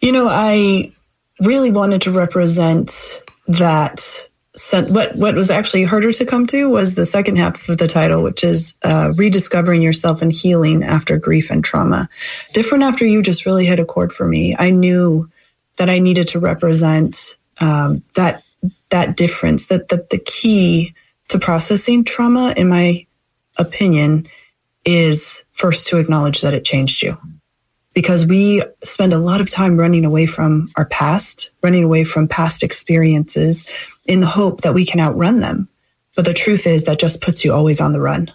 You 0.02 0.12
know, 0.12 0.28
I 0.30 0.94
really 1.40 1.72
wanted 1.72 2.04
to 2.04 2.12
represent 2.12 3.22
that. 3.48 4.28
sent 4.56 4.92
What 4.92 5.16
what 5.16 5.36
was 5.36 5.50
actually 5.50 5.84
harder 5.86 6.12
to 6.14 6.26
come 6.26 6.48
to 6.48 6.70
was 6.70 6.96
the 6.96 7.06
second 7.06 7.38
half 7.38 7.70
of 7.70 7.78
the 7.78 7.88
title, 7.88 8.24
which 8.24 8.44
is 8.44 8.74
uh, 8.84 9.14
rediscovering 9.16 9.82
yourself 9.82 10.22
and 10.22 10.32
healing 10.32 10.84
after 10.84 11.18
grief 11.18 11.52
and 11.52 11.64
trauma. 11.64 12.10
Different 12.54 12.84
after 12.84 13.06
you 13.06 13.22
just 13.22 13.46
really 13.46 13.66
hit 13.66 13.80
a 13.80 13.86
chord 13.86 14.12
for 14.14 14.28
me. 14.28 14.56
I 14.58 14.72
knew 14.72 15.30
that 15.78 15.90
I 15.90 16.00
needed 16.00 16.30
to 16.30 16.40
represent 16.40 17.38
um, 17.60 18.04
that 18.16 18.44
that 18.90 19.16
difference. 19.18 19.68
That 19.68 19.90
that 19.90 20.10
the 20.10 20.20
key 20.20 20.96
to 21.30 21.40
processing 21.40 22.04
trauma, 22.04 22.54
in 22.58 22.68
my 22.70 23.08
opinion, 23.58 24.28
is 24.84 25.46
first 25.54 25.88
to 25.88 25.98
acknowledge 25.98 26.42
that 26.42 26.54
it 26.54 26.66
changed 26.66 27.04
you. 27.04 27.18
Because 27.94 28.26
we 28.26 28.64
spend 28.84 29.14
a 29.14 29.20
lot 29.20 29.42
of 29.42 29.50
time 29.50 29.78
running 29.78 30.06
away 30.06 30.26
from 30.26 30.70
our 30.78 30.86
past, 30.86 31.50
running 31.62 31.84
away 31.84 32.04
from 32.04 32.28
past 32.28 32.64
experiences 32.64 33.66
in 34.06 34.22
the 34.22 34.28
hope 34.28 34.62
that 34.62 34.74
we 34.74 34.86
can 34.86 35.00
outrun 35.00 35.42
them. 35.42 35.68
But 36.16 36.26
the 36.26 36.34
truth 36.34 36.68
is 36.68 36.86
that 36.86 37.00
just 37.00 37.22
puts 37.22 37.44
you 37.44 37.54
always 37.54 37.82
on 37.82 37.92
the 37.92 38.02
run 38.02 38.32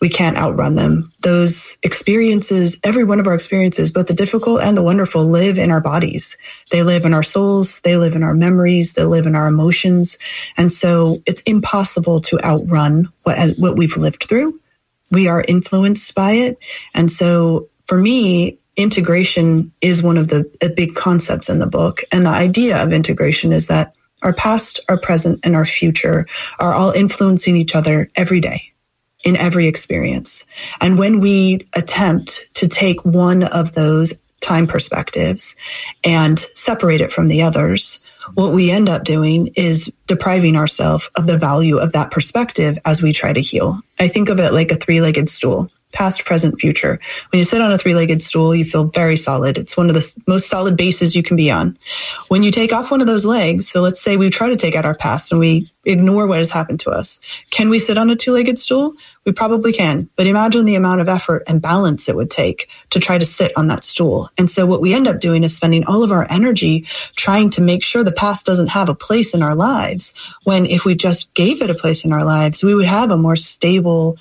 we 0.00 0.08
can't 0.08 0.36
outrun 0.36 0.76
them. 0.76 1.12
Those 1.22 1.76
experiences, 1.82 2.76
every 2.84 3.04
one 3.04 3.18
of 3.18 3.26
our 3.26 3.34
experiences, 3.34 3.90
both 3.90 4.06
the 4.06 4.14
difficult 4.14 4.60
and 4.60 4.76
the 4.76 4.82
wonderful, 4.82 5.24
live 5.24 5.58
in 5.58 5.70
our 5.70 5.80
bodies. 5.80 6.36
They 6.70 6.82
live 6.82 7.04
in 7.04 7.14
our 7.14 7.22
souls. 7.22 7.80
They 7.80 7.96
live 7.96 8.14
in 8.14 8.22
our 8.22 8.34
memories. 8.34 8.92
They 8.92 9.04
live 9.04 9.26
in 9.26 9.34
our 9.34 9.48
emotions. 9.48 10.16
And 10.56 10.70
so 10.70 11.22
it's 11.26 11.42
impossible 11.42 12.20
to 12.22 12.40
outrun 12.44 13.12
what, 13.24 13.56
what 13.58 13.76
we've 13.76 13.96
lived 13.96 14.24
through. 14.28 14.60
We 15.10 15.26
are 15.26 15.44
influenced 15.46 16.14
by 16.14 16.32
it. 16.32 16.58
And 16.94 17.10
so 17.10 17.68
for 17.86 17.98
me, 17.98 18.58
integration 18.78 19.72
is 19.82 20.02
one 20.02 20.16
of 20.16 20.28
the 20.28 20.48
big 20.74 20.94
concepts 20.94 21.50
in 21.50 21.58
the 21.58 21.66
book. 21.66 22.02
And 22.12 22.24
the 22.24 22.30
idea 22.30 22.82
of 22.82 22.92
integration 22.92 23.52
is 23.52 23.66
that 23.66 23.94
our 24.22 24.32
past, 24.32 24.80
our 24.88 24.98
present, 24.98 25.40
and 25.44 25.54
our 25.54 25.66
future 25.66 26.26
are 26.58 26.72
all 26.72 26.92
influencing 26.92 27.56
each 27.56 27.74
other 27.74 28.10
every 28.16 28.40
day 28.40 28.72
in 29.24 29.36
every 29.36 29.66
experience. 29.66 30.44
And 30.80 30.96
when 30.96 31.20
we 31.20 31.66
attempt 31.74 32.48
to 32.54 32.68
take 32.68 33.04
one 33.04 33.42
of 33.42 33.72
those 33.72 34.22
time 34.40 34.68
perspectives 34.68 35.56
and 36.04 36.38
separate 36.54 37.00
it 37.00 37.12
from 37.12 37.26
the 37.26 37.42
others, 37.42 38.04
what 38.34 38.52
we 38.52 38.70
end 38.70 38.88
up 38.88 39.04
doing 39.04 39.48
is 39.56 39.86
depriving 40.06 40.54
ourselves 40.54 41.10
of 41.16 41.26
the 41.26 41.38
value 41.38 41.78
of 41.78 41.92
that 41.92 42.10
perspective 42.10 42.78
as 42.84 43.02
we 43.02 43.12
try 43.12 43.32
to 43.32 43.40
heal. 43.40 43.80
I 43.98 44.06
think 44.06 44.28
of 44.28 44.38
it 44.38 44.52
like 44.52 44.70
a 44.70 44.76
three 44.76 45.00
legged 45.00 45.28
stool 45.28 45.70
past, 45.92 46.24
present, 46.24 46.60
future. 46.60 47.00
When 47.30 47.38
you 47.38 47.44
sit 47.44 47.60
on 47.60 47.72
a 47.72 47.78
three 47.78 47.94
legged 47.94 48.22
stool, 48.22 48.54
you 48.54 48.64
feel 48.64 48.84
very 48.84 49.16
solid. 49.16 49.56
It's 49.58 49.76
one 49.76 49.88
of 49.88 49.94
the 49.94 50.22
most 50.26 50.48
solid 50.48 50.76
bases 50.76 51.16
you 51.16 51.22
can 51.22 51.36
be 51.36 51.50
on. 51.50 51.78
When 52.28 52.42
you 52.42 52.50
take 52.50 52.72
off 52.72 52.90
one 52.90 53.00
of 53.00 53.06
those 53.06 53.24
legs, 53.24 53.68
so 53.68 53.80
let's 53.80 54.00
say 54.00 54.16
we 54.16 54.30
try 54.30 54.48
to 54.48 54.56
take 54.56 54.74
out 54.74 54.84
our 54.84 54.94
past 54.94 55.32
and 55.32 55.40
we 55.40 55.70
ignore 55.84 56.26
what 56.26 56.38
has 56.38 56.50
happened 56.50 56.80
to 56.80 56.90
us. 56.90 57.18
Can 57.50 57.70
we 57.70 57.78
sit 57.78 57.96
on 57.98 58.10
a 58.10 58.16
two 58.16 58.32
legged 58.32 58.58
stool? 58.58 58.94
We 59.24 59.32
probably 59.32 59.72
can, 59.72 60.08
but 60.16 60.26
imagine 60.26 60.64
the 60.64 60.74
amount 60.74 61.00
of 61.00 61.08
effort 61.08 61.42
and 61.46 61.60
balance 61.60 62.08
it 62.08 62.16
would 62.16 62.30
take 62.30 62.68
to 62.90 63.00
try 63.00 63.18
to 63.18 63.26
sit 63.26 63.52
on 63.56 63.66
that 63.68 63.84
stool. 63.84 64.30
And 64.38 64.50
so 64.50 64.66
what 64.66 64.80
we 64.80 64.94
end 64.94 65.08
up 65.08 65.20
doing 65.20 65.44
is 65.44 65.56
spending 65.56 65.84
all 65.86 66.02
of 66.02 66.12
our 66.12 66.26
energy 66.30 66.86
trying 67.16 67.50
to 67.50 67.62
make 67.62 67.82
sure 67.82 68.04
the 68.04 68.12
past 68.12 68.46
doesn't 68.46 68.68
have 68.68 68.88
a 68.88 68.94
place 68.94 69.34
in 69.34 69.42
our 69.42 69.54
lives. 69.54 70.14
When 70.44 70.66
if 70.66 70.84
we 70.84 70.94
just 70.94 71.34
gave 71.34 71.62
it 71.62 71.70
a 71.70 71.74
place 71.74 72.04
in 72.04 72.12
our 72.12 72.24
lives, 72.24 72.62
we 72.62 72.74
would 72.74 72.86
have 72.86 73.10
a 73.10 73.16
more 73.16 73.36
stable, 73.36 74.18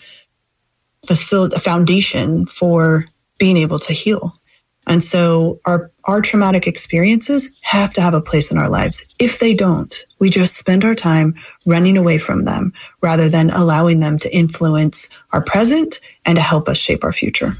a 1.09 1.59
foundation 1.59 2.45
for 2.45 3.05
being 3.37 3.57
able 3.57 3.79
to 3.79 3.93
heal. 3.93 4.39
And 4.87 5.03
so 5.03 5.59
our, 5.65 5.91
our 6.05 6.21
traumatic 6.21 6.65
experiences 6.65 7.49
have 7.61 7.91
to 7.93 8.01
have 8.01 8.13
a 8.13 8.21
place 8.21 8.51
in 8.51 8.57
our 8.57 8.69
lives. 8.69 9.05
If 9.19 9.39
they 9.39 9.53
don't, 9.53 9.93
we 10.19 10.29
just 10.29 10.55
spend 10.55 10.85
our 10.85 10.95
time 10.95 11.35
running 11.65 11.97
away 11.97 12.17
from 12.17 12.45
them 12.45 12.71
rather 13.01 13.27
than 13.27 13.49
allowing 13.49 13.99
them 13.99 14.17
to 14.19 14.33
influence 14.33 15.09
our 15.33 15.41
present 15.41 15.99
and 16.25 16.37
to 16.37 16.41
help 16.41 16.69
us 16.69 16.77
shape 16.77 17.03
our 17.03 17.11
future. 17.11 17.57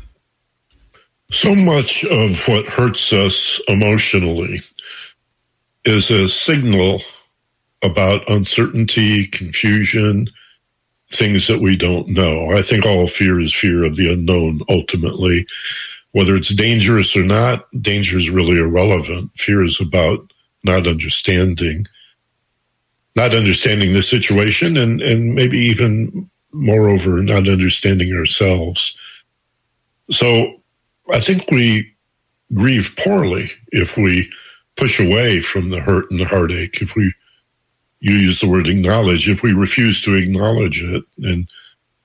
So 1.32 1.54
much 1.54 2.06
of 2.06 2.40
what 2.48 2.66
hurts 2.66 3.12
us 3.12 3.60
emotionally 3.68 4.62
is 5.84 6.10
a 6.10 6.30
signal 6.30 7.02
about 7.84 8.30
uncertainty, 8.30 9.28
confusion, 9.28 10.30
things 11.10 11.48
that 11.48 11.62
we 11.62 11.76
don't 11.76 12.08
know. 12.10 12.52
I 12.52 12.62
think 12.62 12.86
all 12.86 13.08
fear 13.08 13.40
is 13.40 13.54
fear 13.54 13.84
of 13.84 13.96
the 13.96 14.12
unknown 14.12 14.62
ultimately. 14.70 15.48
Whether 16.12 16.36
it's 16.36 16.54
dangerous 16.54 17.16
or 17.16 17.24
not, 17.24 17.68
danger 17.82 18.18
is 18.18 18.30
really 18.30 18.58
irrelevant. 18.58 19.32
Fear 19.36 19.66
is 19.66 19.80
about 19.80 20.32
not 20.64 20.88
understanding, 20.88 21.86
not 23.16 23.34
understanding 23.34 23.94
the 23.94 24.04
situation, 24.04 24.78
and, 24.78 25.02
and 25.02 25.36
maybe 25.36 25.58
even 25.58 26.30
moreover, 26.52 27.22
not 27.22 27.48
understanding 27.48 28.14
ourselves. 28.14 28.96
So 30.10 30.62
I 31.14 31.20
think 31.20 31.50
we 31.52 31.94
grieve 32.54 32.96
poorly 32.98 33.52
if 33.68 33.98
we 33.98 34.30
push 34.76 35.00
away 35.00 35.42
from 35.42 35.70
the 35.70 35.82
hurt 35.82 36.10
and 36.12 36.20
the 36.20 36.26
heartache, 36.26 36.82
if 36.82 36.96
we 36.96 37.14
you 38.00 38.14
use 38.14 38.40
the 38.40 38.48
word 38.48 38.68
acknowledge, 38.68 39.28
if 39.28 39.44
we 39.44 39.54
refuse 39.54 40.02
to 40.02 40.16
acknowledge 40.16 40.84
it 40.84 41.04
and 41.24 41.48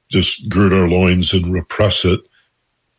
just 0.08 0.48
gird 0.48 0.72
our 0.72 0.88
loins 0.88 1.32
and 1.32 1.52
repress 1.52 2.04
it, 2.04 2.20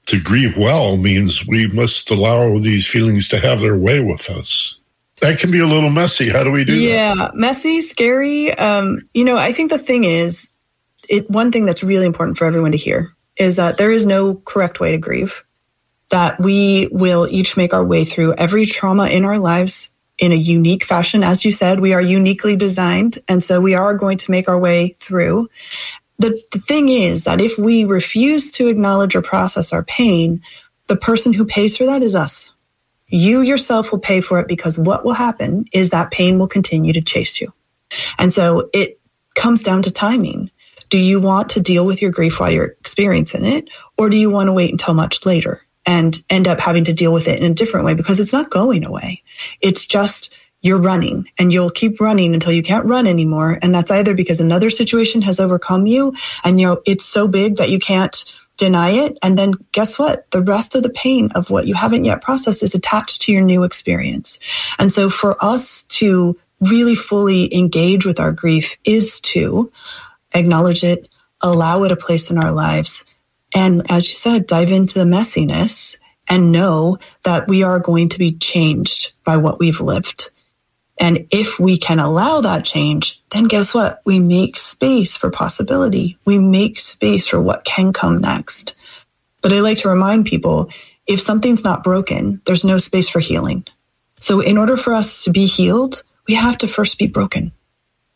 to 0.08 0.20
grieve 0.20 0.58
well 0.58 0.98
means 0.98 1.48
we 1.48 1.68
must 1.68 2.12
allow 2.12 2.58
these 2.60 2.88
feelings 2.88 3.28
to 3.30 3.40
have 3.40 3.62
their 3.62 3.78
way 3.78 4.00
with 4.00 4.30
us. 4.30 4.78
That 5.22 5.40
can 5.40 5.52
be 5.52 5.60
a 5.60 5.66
little 5.66 5.90
messy. 5.90 6.30
How 6.30 6.44
do 6.44 6.52
we 6.52 6.66
do 6.66 6.74
yeah, 6.74 7.16
that? 7.16 7.18
Yeah, 7.18 7.32
messy, 7.34 7.82
scary. 7.82 8.54
Um, 8.54 9.08
you 9.14 9.24
know, 9.24 9.38
I 9.38 9.54
think 9.54 9.72
the 9.72 9.78
thing 9.78 10.04
is, 10.04 10.50
it 11.08 11.30
one 11.30 11.52
thing 11.52 11.66
that's 11.66 11.84
really 11.84 12.06
important 12.06 12.38
for 12.38 12.46
everyone 12.46 12.72
to 12.74 12.78
hear 12.78 13.16
is 13.38 13.56
that 13.56 13.78
there 13.78 13.92
is 13.92 14.06
no 14.06 14.36
correct 14.36 14.80
way 14.80 14.92
to 14.92 14.98
grieve. 14.98 15.44
That 16.10 16.40
we 16.40 16.90
will 16.92 17.28
each 17.30 17.58
make 17.58 17.74
our 17.74 17.84
way 17.84 18.06
through 18.06 18.34
every 18.34 18.66
trauma 18.66 19.08
in 19.08 19.26
our 19.26 19.40
lives 19.40 19.90
in 20.18 20.32
a 20.32 20.36
unique 20.36 20.84
fashion. 20.84 21.24
As 21.24 21.44
you 21.44 21.52
said, 21.52 21.80
we 21.80 21.94
are 21.94 22.02
uniquely 22.02 22.56
designed. 22.56 23.20
And 23.28 23.44
so 23.44 23.60
we 23.60 23.76
are 23.76 23.94
going 23.96 24.18
to 24.20 24.32
make 24.32 24.48
our 24.48 24.60
way 24.60 24.90
through. 25.00 25.50
The, 26.20 26.40
the 26.52 26.60
thing 26.60 26.90
is 26.90 27.24
that 27.24 27.42
if 27.42 27.58
we 27.58 27.86
refuse 27.86 28.52
to 28.52 28.68
acknowledge 28.68 29.16
or 29.16 29.22
process 29.22 29.74
our 29.74 29.84
pain, 29.84 30.42
the 30.88 30.96
person 30.96 31.34
who 31.34 31.46
pays 31.46 31.78
for 31.78 31.86
that 31.86 32.04
is 32.04 32.16
us. 32.16 32.54
You 33.08 33.42
yourself 33.42 33.92
will 33.92 34.00
pay 34.00 34.22
for 34.22 34.40
it 34.40 34.48
because 34.48 34.78
what 34.78 35.04
will 35.04 35.14
happen 35.14 35.66
is 35.72 35.90
that 35.90 36.12
pain 36.12 36.40
will 36.40 36.48
continue 36.48 36.94
to 36.94 37.02
chase 37.02 37.42
you. 37.42 37.54
And 38.18 38.34
so 38.34 38.70
it 38.74 39.00
comes 39.36 39.62
down 39.62 39.84
to 39.84 39.92
timing. 39.92 40.52
Do 40.90 40.98
you 40.98 41.20
want 41.20 41.50
to 41.52 41.60
deal 41.60 41.86
with 41.86 42.02
your 42.02 42.12
grief 42.12 42.40
while 42.40 42.52
you're 42.52 42.76
experiencing 42.80 43.46
it? 43.46 43.70
Or 43.98 44.10
do 44.10 44.18
you 44.18 44.30
want 44.30 44.48
to 44.48 44.54
wait 44.54 44.72
until 44.72 44.94
much 44.94 45.26
later? 45.26 45.62
And 45.86 46.22
end 46.30 46.48
up 46.48 46.60
having 46.60 46.86
to 46.86 46.94
deal 46.94 47.12
with 47.12 47.28
it 47.28 47.42
in 47.42 47.52
a 47.52 47.56
different 47.56 47.86
way 47.86 47.94
because 47.94 48.20
it's 48.20 48.34
not 48.34 48.50
going 48.50 48.86
away. 48.86 49.24
It's 49.62 49.86
just 49.86 50.34
you're 50.62 50.80
running 50.80 51.30
and 51.38 51.52
you'll 51.52 51.70
keep 51.70 52.00
running 52.00 52.34
until 52.34 52.54
you 52.54 52.64
can't 52.64 52.86
run 52.86 53.06
anymore. 53.06 53.60
And 53.62 53.76
that's 53.76 53.92
either 53.92 54.14
because 54.14 54.40
another 54.40 54.70
situation 54.70 55.22
has 55.24 55.40
overcome 55.40 55.86
you 55.86 56.16
and 56.44 56.60
you 56.60 56.68
know, 56.68 56.82
it's 56.86 57.06
so 57.06 57.28
big 57.28 57.58
that 57.58 57.70
you 57.70 57.80
can't 57.80 58.24
deny 58.56 58.92
it. 58.92 59.18
And 59.22 59.38
then 59.38 59.54
guess 59.74 60.00
what? 60.00 60.30
The 60.32 60.42
rest 60.42 60.76
of 60.76 60.84
the 60.84 60.90
pain 60.90 61.32
of 61.36 61.50
what 61.50 61.68
you 61.68 61.76
haven't 61.76 62.06
yet 62.06 62.22
processed 62.22 62.64
is 62.64 62.76
attached 62.76 63.24
to 63.24 63.32
your 63.32 63.42
new 63.42 63.64
experience. 63.64 64.40
And 64.80 64.92
so 64.92 65.10
for 65.10 65.36
us 65.44 65.84
to 65.84 66.40
really 66.62 66.96
fully 66.96 67.54
engage 67.54 68.06
with 68.06 68.20
our 68.22 68.32
grief 68.32 68.78
is 68.86 69.20
to 69.20 69.72
acknowledge 70.34 70.84
it, 70.84 71.10
allow 71.42 71.84
it 71.84 71.92
a 71.92 71.98
place 71.98 72.32
in 72.32 72.38
our 72.38 72.52
lives 72.52 73.04
and 73.54 73.90
as 73.92 74.08
you 74.08 74.16
said, 74.16 74.48
dive 74.48 74.72
into 74.72 75.00
the 75.00 75.06
messiness 75.06 75.98
and 76.28 76.52
know 76.52 76.98
that 77.24 77.48
we 77.48 77.64
are 77.64 77.80
going 77.80 78.10
to 78.10 78.20
be 78.20 78.34
changed 78.34 79.14
by 79.24 79.38
what 79.38 79.60
we've 79.60 79.82
lived. 79.82 80.30
And 81.00 81.28
if 81.32 81.60
we 81.60 81.78
can 81.78 82.00
allow 82.00 82.42
that 82.42 82.66
change, 82.66 83.22
then 83.32 83.46
guess 83.46 83.74
what? 83.74 84.02
We 84.06 84.20
make 84.20 84.58
space 84.58 85.18
for 85.18 85.30
possibility. 85.32 86.18
We 86.26 86.38
make 86.38 86.80
space 86.80 87.28
for 87.28 87.42
what 87.42 87.66
can 87.66 87.94
come 87.94 88.20
next. 88.20 88.76
But 89.42 89.52
I 89.52 89.60
like 89.60 89.80
to 89.80 89.90
remind 89.90 90.26
people 90.26 90.70
if 91.06 91.20
something's 91.20 91.64
not 91.64 91.84
broken, 91.84 92.42
there's 92.46 92.64
no 92.64 92.78
space 92.78 93.10
for 93.10 93.20
healing. 93.20 93.66
So 94.20 94.40
in 94.40 94.58
order 94.58 94.78
for 94.78 94.94
us 94.94 95.24
to 95.26 95.32
be 95.32 95.46
healed, 95.46 96.04
we 96.28 96.36
have 96.36 96.58
to 96.60 96.68
first 96.68 96.98
be 96.98 97.08
broken. 97.08 97.52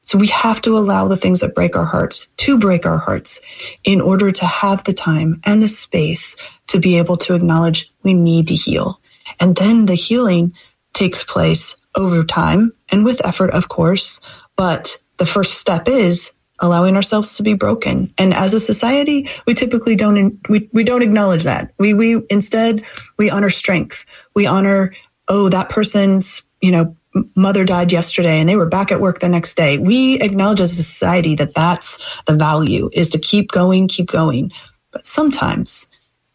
So 0.08 0.18
we 0.18 0.28
have 0.28 0.62
to 0.62 0.78
allow 0.78 1.10
the 1.10 1.18
things 1.18 1.42
that 1.42 1.54
break 1.54 1.76
our 1.76 1.84
hearts 1.84 2.28
to 2.38 2.58
break 2.58 2.86
our 2.86 2.98
hearts 2.98 3.42
in 3.84 4.00
order 4.00 4.32
to 4.32 4.46
have 4.46 4.86
the 4.86 4.94
time 4.94 5.42
and 5.46 5.62
the 5.62 5.68
space 5.68 6.38
to 6.68 6.80
be 6.80 6.98
able 6.98 7.18
to 7.18 7.36
acknowledge 7.36 7.92
we 8.04 8.14
need 8.14 8.48
to 8.48 8.56
heal. 8.56 9.02
And 9.42 9.58
then 9.58 9.86
the 9.86 9.96
healing 9.96 10.54
takes 10.94 11.26
place 11.26 11.76
over 11.94 12.24
time 12.24 12.72
and 12.88 13.04
with 13.04 13.26
effort, 13.26 13.52
of 13.52 13.68
course. 13.68 14.22
But 14.56 14.96
the 15.18 15.26
first 15.26 15.56
step 15.56 15.90
is 15.90 16.32
allowing 16.62 16.96
ourselves 16.96 17.36
to 17.36 17.44
be 17.44 17.54
broken. 17.54 18.14
And 18.18 18.34
as 18.34 18.54
a 18.54 18.62
society, 18.62 19.30
we 19.46 19.56
typically 19.56 19.98
don't, 19.98 20.40
we, 20.48 20.70
we 20.72 20.86
don't 20.86 21.04
acknowledge 21.04 21.44
that. 21.44 21.74
We, 21.80 21.94
we, 21.94 22.22
instead, 22.30 22.86
we 23.18 23.30
honor 23.30 23.50
strength. 23.50 24.06
We 24.34 24.48
honor, 24.48 24.94
oh, 25.28 25.50
that 25.50 25.68
person's, 25.68 26.44
you 26.62 26.72
know, 26.72 26.96
mother 27.36 27.66
died 27.66 27.92
yesterday 27.92 28.40
and 28.40 28.48
they 28.48 28.56
were 28.56 28.66
back 28.66 28.92
at 28.92 29.00
work 29.00 29.20
the 29.20 29.30
next 29.30 29.56
day. 29.56 29.78
We 29.78 30.20
acknowledge 30.20 30.62
as 30.62 30.74
a 30.74 30.84
society 30.84 31.36
that 31.36 31.54
that's 31.54 31.98
the 32.26 32.36
value 32.36 32.90
is 32.94 33.10
to 33.10 33.20
keep 33.20 33.52
going, 33.52 33.88
keep 33.88 34.08
going. 34.08 34.52
But 34.92 35.06
sometimes 35.06 35.88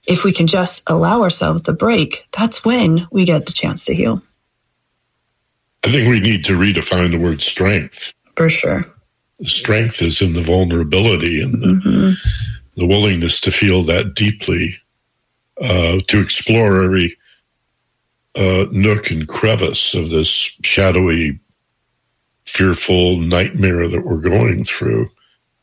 if 0.07 0.25
we 0.25 0.33
can 0.33 0.47
just 0.47 0.83
allow 0.89 1.23
ourselves 1.23 1.63
the 1.63 1.73
break, 1.73 2.27
that's 2.33 2.65
when 2.65 3.07
we 3.11 3.25
get 3.25 3.47
the 3.47 3.53
chance 3.53 3.85
to 3.85 3.95
heal. 3.95 4.23
I 5.85 5.91
think 5.91 6.09
we 6.09 6.21
need 6.21 6.45
to 6.45 6.59
redefine 6.59 7.11
the 7.11 7.19
word 7.19 7.43
strength. 7.43 8.13
For 8.37 8.49
sure. 8.49 8.87
Strength 9.43 10.03
is 10.03 10.23
in 10.23 10.35
the 10.35 10.43
vulnerability 10.43 11.43
and 11.43 11.61
the, 11.61 11.67
mm-hmm. 11.67 12.13
the 12.77 12.87
willingness 12.87 13.41
to 13.41 13.51
feel 13.51 13.83
that 13.85 14.15
deeply, 14.15 14.77
uh, 15.61 15.99
to 16.07 16.21
explore 16.21 16.85
every 16.85 17.17
uh, 18.35 18.67
nook 18.71 19.11
and 19.11 19.29
crevice 19.29 19.95
of 19.95 20.11
this 20.11 20.29
shadowy, 20.63 21.39
fearful 22.45 23.19
nightmare 23.19 23.89
that 23.89 24.05
we're 24.05 24.17
going 24.17 24.65
through. 24.65 25.11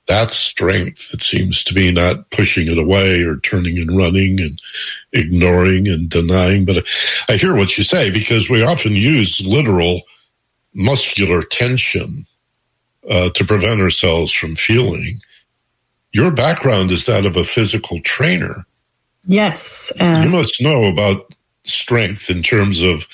That's 0.08 0.36
strength. 0.36 1.14
It 1.14 1.22
seems 1.22 1.64
to 1.66 1.74
be 1.74 1.92
not 1.92 2.30
pushing 2.32 2.68
it 2.68 2.80
away 2.80 3.22
or 3.22 3.38
turning 3.38 3.78
and 3.78 3.96
running 3.96 4.40
and 4.40 4.60
ignoring 5.14 5.88
and 5.88 6.10
denying. 6.10 6.66
But 6.66 6.86
I 7.28 7.36
hear 7.36 7.56
what 7.56 7.78
you 7.78 7.84
say 7.84 8.10
because 8.10 8.50
we 8.50 8.64
often 8.64 8.96
use 8.96 9.40
literal 9.42 10.02
muscular 10.74 11.44
tension 11.44 12.26
uh, 13.08 13.30
to 13.32 13.46
prevent 13.46 13.82
ourselves 13.82 14.32
from 14.32 14.56
feeling. 14.56 15.22
Your 16.12 16.32
background 16.32 16.92
is 16.92 17.06
that 17.06 17.26
of 17.26 17.36
a 17.38 17.44
physical 17.44 18.02
trainer. 18.02 18.66
Yes. 19.26 19.92
Uh, 20.00 20.22
you 20.24 20.30
must 20.30 20.60
know 20.62 20.86
about 20.86 21.34
strength 21.66 22.30
in 22.30 22.44
terms 22.44 22.82
of 22.82 23.06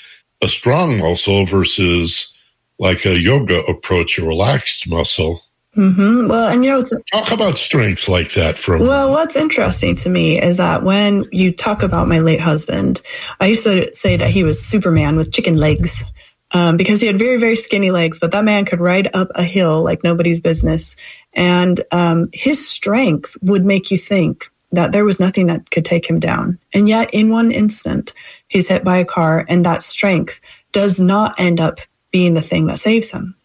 a 0.42 0.48
strong 0.48 0.98
muscle 0.98 1.46
versus 1.46 2.34
like 2.80 3.06
a 3.06 3.20
yoga 3.20 3.62
approach, 3.64 4.18
a 4.18 4.26
relaxed 4.26 4.88
muscle. 4.88 5.42
Mm-hmm. 5.76 6.30
Well, 6.30 6.50
and 6.50 6.64
you 6.64 6.72
know, 6.72 6.84
talk 7.12 7.32
about 7.32 7.58
strength 7.58 8.08
like 8.08 8.34
that 8.34 8.58
for 8.58 8.76
a 8.76 8.80
well. 8.80 9.12
What's 9.12 9.36
interesting 9.36 9.96
to 9.98 10.10
me 10.10 10.42
is 10.42 10.58
that 10.58 10.84
when 10.84 11.26
you 11.34 11.52
talk 11.52 11.84
about 11.84 12.08
my 12.08 12.20
late 12.20 12.40
husband, 12.40 13.02
I 13.42 13.48
used 13.48 13.64
to 13.64 13.94
say 13.94 14.16
that 14.16 14.32
he 14.32 14.44
was 14.44 14.64
Superman 14.64 15.18
with 15.18 15.34
chicken 15.34 15.58
legs. 15.58 16.04
Um, 16.52 16.78
because 16.78 17.02
he 17.02 17.08
had 17.08 17.18
very, 17.18 17.38
very 17.38 17.56
skinny 17.56 17.92
legs, 17.92 18.20
but 18.20 18.32
that 18.32 18.46
man 18.46 18.64
could 18.64 18.80
ride 18.80 19.14
up 19.14 19.30
a 19.36 19.44
hill 19.44 19.84
like 19.84 20.04
nobody's 20.04 20.40
business. 20.40 20.96
And 21.34 21.82
um, 21.92 22.30
his 22.32 22.70
strength 22.70 23.36
would 23.42 23.66
make 23.66 23.92
you 23.92 23.98
think 23.98 24.50
that 24.76 24.92
there 24.92 25.06
was 25.06 25.20
nothing 25.20 25.48
that 25.48 25.70
could 25.72 25.86
take 25.86 26.10
him 26.10 26.20
down. 26.20 26.60
And 26.74 26.88
yet, 26.88 27.14
in 27.14 27.30
one 27.30 27.52
instant, 27.52 28.14
he's 28.48 28.68
hit 28.68 28.84
by 28.84 28.98
a 28.98 29.06
car, 29.06 29.46
and 29.48 29.66
that 29.66 29.84
strength 29.84 30.40
does 30.72 31.00
not 31.00 31.40
end 31.40 31.60
up 31.60 31.80
being 32.12 32.34
the 32.34 32.42
thing 32.42 32.68
that 32.68 32.80
saves 32.80 33.12
him. 33.12 33.36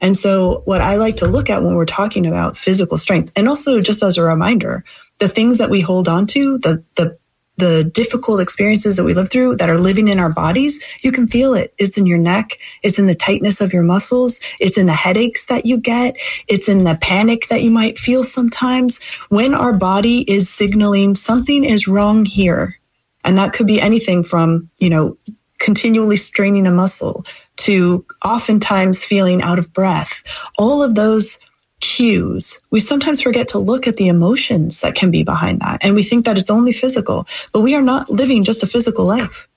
And 0.00 0.16
so, 0.16 0.62
what 0.64 0.80
I 0.80 0.96
like 0.96 1.16
to 1.16 1.26
look 1.26 1.48
at 1.48 1.62
when 1.62 1.74
we're 1.74 1.86
talking 1.86 2.26
about 2.26 2.56
physical 2.56 2.98
strength, 2.98 3.32
and 3.36 3.48
also 3.48 3.80
just 3.80 4.02
as 4.02 4.18
a 4.18 4.22
reminder, 4.22 4.84
the 5.18 5.28
things 5.28 5.58
that 5.58 5.70
we 5.70 5.80
hold 5.80 6.08
on 6.08 6.26
to, 6.28 6.58
the, 6.58 6.84
the 6.96 7.18
the 7.56 7.84
difficult 7.84 8.40
experiences 8.40 8.96
that 8.96 9.04
we 9.04 9.14
live 9.14 9.30
through 9.30 9.56
that 9.56 9.70
are 9.70 9.78
living 9.78 10.08
in 10.08 10.18
our 10.18 10.32
bodies, 10.32 10.82
you 11.02 11.12
can 11.12 11.28
feel 11.28 11.54
it. 11.54 11.72
It's 11.78 11.96
in 11.96 12.06
your 12.06 12.18
neck. 12.18 12.58
It's 12.82 12.98
in 12.98 13.06
the 13.06 13.14
tightness 13.14 13.60
of 13.60 13.72
your 13.72 13.84
muscles. 13.84 14.40
It's 14.58 14.76
in 14.76 14.86
the 14.86 14.92
headaches 14.92 15.46
that 15.46 15.64
you 15.64 15.78
get. 15.78 16.16
It's 16.48 16.68
in 16.68 16.84
the 16.84 16.98
panic 17.00 17.48
that 17.48 17.62
you 17.62 17.70
might 17.70 17.98
feel 17.98 18.24
sometimes 18.24 19.00
when 19.28 19.54
our 19.54 19.72
body 19.72 20.28
is 20.30 20.50
signaling 20.50 21.14
something 21.14 21.64
is 21.64 21.86
wrong 21.86 22.24
here. 22.24 22.78
And 23.22 23.38
that 23.38 23.52
could 23.52 23.66
be 23.66 23.80
anything 23.80 24.24
from, 24.24 24.70
you 24.78 24.90
know, 24.90 25.16
continually 25.58 26.16
straining 26.16 26.66
a 26.66 26.70
muscle 26.70 27.24
to 27.56 28.04
oftentimes 28.24 29.04
feeling 29.04 29.40
out 29.40 29.58
of 29.58 29.72
breath. 29.72 30.22
All 30.58 30.82
of 30.82 30.94
those 30.94 31.38
cues. 31.80 32.60
We 32.70 32.80
sometimes 32.80 33.20
forget 33.20 33.48
to 33.48 33.58
look 33.58 33.86
at 33.86 33.96
the 33.96 34.08
emotions 34.08 34.80
that 34.80 34.94
can 34.94 35.10
be 35.10 35.22
behind 35.22 35.60
that. 35.60 35.84
And 35.84 35.94
we 35.94 36.02
think 36.02 36.24
that 36.24 36.38
it's 36.38 36.50
only 36.50 36.72
physical, 36.72 37.26
but 37.52 37.60
we 37.60 37.74
are 37.74 37.82
not 37.82 38.10
living 38.10 38.44
just 38.44 38.62
a 38.62 38.66
physical 38.66 39.04
life. 39.04 39.48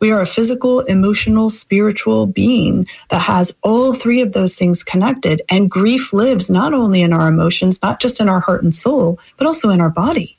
We 0.00 0.10
are 0.10 0.20
a 0.20 0.26
physical, 0.26 0.80
emotional, 0.80 1.50
spiritual 1.50 2.26
being 2.26 2.86
that 3.10 3.22
has 3.22 3.56
all 3.62 3.94
three 3.94 4.20
of 4.20 4.32
those 4.32 4.54
things 4.54 4.82
connected. 4.82 5.40
And 5.50 5.70
grief 5.70 6.12
lives 6.12 6.50
not 6.50 6.74
only 6.74 7.00
in 7.00 7.12
our 7.12 7.28
emotions, 7.28 7.80
not 7.82 8.00
just 8.00 8.20
in 8.20 8.28
our 8.28 8.40
heart 8.40 8.62
and 8.62 8.74
soul, 8.74 9.18
but 9.38 9.46
also 9.46 9.70
in 9.70 9.80
our 9.80 9.90
body. 9.90 10.36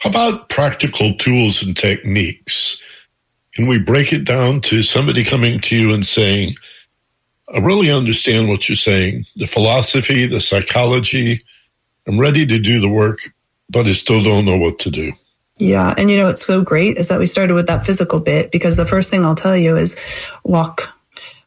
How 0.00 0.10
about 0.10 0.48
practical 0.48 1.14
tools 1.14 1.62
and 1.62 1.76
techniques? 1.76 2.78
Can 3.54 3.68
we 3.68 3.78
break 3.78 4.12
it 4.12 4.24
down 4.24 4.62
to 4.62 4.82
somebody 4.82 5.22
coming 5.22 5.60
to 5.60 5.76
you 5.76 5.92
and 5.92 6.06
saying, 6.06 6.56
I 7.52 7.58
really 7.58 7.90
understand 7.90 8.48
what 8.48 8.68
you're 8.68 8.76
saying, 8.76 9.24
the 9.36 9.46
philosophy, 9.46 10.26
the 10.26 10.40
psychology. 10.40 11.40
I'm 12.06 12.18
ready 12.18 12.46
to 12.46 12.58
do 12.58 12.80
the 12.80 12.88
work, 12.88 13.18
but 13.68 13.86
I 13.88 13.92
still 13.92 14.22
don't 14.22 14.44
know 14.44 14.56
what 14.56 14.78
to 14.80 14.90
do. 14.90 15.12
Yeah. 15.56 15.94
And 15.96 16.10
you 16.10 16.16
know, 16.16 16.26
what's 16.26 16.46
so 16.46 16.62
great 16.62 16.96
is 16.96 17.08
that 17.08 17.18
we 17.18 17.26
started 17.26 17.54
with 17.54 17.66
that 17.66 17.84
physical 17.84 18.20
bit 18.20 18.50
because 18.50 18.76
the 18.76 18.86
first 18.86 19.10
thing 19.10 19.24
I'll 19.24 19.34
tell 19.34 19.56
you 19.56 19.76
is 19.76 19.96
walk, 20.44 20.88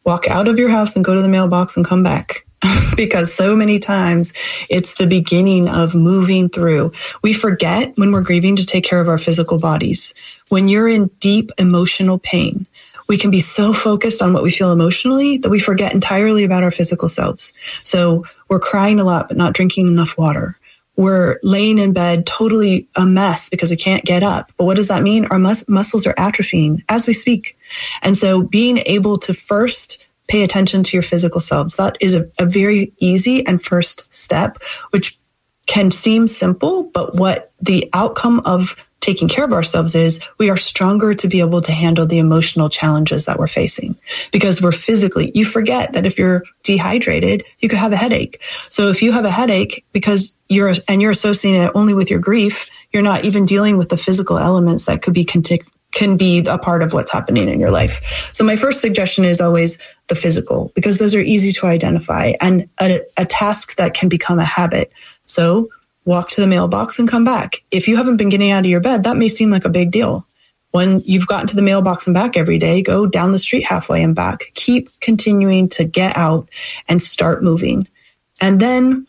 walk 0.03 0.27
out 0.27 0.47
of 0.47 0.59
your 0.59 0.69
house 0.69 0.95
and 0.95 1.03
go 1.03 1.15
to 1.15 1.21
the 1.21 1.29
mailbox 1.29 1.75
and 1.75 1.85
come 1.85 2.03
back. 2.03 2.45
because 2.95 3.33
so 3.33 3.55
many 3.55 3.79
times 3.79 4.33
it's 4.69 4.95
the 4.95 5.07
beginning 5.07 5.67
of 5.67 5.93
moving 5.93 6.49
through. 6.49 6.91
We 7.21 7.33
forget 7.33 7.97
when 7.97 8.11
we're 8.11 8.21
grieving 8.21 8.55
to 8.57 8.65
take 8.65 8.83
care 8.83 9.01
of 9.01 9.09
our 9.09 9.17
physical 9.17 9.57
bodies. 9.57 10.13
When 10.49 10.69
you're 10.69 10.87
in 10.87 11.07
deep 11.19 11.51
emotional 11.57 12.19
pain, 12.19 12.65
we 13.07 13.17
can 13.17 13.31
be 13.31 13.39
so 13.39 13.73
focused 13.73 14.21
on 14.21 14.33
what 14.33 14.43
we 14.43 14.51
feel 14.51 14.71
emotionally 14.71 15.37
that 15.37 15.49
we 15.49 15.59
forget 15.59 15.93
entirely 15.93 16.43
about 16.43 16.63
our 16.63 16.71
physical 16.71 17.09
selves. 17.09 17.53
So 17.83 18.25
we're 18.49 18.59
crying 18.59 18.99
a 18.99 19.03
lot, 19.03 19.27
but 19.27 19.37
not 19.37 19.53
drinking 19.53 19.87
enough 19.87 20.17
water. 20.17 20.57
We're 20.95 21.39
laying 21.41 21.79
in 21.79 21.93
bed 21.93 22.27
totally 22.27 22.87
a 22.95 23.05
mess 23.05 23.49
because 23.49 23.69
we 23.69 23.75
can't 23.75 24.05
get 24.05 24.21
up. 24.21 24.51
But 24.57 24.65
what 24.65 24.77
does 24.77 24.87
that 24.87 25.01
mean? 25.01 25.25
Our 25.25 25.39
mus- 25.39 25.67
muscles 25.67 26.05
are 26.05 26.13
atrophying 26.13 26.83
as 26.87 27.07
we 27.07 27.13
speak. 27.13 27.57
And 28.03 28.17
so 28.17 28.43
being 28.43 28.79
able 28.85 29.17
to 29.19 29.33
first 29.33 30.05
pay 30.27 30.43
attention 30.43 30.83
to 30.83 30.95
your 30.95 31.03
physical 31.03 31.41
selves, 31.41 31.75
that 31.77 31.97
is 31.99 32.13
a, 32.13 32.29
a 32.37 32.45
very 32.45 32.93
easy 32.99 33.45
and 33.45 33.61
first 33.61 34.13
step, 34.13 34.61
which 34.91 35.17
can 35.65 35.91
seem 35.91 36.27
simple, 36.27 36.83
but 36.83 37.15
what 37.15 37.51
the 37.61 37.89
outcome 37.93 38.41
of 38.45 38.75
taking 39.03 39.27
care 39.27 39.43
of 39.43 39.51
ourselves 39.51 39.95
is 39.95 40.21
we 40.37 40.49
are 40.49 40.55
stronger 40.55 41.13
to 41.13 41.27
be 41.27 41.41
able 41.41 41.61
to 41.61 41.73
handle 41.73 42.05
the 42.05 42.19
emotional 42.19 42.69
challenges 42.69 43.25
that 43.25 43.37
we're 43.37 43.47
facing 43.47 43.97
because 44.31 44.61
we're 44.61 44.71
physically, 44.71 45.31
you 45.35 45.43
forget 45.43 45.91
that 45.93 46.05
if 46.05 46.17
you're 46.17 46.43
dehydrated, 46.63 47.43
you 47.59 47.67
could 47.67 47.79
have 47.79 47.91
a 47.91 47.97
headache. 47.97 48.41
So 48.69 48.89
if 48.89 49.01
you 49.01 49.11
have 49.11 49.25
a 49.25 49.29
headache 49.29 49.85
because 49.91 50.35
you're, 50.47 50.73
and 50.87 51.01
you're 51.01 51.11
associating 51.11 51.63
it 51.63 51.71
only 51.75 51.93
with 51.93 52.09
your 52.09 52.19
grief, 52.19 52.69
you're 52.93 53.03
not 53.03 53.25
even 53.25 53.43
dealing 53.43 53.77
with 53.77 53.89
the 53.89 53.97
physical 53.97 54.37
elements 54.37 54.85
that 54.85 55.01
could 55.01 55.13
be 55.13 55.25
can 55.25 56.17
be 56.17 56.43
a 56.47 56.57
part 56.57 56.81
of 56.81 56.93
what's 56.93 57.11
happening 57.11 57.47
in 57.47 57.59
your 57.59 57.71
life. 57.71 58.29
So 58.33 58.43
my 58.43 58.55
first 58.55 58.81
suggestion 58.81 59.25
is 59.25 59.39
always 59.39 59.77
the 60.07 60.15
physical 60.15 60.71
because 60.73 60.97
those 60.97 61.13
are 61.13 61.21
easy 61.21 61.51
to 61.51 61.67
identify 61.67 62.33
and 62.41 62.67
a, 62.79 63.01
a 63.15 63.25
task 63.25 63.75
that 63.75 63.93
can 63.93 64.09
become 64.09 64.39
a 64.39 64.45
habit. 64.45 64.91
So 65.27 65.69
walk 66.05 66.29
to 66.31 66.41
the 66.41 66.47
mailbox 66.47 66.99
and 66.99 67.09
come 67.09 67.23
back. 67.23 67.63
If 67.71 67.87
you 67.87 67.97
haven't 67.97 68.17
been 68.17 68.29
getting 68.29 68.51
out 68.51 68.65
of 68.65 68.71
your 68.71 68.79
bed, 68.79 69.03
that 69.03 69.17
may 69.17 69.27
seem 69.27 69.49
like 69.49 69.65
a 69.65 69.69
big 69.69 69.91
deal. 69.91 70.27
When 70.71 71.01
you've 71.01 71.27
gotten 71.27 71.47
to 71.47 71.55
the 71.55 71.61
mailbox 71.61 72.07
and 72.07 72.13
back 72.13 72.35
every 72.35 72.57
day, 72.57 72.81
go 72.81 73.05
down 73.05 73.31
the 73.31 73.39
street 73.39 73.63
halfway 73.63 74.01
and 74.01 74.15
back. 74.15 74.51
Keep 74.55 74.99
continuing 74.99 75.69
to 75.69 75.83
get 75.83 76.17
out 76.17 76.49
and 76.89 77.01
start 77.01 77.43
moving. 77.43 77.87
And 78.41 78.59
then 78.59 79.07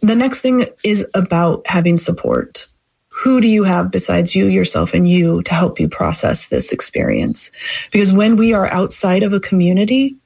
the 0.00 0.14
next 0.14 0.40
thing 0.40 0.64
is 0.84 1.06
about 1.14 1.66
having 1.66 1.98
support. 1.98 2.68
Who 3.08 3.40
do 3.40 3.48
you 3.48 3.64
have 3.64 3.90
besides 3.90 4.34
you, 4.34 4.46
yourself, 4.46 4.94
and 4.94 5.08
you 5.08 5.42
to 5.42 5.54
help 5.54 5.78
you 5.78 5.88
process 5.88 6.48
this 6.48 6.72
experience? 6.72 7.50
Because 7.90 8.12
when 8.12 8.36
we 8.36 8.54
are 8.54 8.66
outside 8.72 9.22
of 9.22 9.32
a 9.32 9.40
community, 9.40 10.16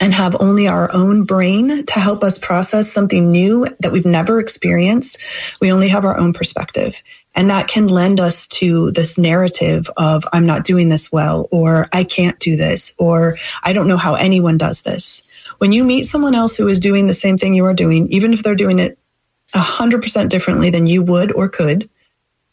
and 0.00 0.14
have 0.14 0.36
only 0.40 0.68
our 0.68 0.92
own 0.92 1.24
brain 1.24 1.84
to 1.84 2.00
help 2.00 2.22
us 2.22 2.38
process 2.38 2.90
something 2.90 3.30
new 3.30 3.66
that 3.80 3.92
we've 3.92 4.04
never 4.04 4.38
experienced. 4.38 5.18
We 5.60 5.72
only 5.72 5.88
have 5.88 6.04
our 6.04 6.16
own 6.16 6.32
perspective. 6.32 7.02
And 7.34 7.50
that 7.50 7.68
can 7.68 7.86
lend 7.86 8.20
us 8.20 8.46
to 8.48 8.90
this 8.90 9.18
narrative 9.18 9.90
of, 9.96 10.26
I'm 10.32 10.46
not 10.46 10.64
doing 10.64 10.88
this 10.88 11.12
well, 11.12 11.48
or 11.50 11.88
I 11.92 12.04
can't 12.04 12.38
do 12.40 12.56
this, 12.56 12.92
or 12.98 13.38
I 13.62 13.72
don't 13.72 13.88
know 13.88 13.96
how 13.96 14.14
anyone 14.14 14.58
does 14.58 14.82
this. 14.82 15.22
When 15.58 15.72
you 15.72 15.84
meet 15.84 16.06
someone 16.06 16.34
else 16.34 16.56
who 16.56 16.68
is 16.68 16.80
doing 16.80 17.06
the 17.06 17.14
same 17.14 17.38
thing 17.38 17.54
you 17.54 17.64
are 17.64 17.74
doing, 17.74 18.08
even 18.08 18.32
if 18.32 18.42
they're 18.42 18.54
doing 18.54 18.78
it 18.78 18.98
100% 19.54 20.28
differently 20.28 20.70
than 20.70 20.86
you 20.86 21.02
would 21.02 21.32
or 21.32 21.48
could, 21.48 21.88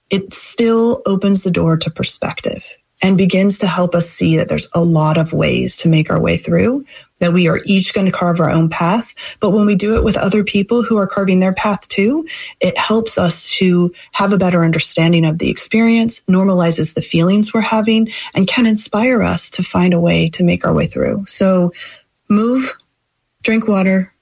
it 0.10 0.34
still 0.34 1.02
opens 1.06 1.44
the 1.44 1.52
door 1.52 1.78
to 1.78 1.90
perspective 1.90 2.78
and 3.02 3.18
begins 3.18 3.58
to 3.60 3.68
help 3.68 3.94
us 3.94 4.10
see 4.10 4.38
that 4.38 4.48
there's 4.48 4.70
a 4.74 4.84
lot 4.84 5.18
of 5.18 5.34
ways 5.34 5.78
to 5.78 5.90
make 5.90 6.10
our 6.10 6.20
way 6.20 6.38
through, 6.38 6.86
that 7.20 7.34
we 7.34 7.48
are 7.48 7.62
each 7.66 7.94
going 7.94 8.06
to 8.06 8.12
carve 8.12 8.40
our 8.40 8.50
own 8.50 8.70
path. 8.70 9.14
But 9.40 9.52
when 9.52 9.66
we 9.66 9.76
do 9.76 9.96
it 9.96 10.04
with 10.04 10.18
other 10.18 10.44
people 10.44 10.84
who 10.84 10.98
are 10.98 11.08
carving 11.08 11.40
their 11.40 11.54
path 11.54 11.88
too, 11.88 12.28
it 12.60 12.78
helps 12.78 13.18
us 13.18 13.50
to 13.52 13.94
have 14.12 14.34
a 14.34 14.38
better 14.38 14.64
understanding 14.64 15.26
of 15.26 15.40
the 15.40 15.50
experience, 15.50 16.22
normalizes 16.22 16.94
the 16.94 17.02
feelings 17.02 17.54
we're 17.54 17.62
having, 17.62 18.10
and 18.34 18.48
can 18.48 18.66
inspire 18.66 19.22
us 19.22 19.50
to 19.52 19.64
find 19.64 19.94
a 19.94 20.00
way 20.00 20.30
to 20.32 20.44
make 20.44 20.66
our 20.66 20.74
way 20.74 20.88
through. 20.88 21.26
So 21.26 21.72
move, 22.30 22.78
drink 23.44 23.68
water, 23.68 24.14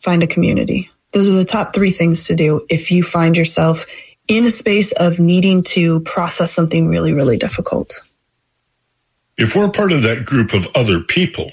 find 0.00 0.22
a 0.22 0.26
community. 0.26 0.90
Those 1.12 1.28
are 1.28 1.32
the 1.32 1.44
top 1.44 1.74
three 1.74 1.92
things 1.92 2.24
to 2.24 2.34
do 2.34 2.66
if 2.68 2.90
you 2.90 3.04
find 3.04 3.36
yourself 3.36 3.86
in 4.26 4.44
a 4.44 4.50
space 4.50 4.90
of 4.92 5.18
needing 5.18 5.62
to 5.62 6.00
process 6.00 6.52
something 6.52 6.88
really, 6.88 7.12
really 7.12 7.36
difficult. 7.36 8.02
If 9.36 9.54
we're 9.54 9.70
part 9.70 9.92
of 9.92 10.02
that 10.02 10.24
group 10.24 10.52
of 10.52 10.66
other 10.74 11.00
people 11.00 11.50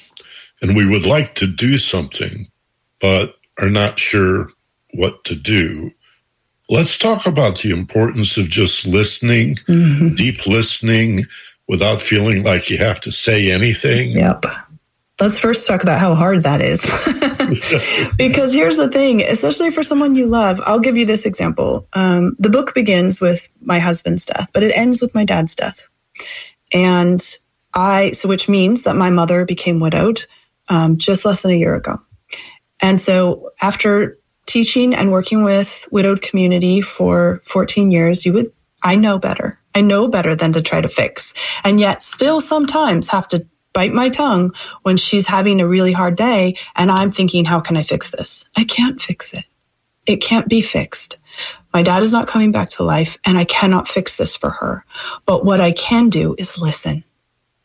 and 0.62 0.76
we 0.76 0.86
would 0.86 1.05
like 1.05 1.36
to 1.36 1.47
do 1.47 1.78
something, 1.78 2.47
but 2.99 3.36
are 3.59 3.70
not 3.70 3.99
sure 3.99 4.49
what 4.93 5.24
to 5.26 5.36
do, 5.36 5.91
let's 6.70 6.97
talk 6.97 7.26
about 7.26 7.59
the 7.59 7.72
importance 7.72 8.38
of 8.38 8.49
just 8.49 8.86
listening, 8.86 9.55
mm-hmm. 9.68 10.16
deep 10.16 10.45
listening, 10.47 11.26
without 11.68 12.01
feeling 12.01 12.43
like 12.43 12.70
you 12.70 12.78
have 12.78 12.99
to 13.01 13.12
say 13.12 13.51
anything. 13.51 14.12
Yep. 14.12 14.45
Let's 15.20 15.38
first 15.38 15.68
talk 15.68 15.84
about 15.84 15.99
how 15.99 16.16
hard 16.16 16.43
that 16.43 16.62
is. 16.62 16.82
because 18.18 18.53
here's 18.53 18.78
the 18.78 18.89
thing, 18.89 19.22
especially 19.22 19.70
for 19.70 19.84
someone 19.84 20.16
you 20.16 20.26
love, 20.26 20.59
I'll 20.66 20.80
give 20.80 20.97
you 20.97 21.05
this 21.05 21.26
example. 21.26 21.88
Um, 21.93 22.36
the 22.39 22.49
book 22.49 22.74
begins 22.74 23.22
with 23.22 23.47
my 23.62 23.78
husband's 23.78 24.26
death, 24.26 24.49
but 24.51 24.64
it 24.64 24.76
ends 24.76 24.99
with 24.99 25.14
my 25.14 25.24
dad's 25.24 25.53
death. 25.53 25.88
And 26.74 27.24
I, 27.74 28.12
so 28.12 28.28
which 28.28 28.49
means 28.49 28.84
that 28.84 28.95
my 28.95 29.09
mother 29.09 29.45
became 29.45 29.80
widowed 29.80 30.26
um, 30.72 30.97
just 30.97 31.26
less 31.26 31.41
than 31.41 31.51
a 31.51 31.55
year 31.55 31.76
ago. 31.76 32.01
And 32.82 32.99
so 32.99 33.51
after 33.61 34.17
teaching 34.45 34.95
and 34.95 35.11
working 35.11 35.43
with 35.43 35.88
widowed 35.91 36.22
community 36.22 36.82
for 36.82 37.41
14 37.43 37.91
years, 37.91 38.26
you 38.26 38.34
would, 38.34 38.51
I 38.82 38.95
know 38.95 39.19
better. 39.19 39.59
I 39.76 39.82
know 39.82 40.07
better 40.07 40.34
than 40.34 40.53
to 40.53 40.61
try 40.61 40.82
to 40.82 40.88
fix. 40.88 41.34
And 41.63 41.80
yet 41.80 42.01
still 42.01 42.41
sometimes 42.41 43.09
have 43.09 43.28
to 43.30 43.45
bite 43.74 43.93
my 43.93 44.09
tongue 44.09 44.53
when 44.84 44.97
she's 44.97 45.28
having 45.28 45.61
a 45.61 45.67
really 45.67 45.91
hard 45.91 46.15
day 46.15 46.57
and 46.76 46.89
I'm 46.89 47.11
thinking, 47.11 47.45
how 47.45 47.59
can 47.59 47.78
I 47.78 47.84
fix 47.84 48.11
this? 48.11 48.45
I 48.55 48.63
can't 48.63 49.01
fix 49.01 49.34
it. 49.34 49.45
It 50.07 50.17
can't 50.17 50.47
be 50.47 50.61
fixed. 50.61 51.17
My 51.74 51.84
dad 51.84 52.01
is 52.01 52.11
not 52.11 52.28
coming 52.28 52.51
back 52.51 52.69
to 52.72 52.84
life 52.84 53.17
and 53.26 53.38
I 53.38 53.45
cannot 53.45 53.88
fix 53.88 54.15
this 54.15 54.36
for 54.36 54.49
her. 54.49 54.86
But 55.26 55.45
what 55.45 55.61
I 55.61 55.72
can 55.72 56.09
do 56.09 56.36
is 56.38 56.57
listen. 56.57 57.03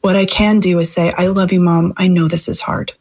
What 0.06 0.14
I 0.14 0.24
can 0.24 0.60
do 0.60 0.78
is 0.78 0.92
say, 0.92 1.12
I 1.18 1.26
love 1.26 1.50
you, 1.50 1.60
mom. 1.60 1.92
I 1.96 2.06
know 2.06 2.28
this 2.28 2.46
is 2.46 2.60
hard. 2.60 2.92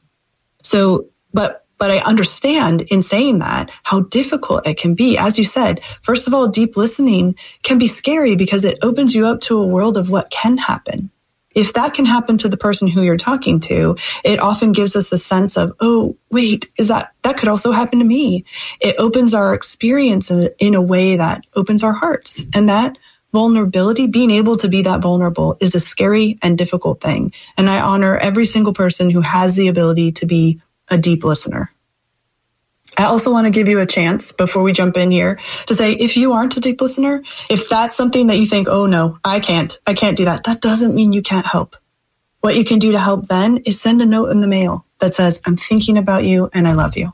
So, 0.63 1.07
but 1.35 1.67
but 1.77 1.91
I 1.91 1.99
understand 1.99 2.81
in 2.81 3.03
saying 3.03 3.37
that 3.39 3.69
how 3.83 3.99
difficult 3.99 4.65
it 4.65 4.79
can 4.79 4.95
be. 4.95 5.15
As 5.15 5.37
you 5.37 5.45
said, 5.45 5.81
first 6.01 6.25
of 6.25 6.33
all, 6.33 6.47
deep 6.47 6.75
listening 6.75 7.35
can 7.61 7.77
be 7.77 7.87
scary 7.87 8.35
because 8.35 8.65
it 8.65 8.79
opens 8.81 9.13
you 9.13 9.27
up 9.27 9.41
to 9.41 9.55
a 9.55 9.67
world 9.67 9.97
of 9.97 10.09
what 10.09 10.31
can 10.31 10.57
happen 10.57 11.11
if 11.55 11.73
that 11.73 11.93
can 11.93 12.05
happen 12.05 12.37
to 12.37 12.49
the 12.49 12.57
person 12.57 12.87
who 12.87 13.01
you're 13.01 13.17
talking 13.17 13.61
to, 13.61 13.95
it 14.25 14.41
often 14.41 14.73
gives 14.73 14.95
us 14.95 15.09
the 15.09 15.17
sense 15.17 15.55
of, 15.55 15.73
oh, 15.79 16.17
wait, 16.29 16.69
is 16.77 16.89
that, 16.89 17.13
that 17.23 17.37
could 17.37 17.47
also 17.47 17.71
happen 17.71 17.97
to 17.99 18.05
me. 18.05 18.43
It 18.81 18.95
opens 18.99 19.33
our 19.33 19.53
experience 19.53 20.29
in, 20.29 20.75
a 20.75 20.81
way 20.81 21.15
that 21.15 21.45
opens 21.55 21.81
our 21.81 21.93
hearts. 21.93 22.43
And 22.53 22.67
that 22.67 22.97
vulnerability, 23.35 24.07
being 24.07 24.31
able 24.31 24.57
to 24.57 24.67
be 24.67 24.81
that 24.81 25.01
vulnerable 25.01 25.57
is 25.59 25.75
a 25.75 25.79
scary 25.79 26.39
and 26.41 26.57
difficult 26.57 27.01
thing. 27.01 27.33
And 27.57 27.69
I 27.69 27.81
honor 27.81 28.17
every 28.17 28.45
single 28.45 28.73
person 28.73 29.11
who 29.11 29.21
has 29.21 29.53
the 29.53 29.67
ability 29.67 30.13
to 30.13 30.25
be 30.25 30.61
a 30.87 30.97
deep 30.97 31.23
listener. 31.23 31.69
I 32.97 33.03
also 33.05 33.31
want 33.31 33.45
to 33.45 33.51
give 33.51 33.67
you 33.67 33.81
a 33.81 33.85
chance 33.85 34.31
before 34.31 34.63
we 34.63 34.71
jump 34.71 34.95
in 34.95 35.11
here 35.11 35.39
to 35.65 35.75
say 35.75 35.91
if 35.91 36.15
you 36.15 36.31
aren't 36.31 36.55
a 36.55 36.61
deep 36.61 36.79
listener, 36.79 37.23
if 37.49 37.67
that's 37.67 37.95
something 37.95 38.27
that 38.27 38.37
you 38.37 38.45
think, 38.45 38.69
oh 38.69 38.85
no, 38.85 39.19
I 39.23 39.41
can't, 39.41 39.77
I 39.85 39.93
can't 39.93 40.15
do 40.15 40.25
that, 40.25 40.45
that 40.45 40.61
doesn't 40.61 40.95
mean 40.95 41.11
you 41.11 41.21
can't 41.21 41.45
help. 41.45 41.75
What 42.39 42.55
you 42.55 42.63
can 42.63 42.79
do 42.79 42.93
to 42.93 42.99
help 42.99 43.27
then 43.27 43.57
is 43.65 43.81
send 43.81 44.01
a 44.01 44.05
note 44.05 44.29
in 44.31 44.39
the 44.39 44.47
mail 44.47 44.85
that 44.99 45.13
says, 45.13 45.41
I'm 45.45 45.57
thinking 45.57 45.97
about 45.97 46.23
you 46.23 46.49
and 46.53 46.67
I 46.67 46.73
love 46.73 46.95
you. 46.95 47.11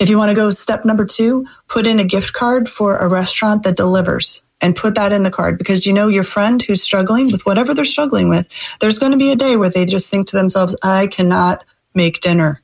If 0.00 0.08
you 0.08 0.18
want 0.18 0.30
to 0.30 0.34
go 0.34 0.50
step 0.50 0.84
number 0.84 1.04
two, 1.04 1.46
put 1.68 1.86
in 1.86 2.00
a 2.00 2.04
gift 2.04 2.32
card 2.32 2.68
for 2.68 2.96
a 2.96 3.06
restaurant 3.08 3.62
that 3.62 3.76
delivers 3.76 4.42
and 4.60 4.76
put 4.76 4.94
that 4.94 5.12
in 5.12 5.22
the 5.22 5.30
card 5.30 5.58
because 5.58 5.86
you 5.86 5.92
know 5.92 6.08
your 6.08 6.24
friend 6.24 6.62
who's 6.62 6.82
struggling 6.82 7.32
with 7.32 7.46
whatever 7.46 7.74
they're 7.74 7.84
struggling 7.84 8.28
with, 8.28 8.46
there's 8.80 8.98
going 8.98 9.12
to 9.12 9.18
be 9.18 9.32
a 9.32 9.36
day 9.36 9.56
where 9.56 9.70
they 9.70 9.84
just 9.84 10.10
think 10.10 10.28
to 10.28 10.36
themselves, 10.36 10.76
I 10.82 11.06
cannot 11.06 11.64
make 11.94 12.20
dinner. 12.20 12.62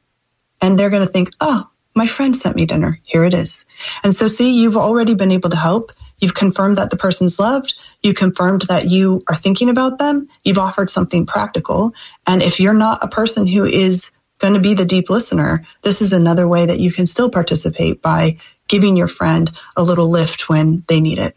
And 0.60 0.78
they're 0.78 0.90
going 0.90 1.06
to 1.06 1.12
think, 1.12 1.30
oh, 1.40 1.68
my 1.94 2.06
friend 2.06 2.36
sent 2.36 2.56
me 2.56 2.66
dinner. 2.66 3.00
Here 3.04 3.24
it 3.24 3.32
is. 3.32 3.64
And 4.04 4.14
so 4.14 4.28
see, 4.28 4.60
you've 4.60 4.76
already 4.76 5.14
been 5.14 5.32
able 5.32 5.48
to 5.48 5.56
help. 5.56 5.92
You've 6.20 6.34
confirmed 6.34 6.76
that 6.76 6.90
the 6.90 6.96
person's 6.96 7.38
loved. 7.38 7.74
You 8.02 8.12
confirmed 8.12 8.62
that 8.68 8.88
you 8.90 9.24
are 9.28 9.34
thinking 9.34 9.70
about 9.70 9.98
them. 9.98 10.28
You've 10.44 10.58
offered 10.58 10.90
something 10.90 11.24
practical. 11.24 11.94
And 12.26 12.42
if 12.42 12.60
you're 12.60 12.74
not 12.74 13.02
a 13.02 13.08
person 13.08 13.46
who 13.46 13.64
is 13.64 14.10
going 14.38 14.52
to 14.52 14.60
be 14.60 14.74
the 14.74 14.84
deep 14.84 15.08
listener, 15.08 15.66
this 15.82 16.02
is 16.02 16.12
another 16.12 16.46
way 16.46 16.66
that 16.66 16.78
you 16.78 16.92
can 16.92 17.06
still 17.06 17.30
participate 17.30 18.02
by 18.02 18.38
giving 18.68 18.96
your 18.96 19.08
friend 19.08 19.50
a 19.76 19.82
little 19.82 20.10
lift 20.10 20.50
when 20.50 20.84
they 20.88 21.00
need 21.00 21.18
it. 21.18 21.34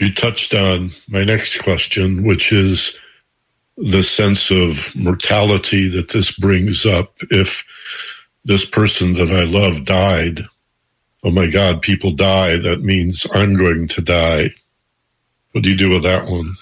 You 0.00 0.12
touched 0.12 0.54
on 0.54 0.90
my 1.08 1.24
next 1.24 1.58
question, 1.58 2.24
which 2.24 2.52
is 2.52 2.96
the 3.76 4.02
sense 4.02 4.50
of 4.50 4.94
mortality 4.96 5.88
that 5.88 6.08
this 6.10 6.32
brings 6.32 6.86
up. 6.86 7.14
If 7.30 7.62
this 8.44 8.64
person 8.64 9.12
that 9.14 9.30
I 9.30 9.44
love 9.44 9.84
died, 9.84 10.40
oh 11.22 11.30
my 11.30 11.48
God, 11.48 11.82
people 11.82 12.12
die. 12.12 12.56
That 12.56 12.80
means 12.80 13.26
I'm 13.34 13.54
going 13.54 13.88
to 13.88 14.00
die. 14.00 14.54
What 15.52 15.64
do 15.64 15.70
you 15.70 15.76
do 15.76 15.90
with 15.90 16.02
that 16.04 16.26
one? 16.26 16.54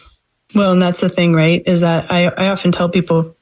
Well, 0.55 0.72
and 0.72 0.82
that's 0.82 1.01
the 1.01 1.09
thing, 1.09 1.32
right? 1.32 1.62
Is 1.64 1.82
that 1.82 2.11
I, 2.11 2.32
I 2.36 2.49
often 2.49 2.72
tell 2.72 2.89
people 2.89 3.36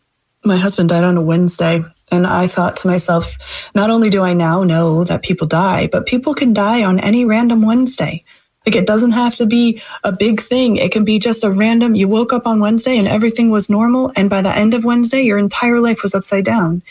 my 0.45 0.57
husband 0.59 0.91
died 0.91 1.05
on 1.05 1.17
a 1.17 1.23
Wednesday. 1.23 1.83
And 2.13 2.27
I 2.27 2.47
thought 2.47 2.77
to 2.77 2.87
myself, 2.87 3.37
not 3.75 3.91
only 3.91 4.11
do 4.11 4.23
I 4.23 4.33
now 4.35 4.63
know 4.63 5.05
that 5.05 5.23
people 5.23 5.47
die, 5.47 5.89
but 5.91 6.07
people 6.07 6.35
can 6.35 6.53
die 6.53 6.85
on 6.85 7.01
any 7.01 7.25
random 7.25 7.63
Wednesday. 7.63 8.25
Like 8.67 8.75
it 8.75 8.87
doesn't 8.87 9.13
have 9.13 9.37
to 9.37 9.47
be 9.47 9.81
a 10.03 10.11
big 10.11 10.43
thing. 10.43 10.77
It 10.77 10.91
can 10.91 11.05
be 11.05 11.21
just 11.21 11.45
a 11.45 11.51
random, 11.51 11.95
you 11.95 12.09
woke 12.09 12.33
up 12.33 12.49
on 12.49 12.59
Wednesday 12.59 12.99
and 12.99 13.07
everything 13.07 13.51
was 13.51 13.71
normal. 13.71 14.11
And 14.17 14.29
by 14.29 14.43
the 14.43 14.55
end 14.55 14.75
of 14.75 14.85
Wednesday, 14.85 15.23
your 15.23 15.39
entire 15.39 15.81
life 15.81 16.03
was 16.03 16.15
upside 16.15 16.45
down. 16.45 16.83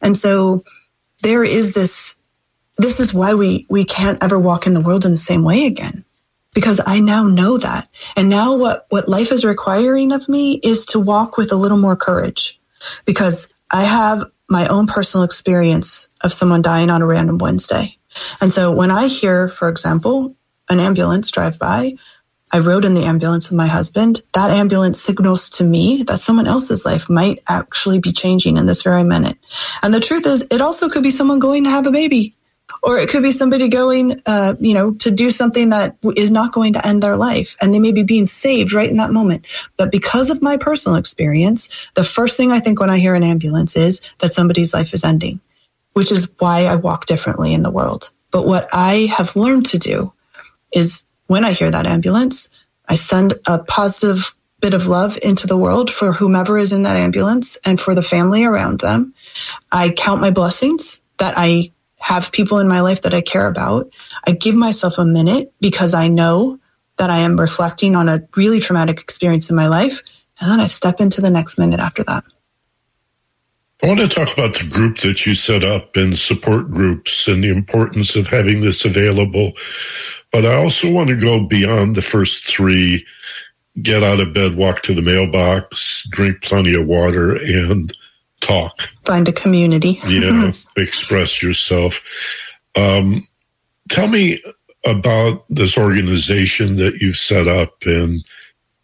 And 0.00 0.16
so 0.16 0.62
there 1.22 1.42
is 1.42 1.72
this, 1.72 2.20
this 2.76 3.00
is 3.00 3.12
why 3.12 3.34
we, 3.34 3.66
we 3.68 3.84
can't 3.84 4.22
ever 4.22 4.38
walk 4.38 4.66
in 4.66 4.74
the 4.74 4.80
world 4.80 5.04
in 5.04 5.10
the 5.10 5.16
same 5.16 5.42
way 5.42 5.66
again. 5.66 6.04
Because 6.54 6.80
I 6.86 7.00
now 7.00 7.24
know 7.24 7.58
that. 7.58 7.88
And 8.16 8.28
now 8.28 8.54
what, 8.54 8.86
what 8.90 9.08
life 9.08 9.32
is 9.32 9.44
requiring 9.44 10.12
of 10.12 10.28
me 10.28 10.60
is 10.62 10.86
to 10.86 11.00
walk 11.00 11.36
with 11.36 11.50
a 11.50 11.56
little 11.56 11.78
more 11.78 11.96
courage 11.96 12.60
because 13.06 13.48
I 13.72 13.82
have 13.82 14.24
my 14.48 14.68
own 14.68 14.86
personal 14.86 15.24
experience 15.24 16.06
of 16.20 16.32
someone 16.32 16.62
dying 16.62 16.90
on 16.90 17.02
a 17.02 17.06
random 17.06 17.38
Wednesday. 17.38 17.98
And 18.40 18.52
so 18.52 18.70
when 18.70 18.92
I 18.92 19.08
hear, 19.08 19.48
for 19.48 19.68
example, 19.68 20.36
an 20.68 20.80
ambulance 20.80 21.30
drive 21.30 21.58
by, 21.58 21.94
I 22.54 22.60
rode 22.60 22.84
in 22.84 22.94
the 22.94 23.04
ambulance 23.04 23.50
with 23.50 23.56
my 23.56 23.66
husband. 23.66 24.22
That 24.32 24.52
ambulance 24.52 25.00
signals 25.00 25.50
to 25.50 25.64
me 25.64 26.04
that 26.04 26.20
someone 26.20 26.46
else's 26.46 26.84
life 26.84 27.10
might 27.10 27.42
actually 27.48 27.98
be 27.98 28.12
changing 28.12 28.58
in 28.58 28.66
this 28.66 28.82
very 28.82 29.02
minute. 29.02 29.36
And 29.82 29.92
the 29.92 29.98
truth 29.98 30.24
is, 30.24 30.46
it 30.52 30.60
also 30.60 30.88
could 30.88 31.02
be 31.02 31.10
someone 31.10 31.40
going 31.40 31.64
to 31.64 31.70
have 31.70 31.86
a 31.86 31.90
baby 31.90 32.36
or 32.84 32.96
it 32.96 33.08
could 33.08 33.24
be 33.24 33.32
somebody 33.32 33.68
going, 33.68 34.20
uh, 34.26 34.54
you 34.60 34.72
know, 34.72 34.94
to 34.94 35.10
do 35.10 35.32
something 35.32 35.70
that 35.70 35.96
is 36.16 36.30
not 36.30 36.52
going 36.52 36.74
to 36.74 36.86
end 36.86 37.02
their 37.02 37.16
life 37.16 37.56
and 37.60 37.74
they 37.74 37.80
may 37.80 37.90
be 37.90 38.04
being 38.04 38.26
saved 38.26 38.72
right 38.72 38.88
in 38.88 38.98
that 38.98 39.10
moment. 39.10 39.46
But 39.76 39.90
because 39.90 40.30
of 40.30 40.40
my 40.40 40.56
personal 40.56 40.96
experience, 40.96 41.68
the 41.94 42.04
first 42.04 42.36
thing 42.36 42.52
I 42.52 42.60
think 42.60 42.78
when 42.78 42.90
I 42.90 42.98
hear 42.98 43.16
an 43.16 43.24
ambulance 43.24 43.76
is 43.76 44.00
that 44.20 44.32
somebody's 44.32 44.72
life 44.72 44.94
is 44.94 45.02
ending, 45.02 45.40
which 45.94 46.12
is 46.12 46.32
why 46.38 46.66
I 46.66 46.76
walk 46.76 47.06
differently 47.06 47.52
in 47.52 47.64
the 47.64 47.70
world. 47.72 48.10
But 48.30 48.46
what 48.46 48.68
I 48.72 49.08
have 49.16 49.34
learned 49.34 49.66
to 49.66 49.78
do 49.78 50.12
is 50.74 51.04
when 51.26 51.44
I 51.44 51.52
hear 51.52 51.70
that 51.70 51.86
ambulance, 51.86 52.48
I 52.88 52.96
send 52.96 53.34
a 53.46 53.58
positive 53.60 54.34
bit 54.60 54.74
of 54.74 54.86
love 54.86 55.18
into 55.22 55.46
the 55.46 55.56
world 55.56 55.90
for 55.90 56.12
whomever 56.12 56.58
is 56.58 56.72
in 56.72 56.82
that 56.82 56.96
ambulance 56.96 57.56
and 57.64 57.80
for 57.80 57.94
the 57.94 58.02
family 58.02 58.44
around 58.44 58.80
them. 58.80 59.14
I 59.72 59.90
count 59.90 60.20
my 60.20 60.30
blessings 60.30 61.00
that 61.18 61.34
I 61.36 61.70
have 61.98 62.32
people 62.32 62.58
in 62.58 62.68
my 62.68 62.80
life 62.80 63.02
that 63.02 63.14
I 63.14 63.20
care 63.20 63.46
about. 63.46 63.88
I 64.26 64.32
give 64.32 64.54
myself 64.54 64.98
a 64.98 65.04
minute 65.04 65.52
because 65.60 65.94
I 65.94 66.08
know 66.08 66.58
that 66.96 67.10
I 67.10 67.18
am 67.18 67.40
reflecting 67.40 67.96
on 67.96 68.08
a 68.08 68.22
really 68.36 68.60
traumatic 68.60 69.00
experience 69.00 69.50
in 69.50 69.56
my 69.56 69.66
life. 69.66 70.02
And 70.40 70.50
then 70.50 70.60
I 70.60 70.66
step 70.66 71.00
into 71.00 71.20
the 71.20 71.30
next 71.30 71.58
minute 71.58 71.80
after 71.80 72.04
that. 72.04 72.24
I 73.82 73.86
want 73.88 74.00
to 74.00 74.08
talk 74.08 74.32
about 74.32 74.56
the 74.56 74.66
group 74.66 74.98
that 74.98 75.26
you 75.26 75.34
set 75.34 75.62
up 75.62 75.96
and 75.96 76.18
support 76.18 76.70
groups 76.70 77.26
and 77.28 77.44
the 77.44 77.50
importance 77.50 78.16
of 78.16 78.28
having 78.28 78.60
this 78.60 78.84
available. 78.84 79.52
But 80.34 80.46
I 80.46 80.56
also 80.56 80.90
want 80.90 81.10
to 81.10 81.16
go 81.16 81.44
beyond 81.44 81.94
the 81.94 82.02
first 82.02 82.44
three 82.44 83.06
get 83.82 84.02
out 84.02 84.18
of 84.18 84.34
bed, 84.34 84.56
walk 84.56 84.82
to 84.82 84.92
the 84.92 85.00
mailbox, 85.00 86.08
drink 86.10 86.42
plenty 86.42 86.74
of 86.74 86.88
water, 86.88 87.36
and 87.36 87.96
talk. 88.40 88.80
Find 89.04 89.28
a 89.28 89.32
community. 89.32 90.00
yeah, 90.08 90.50
express 90.76 91.40
yourself. 91.40 92.02
Um, 92.74 93.24
tell 93.90 94.08
me 94.08 94.42
about 94.84 95.44
this 95.50 95.78
organization 95.78 96.78
that 96.78 96.94
you've 96.96 97.16
set 97.16 97.46
up 97.46 97.84
and 97.86 98.24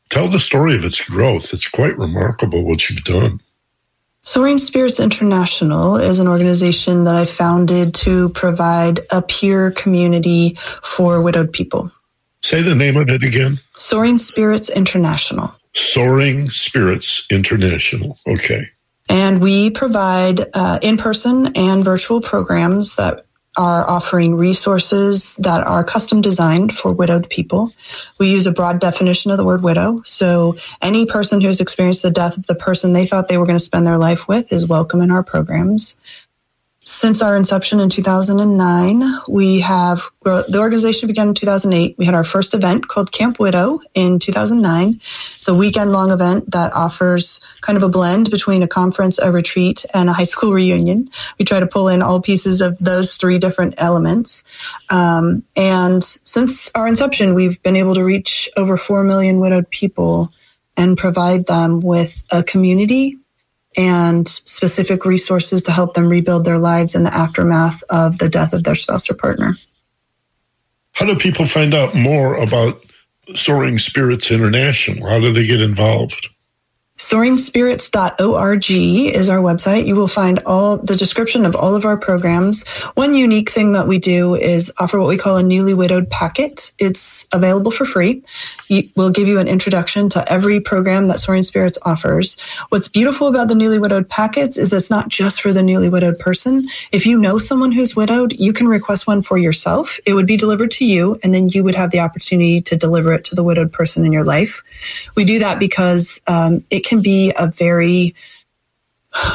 tell 0.09 0.29
the 0.29 0.39
story 0.39 0.77
of 0.77 0.85
its 0.85 1.01
growth. 1.01 1.53
It's 1.53 1.67
quite 1.67 1.99
remarkable 1.99 2.63
what 2.63 2.89
you've 2.89 3.03
done. 3.03 3.41
Soaring 4.23 4.59
Spirits 4.59 5.01
International 5.01 5.97
is 5.97 6.19
an 6.19 6.29
organization 6.29 7.05
that 7.05 7.15
I 7.15 7.25
founded 7.25 7.95
to 7.95 8.29
provide 8.31 9.01
a 9.11 9.23
peer 9.23 9.71
community 9.71 10.59
for 10.83 11.23
widowed 11.23 11.53
people. 11.53 11.91
Say 12.43 12.61
the 12.63 12.75
name 12.75 12.97
of 12.97 13.09
it 13.09 13.23
again. 13.23 13.59
Soaring 13.79 14.19
Spirits 14.19 14.69
International. 14.69 15.55
Soaring 15.75 16.51
Spirits 16.51 17.25
International. 17.31 18.19
Okay. 18.27 18.69
And 19.09 19.41
we 19.41 19.71
provide 19.71 20.47
uh, 20.55 20.79
in 20.83 20.97
person 20.97 21.57
and 21.57 21.85
virtual 21.85 22.21
programs 22.21 22.97
that 22.97 23.27
are 23.57 23.89
offering 23.89 24.37
resources 24.37 25.35
that 25.37 25.67
are 25.67 25.83
custom 25.83 26.21
designed 26.21 26.77
for 26.77 26.93
widowed 26.93 27.29
people. 27.29 27.73
We 28.19 28.31
use 28.31 28.47
a 28.47 28.53
broad 28.53 28.81
definition 28.81 29.31
of 29.31 29.37
the 29.37 29.45
word 29.45 29.63
widow. 29.63 30.01
So 30.05 30.57
any 30.81 31.05
person 31.05 31.41
who's 31.41 31.61
experienced 31.61 32.03
the 32.03 32.11
death 32.11 32.39
of 32.39 32.47
the 32.47 32.55
person 32.55 32.93
they 32.93 33.07
thought 33.07 33.29
they 33.29 33.39
were 33.39 33.47
going 33.47 33.59
to 33.59 33.65
spend 33.65 33.87
their 33.87 33.99
life 33.99 34.29
with 34.29 34.53
is 34.53 34.67
welcome 34.67 35.01
in 35.01 35.11
our 35.11 35.25
programs. 35.25 36.00
Since 36.93 37.23
our 37.23 37.37
inception 37.37 37.79
in 37.79 37.89
2009, 37.89 39.21
we 39.29 39.61
have, 39.61 40.11
the 40.23 40.59
organization 40.59 41.07
began 41.07 41.29
in 41.29 41.35
2008. 41.35 41.95
We 41.97 42.05
had 42.05 42.17
our 42.17 42.25
first 42.25 42.53
event 42.53 42.89
called 42.89 43.13
Camp 43.13 43.39
Widow 43.39 43.81
in 43.95 44.19
2009. 44.19 45.01
It's 45.37 45.47
a 45.47 45.55
weekend 45.55 45.93
long 45.93 46.11
event 46.11 46.51
that 46.51 46.75
offers 46.75 47.41
kind 47.61 47.77
of 47.77 47.85
a 47.85 47.89
blend 47.89 48.31
between 48.31 48.65
a 48.65 48.69
conference, 48.69 49.19
a 49.19 49.31
retreat, 49.31 49.87
and 49.95 50.11
a 50.11 50.13
high 50.13 50.25
school 50.25 50.53
reunion. 50.53 51.09
We 51.39 51.45
try 51.45 51.61
to 51.61 51.67
pull 51.67 51.87
in 51.89 52.03
all 52.03 52.21
pieces 52.21 52.61
of 52.61 52.77
those 52.81 53.17
three 53.17 53.39
different 53.39 53.77
elements. 53.79 54.43
Um, 54.91 55.45
and 55.55 56.03
since 56.03 56.71
our 56.75 56.89
inception, 56.89 57.35
we've 57.35 57.63
been 57.63 57.77
able 57.77 57.95
to 57.95 58.05
reach 58.05 58.51
over 58.57 58.77
4 58.77 59.05
million 59.05 59.39
widowed 59.39 59.71
people 59.71 60.33
and 60.77 60.99
provide 60.99 61.47
them 61.47 61.81
with 61.81 62.25
a 62.33 62.43
community 62.43 63.20
and 63.77 64.27
specific 64.29 65.05
resources 65.05 65.63
to 65.65 65.73
help 65.73 65.95
them 65.95 66.09
rebuild 66.09 66.45
their 66.45 66.59
lives 66.59 66.95
in 66.95 67.05
the 67.05 67.15
aftermath 67.15 67.83
of 67.91 68.19
the 68.19 68.29
death 68.29 68.53
of 68.53 68.65
their 68.65 68.75
spouse 68.75 69.09
or 69.11 69.15
partner. 69.15 69.55
How 70.93 71.07
do 71.07 71.17
people 71.17 71.47
find 71.47 71.75
out 71.75 71.95
more 71.95 72.35
about 72.35 72.85
Soaring 73.35 73.79
Spirits 73.79 74.31
International? 74.31 75.09
How 75.09 75.21
do 75.21 75.33
they 75.33 75.47
get 75.47 75.61
involved? 75.61 76.29
SoaringSpirits.org 77.01 78.71
is 78.71 79.31
our 79.31 79.39
website. 79.39 79.87
You 79.87 79.97
will 79.97 80.07
find 80.07 80.39
all 80.41 80.77
the 80.77 80.97
description 80.97 81.47
of 81.47 81.57
all 81.57 81.75
of 81.75 81.87
our 81.87 81.97
programs. 81.97 82.69
One 82.95 83.15
unique 83.15 83.51
thing 83.51 83.73
that 83.73 83.89
we 83.89 83.99
do 83.99 84.35
is 84.35 84.71
offer 84.79 85.01
what 85.01 85.09
we 85.09 85.17
call 85.17 85.39
a 85.39 85.43
newly 85.43 85.73
widowed 85.73 86.11
packet. 86.11 86.73
It's 86.79 87.25
available 87.33 87.71
for 87.71 87.87
free. 87.87 88.23
We'll 88.95 89.11
give 89.11 89.27
you 89.27 89.39
an 89.39 89.49
introduction 89.49 90.09
to 90.11 90.33
every 90.33 90.61
program 90.61 91.09
that 91.09 91.19
Soaring 91.19 91.43
Spirits 91.43 91.79
offers. 91.83 92.39
What's 92.69 92.87
beautiful 92.87 93.27
about 93.27 93.49
the 93.49 93.57
newly 93.57 93.79
widowed 93.79 94.09
packets 94.09 94.57
is 94.57 94.73
it's 94.73 94.91
not 94.91 95.09
just 95.09 95.41
for 95.41 95.53
the 95.53 95.63
newly 95.63 95.89
widowed 95.89 96.19
person. 96.19 96.69
If 96.93 97.05
you 97.05 97.19
know 97.19 97.39
someone 97.39 97.73
who's 97.73 97.97
widowed, 97.97 98.33
you 98.33 98.53
can 98.53 98.69
request 98.69 99.07
one 99.07 99.23
for 99.23 99.37
yourself. 99.37 99.99
It 100.07 100.15
would 100.15 100.27
be 100.27 100.37
delivered 100.37 100.71
to 100.73 100.85
you, 100.85 101.19
and 101.25 101.35
then 101.35 101.49
you 101.49 101.65
would 101.65 101.75
have 101.75 101.91
the 101.91 102.01
opportunity 102.01 102.61
to 102.63 102.77
deliver 102.77 103.13
it 103.13 103.25
to 103.25 103.35
the 103.35 103.43
widowed 103.43 103.73
person 103.73 104.05
in 104.05 104.13
your 104.13 104.25
life. 104.25 104.63
We 105.17 105.25
do 105.25 105.41
that 105.41 105.59
because 105.59 106.21
um, 106.29 106.65
it 106.71 106.85
can 106.85 107.03
be 107.03 107.33
a 107.37 107.49
very 107.49 108.15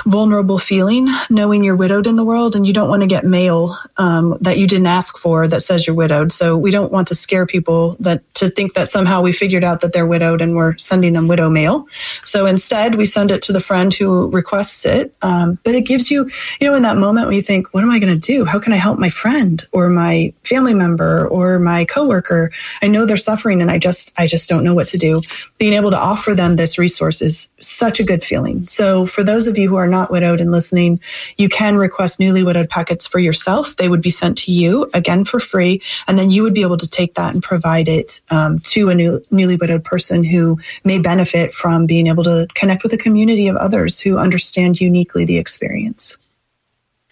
vulnerable 0.05 0.57
feeling 0.57 1.07
knowing 1.29 1.63
you're 1.63 1.75
widowed 1.75 2.07
in 2.07 2.15
the 2.15 2.23
world 2.23 2.55
and 2.55 2.65
you 2.65 2.73
don't 2.73 2.87
want 2.87 3.01
to 3.01 3.07
get 3.07 3.25
mail 3.25 3.77
um, 3.97 4.37
that 4.39 4.57
you 4.57 4.67
didn't 4.67 4.87
ask 4.87 5.17
for 5.17 5.47
that 5.47 5.61
says 5.61 5.85
you're 5.85 5.95
widowed. 5.95 6.31
So 6.31 6.57
we 6.57 6.71
don't 6.71 6.91
want 6.91 7.07
to 7.09 7.15
scare 7.15 7.45
people 7.45 7.97
that 7.99 8.21
to 8.35 8.49
think 8.49 8.73
that 8.75 8.89
somehow 8.89 9.21
we 9.21 9.33
figured 9.33 9.63
out 9.63 9.81
that 9.81 9.91
they're 9.91 10.05
widowed 10.05 10.41
and 10.41 10.55
we're 10.55 10.77
sending 10.77 11.13
them 11.13 11.27
widow 11.27 11.49
mail. 11.49 11.87
So 12.23 12.45
instead 12.45 12.95
we 12.95 13.05
send 13.05 13.31
it 13.31 13.41
to 13.43 13.53
the 13.53 13.59
friend 13.59 13.93
who 13.93 14.29
requests 14.29 14.85
it. 14.85 15.13
Um, 15.21 15.59
but 15.63 15.75
it 15.75 15.81
gives 15.81 16.09
you 16.09 16.29
you 16.61 16.67
know 16.67 16.75
in 16.75 16.83
that 16.83 16.97
moment 16.97 17.27
when 17.27 17.35
you 17.35 17.41
think 17.41 17.73
what 17.73 17.83
am 17.83 17.91
i 17.91 17.99
going 17.99 18.13
to 18.13 18.33
do? 18.33 18.45
How 18.45 18.59
can 18.59 18.71
i 18.71 18.77
help 18.77 18.97
my 18.97 19.09
friend 19.09 19.65
or 19.71 19.89
my 19.89 20.33
family 20.43 20.73
member 20.73 21.27
or 21.27 21.59
my 21.59 21.83
coworker? 21.85 22.51
I 22.81 22.87
know 22.87 23.05
they're 23.05 23.17
suffering 23.17 23.61
and 23.61 23.69
i 23.69 23.77
just 23.77 24.13
i 24.17 24.25
just 24.27 24.47
don't 24.47 24.63
know 24.63 24.73
what 24.73 24.87
to 24.87 24.97
do. 24.97 25.21
Being 25.57 25.73
able 25.73 25.91
to 25.91 25.99
offer 25.99 26.33
them 26.33 26.55
this 26.55 26.77
resource 26.77 27.21
is 27.21 27.49
such 27.59 27.99
a 27.99 28.03
good 28.03 28.23
feeling. 28.23 28.67
So 28.67 29.05
for 29.05 29.23
those 29.23 29.47
of 29.47 29.57
you 29.57 29.64
who 29.65 29.75
are 29.75 29.87
not 29.87 30.11
widowed 30.11 30.41
and 30.41 30.51
listening, 30.51 30.99
you 31.37 31.49
can 31.49 31.75
request 31.75 32.19
newly 32.19 32.43
widowed 32.43 32.69
packets 32.69 33.05
for 33.05 33.19
yourself. 33.19 33.75
They 33.75 33.89
would 33.89 34.01
be 34.01 34.09
sent 34.09 34.37
to 34.39 34.51
you 34.51 34.89
again 34.93 35.25
for 35.25 35.39
free, 35.39 35.81
and 36.07 36.17
then 36.17 36.29
you 36.29 36.43
would 36.43 36.53
be 36.53 36.61
able 36.61 36.77
to 36.77 36.87
take 36.87 37.15
that 37.15 37.33
and 37.33 37.43
provide 37.43 37.87
it 37.87 38.21
um, 38.29 38.59
to 38.59 38.89
a 38.89 38.95
new, 38.95 39.21
newly 39.31 39.55
widowed 39.55 39.83
person 39.83 40.23
who 40.23 40.59
may 40.83 40.99
benefit 40.99 41.53
from 41.53 41.85
being 41.85 42.07
able 42.07 42.23
to 42.23 42.47
connect 42.53 42.83
with 42.83 42.93
a 42.93 42.97
community 42.97 43.47
of 43.47 43.55
others 43.55 43.99
who 43.99 44.17
understand 44.17 44.79
uniquely 44.79 45.25
the 45.25 45.37
experience. 45.37 46.17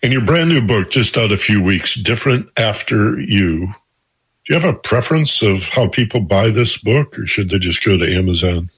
In 0.01 0.11
your 0.11 0.21
brand 0.21 0.49
new 0.49 0.61
book, 0.61 0.91
just 0.91 1.17
out 1.17 1.31
a 1.31 1.37
few 1.37 1.63
weeks, 1.63 1.95
Different 1.95 2.49
After 2.57 3.19
You, 3.19 3.73
do 4.45 4.53
you 4.53 4.59
have 4.59 4.69
a 4.69 4.77
preference 4.77 5.41
of 5.41 5.63
how 5.63 5.87
people 5.87 6.19
buy 6.19 6.49
this 6.49 6.77
book, 6.77 7.17
or 7.17 7.25
should 7.25 7.49
they 7.49 7.59
just 7.59 7.83
go 7.83 7.97
to 7.97 8.15
Amazon? 8.15 8.69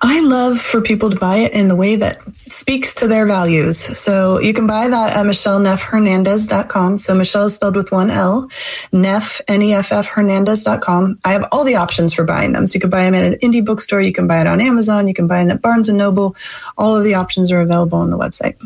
I 0.00 0.20
love 0.20 0.60
for 0.60 0.80
people 0.80 1.10
to 1.10 1.16
buy 1.16 1.38
it 1.38 1.52
in 1.52 1.66
the 1.66 1.74
way 1.74 1.96
that 1.96 2.20
speaks 2.50 2.94
to 2.94 3.08
their 3.08 3.26
values. 3.26 3.78
So 3.98 4.38
you 4.38 4.54
can 4.54 4.68
buy 4.68 4.86
that 4.88 5.16
at 5.16 5.26
micheleneffhernandez.com. 5.26 6.98
So 6.98 7.14
Michele 7.14 7.46
is 7.46 7.54
spelled 7.54 7.74
with 7.74 7.90
one 7.90 8.10
L, 8.10 8.48
Neff, 8.92 9.40
N-E-F-F, 9.48 10.06
Hernandez.com. 10.06 11.18
I 11.24 11.32
have 11.32 11.46
all 11.50 11.64
the 11.64 11.74
options 11.74 12.14
for 12.14 12.24
buying 12.24 12.52
them. 12.52 12.66
So 12.66 12.74
you 12.74 12.80
can 12.80 12.90
buy 12.90 13.02
them 13.02 13.14
at 13.14 13.24
an 13.24 13.34
indie 13.40 13.64
bookstore. 13.64 14.00
You 14.00 14.12
can 14.12 14.28
buy 14.28 14.40
it 14.40 14.46
on 14.46 14.60
Amazon. 14.60 15.08
You 15.08 15.14
can 15.14 15.26
buy 15.26 15.42
it 15.42 15.48
at 15.48 15.60
Barnes 15.60 15.88
& 15.88 15.92
Noble. 15.92 16.36
All 16.78 16.96
of 16.96 17.04
the 17.04 17.14
options 17.14 17.50
are 17.50 17.60
available 17.60 17.98
on 17.98 18.10
the 18.10 18.18
website. 18.18 18.56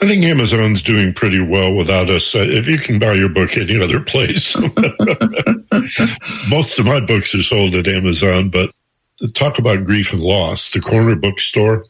I 0.00 0.06
think 0.06 0.24
Amazon's 0.24 0.80
doing 0.80 1.12
pretty 1.12 1.40
well 1.40 1.74
without 1.74 2.08
us. 2.08 2.34
Uh, 2.34 2.46
if 2.48 2.68
you 2.68 2.78
can 2.78 3.00
buy 3.00 3.14
your 3.14 3.28
book 3.28 3.56
any 3.56 3.82
other 3.82 4.00
place, 4.00 4.56
most 6.48 6.78
of 6.78 6.86
my 6.86 7.00
books 7.00 7.34
are 7.34 7.42
sold 7.42 7.74
at 7.74 7.88
Amazon, 7.88 8.48
but 8.48 8.70
talk 9.34 9.58
about 9.58 9.84
grief 9.84 10.12
and 10.12 10.22
loss. 10.22 10.70
The 10.72 10.80
corner 10.80 11.16
bookstore, 11.16 11.84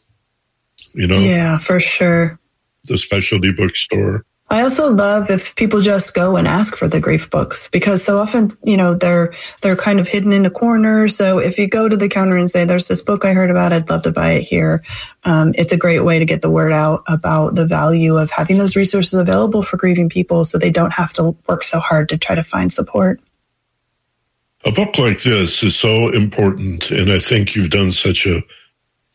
you 0.93 1.07
know? 1.07 1.19
Yeah, 1.19 1.59
for 1.59 1.79
sure. 1.79 2.39
The 2.85 2.97
specialty 2.97 3.51
bookstore. 3.51 4.25
I 4.51 4.61
also 4.61 4.91
love 4.91 5.29
if 5.29 5.55
people 5.55 5.81
just 5.81 6.15
go 6.15 6.35
and 6.35 6.47
ask 6.47 6.75
for 6.75 6.87
the 6.87 6.99
grief 6.99 7.29
books 7.29 7.69
because 7.69 8.03
so 8.03 8.17
often, 8.17 8.51
you 8.63 8.77
know, 8.77 8.95
they're 8.95 9.33
they're 9.61 9.75
kind 9.75 9.99
of 9.99 10.07
hidden 10.07 10.33
in 10.33 10.45
a 10.45 10.49
corner. 10.49 11.07
So 11.07 11.37
if 11.37 11.59
you 11.59 11.67
go 11.67 11.87
to 11.87 11.95
the 11.95 12.09
counter 12.09 12.35
and 12.35 12.49
say, 12.49 12.65
"There's 12.65 12.87
this 12.87 13.03
book 13.03 13.25
I 13.25 13.33
heard 13.33 13.51
about, 13.51 13.73
I'd 13.73 13.89
love 13.89 14.01
to 14.03 14.11
buy 14.11 14.31
it 14.31 14.43
here," 14.43 14.83
um, 15.23 15.53
it's 15.55 15.71
a 15.71 15.77
great 15.77 16.03
way 16.03 16.17
to 16.17 16.25
get 16.25 16.41
the 16.41 16.49
word 16.49 16.71
out 16.71 17.03
about 17.07 17.53
the 17.53 17.67
value 17.67 18.17
of 18.17 18.31
having 18.31 18.57
those 18.57 18.75
resources 18.75 19.19
available 19.19 19.61
for 19.61 19.77
grieving 19.77 20.09
people, 20.09 20.43
so 20.45 20.57
they 20.57 20.71
don't 20.71 20.93
have 20.93 21.13
to 21.13 21.35
work 21.47 21.63
so 21.63 21.79
hard 21.79 22.09
to 22.09 22.17
try 22.17 22.35
to 22.35 22.43
find 22.43 22.73
support. 22.73 23.19
A 24.65 24.71
book 24.71 24.97
like 24.97 25.21
this 25.21 25.61
is 25.61 25.75
so 25.75 26.09
important, 26.09 26.89
and 26.89 27.11
I 27.11 27.19
think 27.19 27.55
you've 27.55 27.69
done 27.69 27.91
such 27.91 28.25
a 28.25 28.41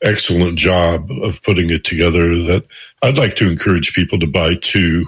excellent 0.02 0.58
job 0.58 1.10
of 1.22 1.42
putting 1.42 1.70
it 1.70 1.82
together 1.84 2.28
that 2.44 2.64
I'd 3.02 3.18
like 3.18 3.36
to 3.36 3.50
encourage 3.50 3.94
people 3.94 4.18
to 4.20 4.26
buy 4.26 4.54
two, 4.54 5.06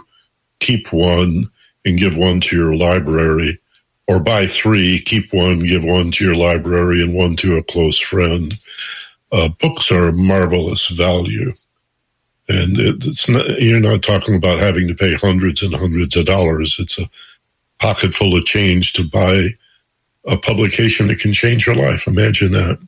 keep 0.61 0.93
one, 0.93 1.51
and 1.85 1.99
give 1.99 2.17
one 2.17 2.41
to 2.41 2.57
your 2.57 2.77
library, 2.77 3.59
or 4.09 4.21
buy 4.21 4.47
three, 4.47 5.01
keep 5.01 5.33
one, 5.33 5.61
give 5.61 5.85
one 5.85 6.11
to 6.13 6.25
your 6.25 6.35
library, 6.35 7.03
and 7.03 7.15
one 7.15 7.37
to 7.37 7.57
a 7.57 7.63
close 7.63 7.99
friend. 7.99 8.55
Uh, 9.33 9.49
books 9.61 9.91
are 9.91 10.09
a 10.09 10.13
marvelous 10.13 10.89
value. 10.89 11.53
And 12.49 12.79
it's 12.79 13.29
not, 13.29 13.61
you're 13.61 13.81
not 13.81 14.03
talking 14.03 14.37
about 14.37 14.61
having 14.61 14.87
to 14.87 14.95
pay 14.95 15.15
hundreds 15.15 15.63
and 15.63 15.75
hundreds 15.75 16.17
of 16.17 16.27
dollars. 16.27 16.77
It's 16.79 16.99
a 16.99 17.11
pocket 17.81 18.15
full 18.15 18.37
of 18.37 18.45
change 18.45 18.93
to 18.95 19.05
buy 19.05 19.49
a 20.27 20.37
publication 20.37 21.09
that 21.09 21.19
can 21.19 21.33
change 21.33 21.67
your 21.67 21.77
life. 21.77 22.07
Imagine 22.07 22.53
that. 22.53 22.79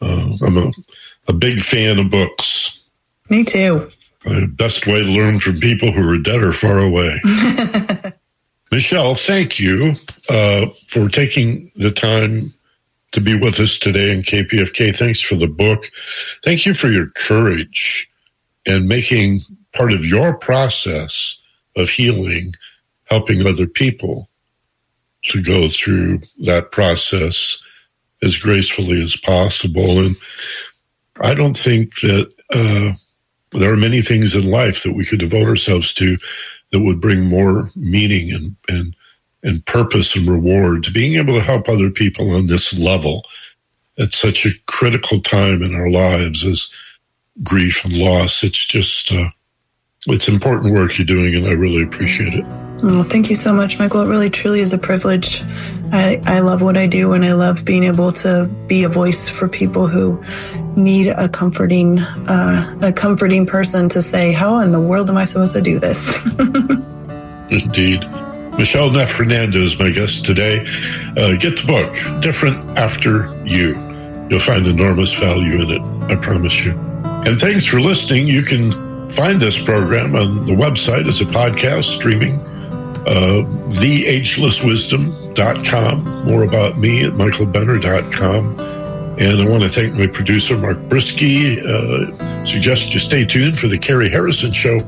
Uh, 0.00 0.36
I'm 0.44 0.58
a, 0.58 0.72
a 1.28 1.32
big 1.32 1.62
fan 1.62 1.98
of 1.98 2.10
books. 2.10 2.88
Me 3.30 3.44
too. 3.44 3.90
The 4.24 4.46
best 4.46 4.86
way 4.86 5.02
to 5.02 5.10
learn 5.10 5.38
from 5.38 5.60
people 5.60 5.92
who 5.92 6.08
are 6.08 6.18
dead 6.18 6.42
or 6.42 6.52
far 6.52 6.78
away. 6.78 7.20
Michele, 8.72 9.14
thank 9.14 9.58
you 9.58 9.94
uh, 10.28 10.66
for 10.88 11.08
taking 11.08 11.70
the 11.76 11.90
time 11.90 12.52
to 13.12 13.20
be 13.20 13.38
with 13.38 13.58
us 13.60 13.78
today 13.78 14.10
in 14.10 14.22
KPFK. 14.22 14.94
Thanks 14.94 15.20
for 15.20 15.36
the 15.36 15.46
book. 15.46 15.90
Thank 16.44 16.66
you 16.66 16.74
for 16.74 16.88
your 16.88 17.08
courage 17.10 18.08
and 18.66 18.86
making 18.86 19.40
part 19.72 19.92
of 19.92 20.04
your 20.04 20.36
process 20.36 21.38
of 21.76 21.88
healing 21.88 22.52
helping 23.04 23.46
other 23.46 23.66
people 23.66 24.28
to 25.24 25.42
go 25.42 25.68
through 25.68 26.20
that 26.40 26.70
process 26.72 27.58
as 28.22 28.36
gracefully 28.36 29.02
as 29.02 29.16
possible. 29.16 30.04
And 30.04 30.16
I 31.20 31.34
don't 31.34 31.56
think 31.56 32.00
that 32.00 32.30
uh, 32.52 32.94
there 33.52 33.72
are 33.72 33.76
many 33.76 34.02
things 34.02 34.34
in 34.34 34.50
life 34.50 34.82
that 34.82 34.94
we 34.94 35.04
could 35.04 35.18
devote 35.18 35.48
ourselves 35.48 35.92
to 35.94 36.18
that 36.70 36.80
would 36.80 37.00
bring 37.00 37.24
more 37.24 37.70
meaning 37.76 38.32
and, 38.32 38.56
and, 38.68 38.96
and 39.42 39.64
purpose 39.66 40.14
and 40.14 40.30
reward 40.30 40.84
to 40.84 40.90
being 40.90 41.14
able 41.14 41.34
to 41.34 41.42
help 41.42 41.68
other 41.68 41.90
people 41.90 42.30
on 42.30 42.46
this 42.46 42.72
level 42.78 43.24
at 43.98 44.12
such 44.12 44.46
a 44.46 44.50
critical 44.66 45.20
time 45.20 45.62
in 45.62 45.74
our 45.74 45.90
lives 45.90 46.44
as 46.44 46.68
grief 47.42 47.84
and 47.84 47.94
loss. 47.94 48.42
It's 48.44 48.64
just, 48.64 49.12
uh, 49.12 49.28
it's 50.06 50.28
important 50.28 50.74
work 50.74 50.98
you're 50.98 51.06
doing, 51.06 51.34
and 51.34 51.46
I 51.46 51.52
really 51.52 51.82
appreciate 51.82 52.34
it. 52.34 52.67
Well, 52.82 53.02
thank 53.02 53.28
you 53.28 53.34
so 53.34 53.52
much, 53.52 53.78
Michael. 53.78 54.02
It 54.02 54.08
really, 54.08 54.30
truly 54.30 54.60
is 54.60 54.72
a 54.72 54.78
privilege. 54.78 55.42
I, 55.90 56.20
I 56.24 56.40
love 56.40 56.62
what 56.62 56.76
I 56.76 56.86
do, 56.86 57.12
and 57.12 57.24
I 57.24 57.32
love 57.32 57.64
being 57.64 57.84
able 57.84 58.12
to 58.12 58.46
be 58.66 58.84
a 58.84 58.88
voice 58.88 59.28
for 59.28 59.48
people 59.48 59.88
who 59.88 60.22
need 60.76 61.08
a 61.08 61.28
comforting, 61.28 61.98
uh, 61.98 62.78
a 62.82 62.92
comforting 62.92 63.46
person 63.46 63.88
to 63.90 64.02
say, 64.02 64.32
"How 64.32 64.60
in 64.60 64.70
the 64.70 64.80
world 64.80 65.10
am 65.10 65.16
I 65.16 65.24
supposed 65.24 65.54
to 65.54 65.62
do 65.62 65.80
this?" 65.80 66.24
Indeed. 67.50 68.04
Michele 68.58 68.90
Neff 68.90 69.12
Hernandez, 69.12 69.78
my 69.78 69.90
guest 69.90 70.24
today. 70.24 70.64
Uh, 71.16 71.34
get 71.34 71.60
the 71.60 71.64
book, 71.66 72.22
Different 72.22 72.78
After 72.78 73.34
You. 73.44 73.74
You'll 74.30 74.40
find 74.40 74.66
enormous 74.66 75.14
value 75.14 75.60
in 75.62 75.70
it, 75.70 76.12
I 76.12 76.16
promise 76.16 76.64
you. 76.64 76.72
And 77.24 77.40
thanks 77.40 77.64
for 77.64 77.80
listening. 77.80 78.26
You 78.28 78.42
can 78.42 79.10
find 79.10 79.40
this 79.40 79.58
program 79.58 80.14
on 80.14 80.44
the 80.44 80.52
website 80.52 81.08
as 81.08 81.20
a 81.20 81.24
podcast 81.24 81.84
streaming 81.96 82.44
uh, 83.08 83.42
theagelesswisdom.com. 83.70 86.24
More 86.26 86.44
about 86.44 86.78
me 86.78 87.02
at 87.04 87.14
michaelbenner.com. 87.14 88.60
And 89.18 89.40
I 89.40 89.50
want 89.50 89.64
to 89.64 89.68
thank 89.68 89.94
my 89.94 90.06
producer, 90.06 90.56
Mark 90.56 90.78
Brisky. 90.88 91.58
Uh, 91.64 92.44
suggest 92.44 92.94
you 92.94 93.00
stay 93.00 93.24
tuned 93.24 93.58
for 93.58 93.66
the 93.66 93.78
Carrie 93.78 94.10
Harrison 94.10 94.52
Show. 94.52 94.78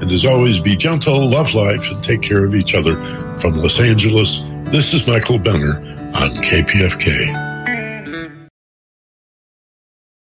And 0.00 0.10
as 0.10 0.24
always, 0.24 0.58
be 0.60 0.76
gentle, 0.76 1.28
love 1.28 1.52
life, 1.54 1.90
and 1.90 2.02
take 2.02 2.22
care 2.22 2.42
of 2.44 2.54
each 2.54 2.74
other. 2.74 2.96
From 3.38 3.56
Los 3.56 3.78
Angeles, 3.80 4.46
this 4.72 4.94
is 4.94 5.06
Michael 5.06 5.38
Benner 5.38 5.78
on 6.14 6.34
KPFK. 6.36 7.53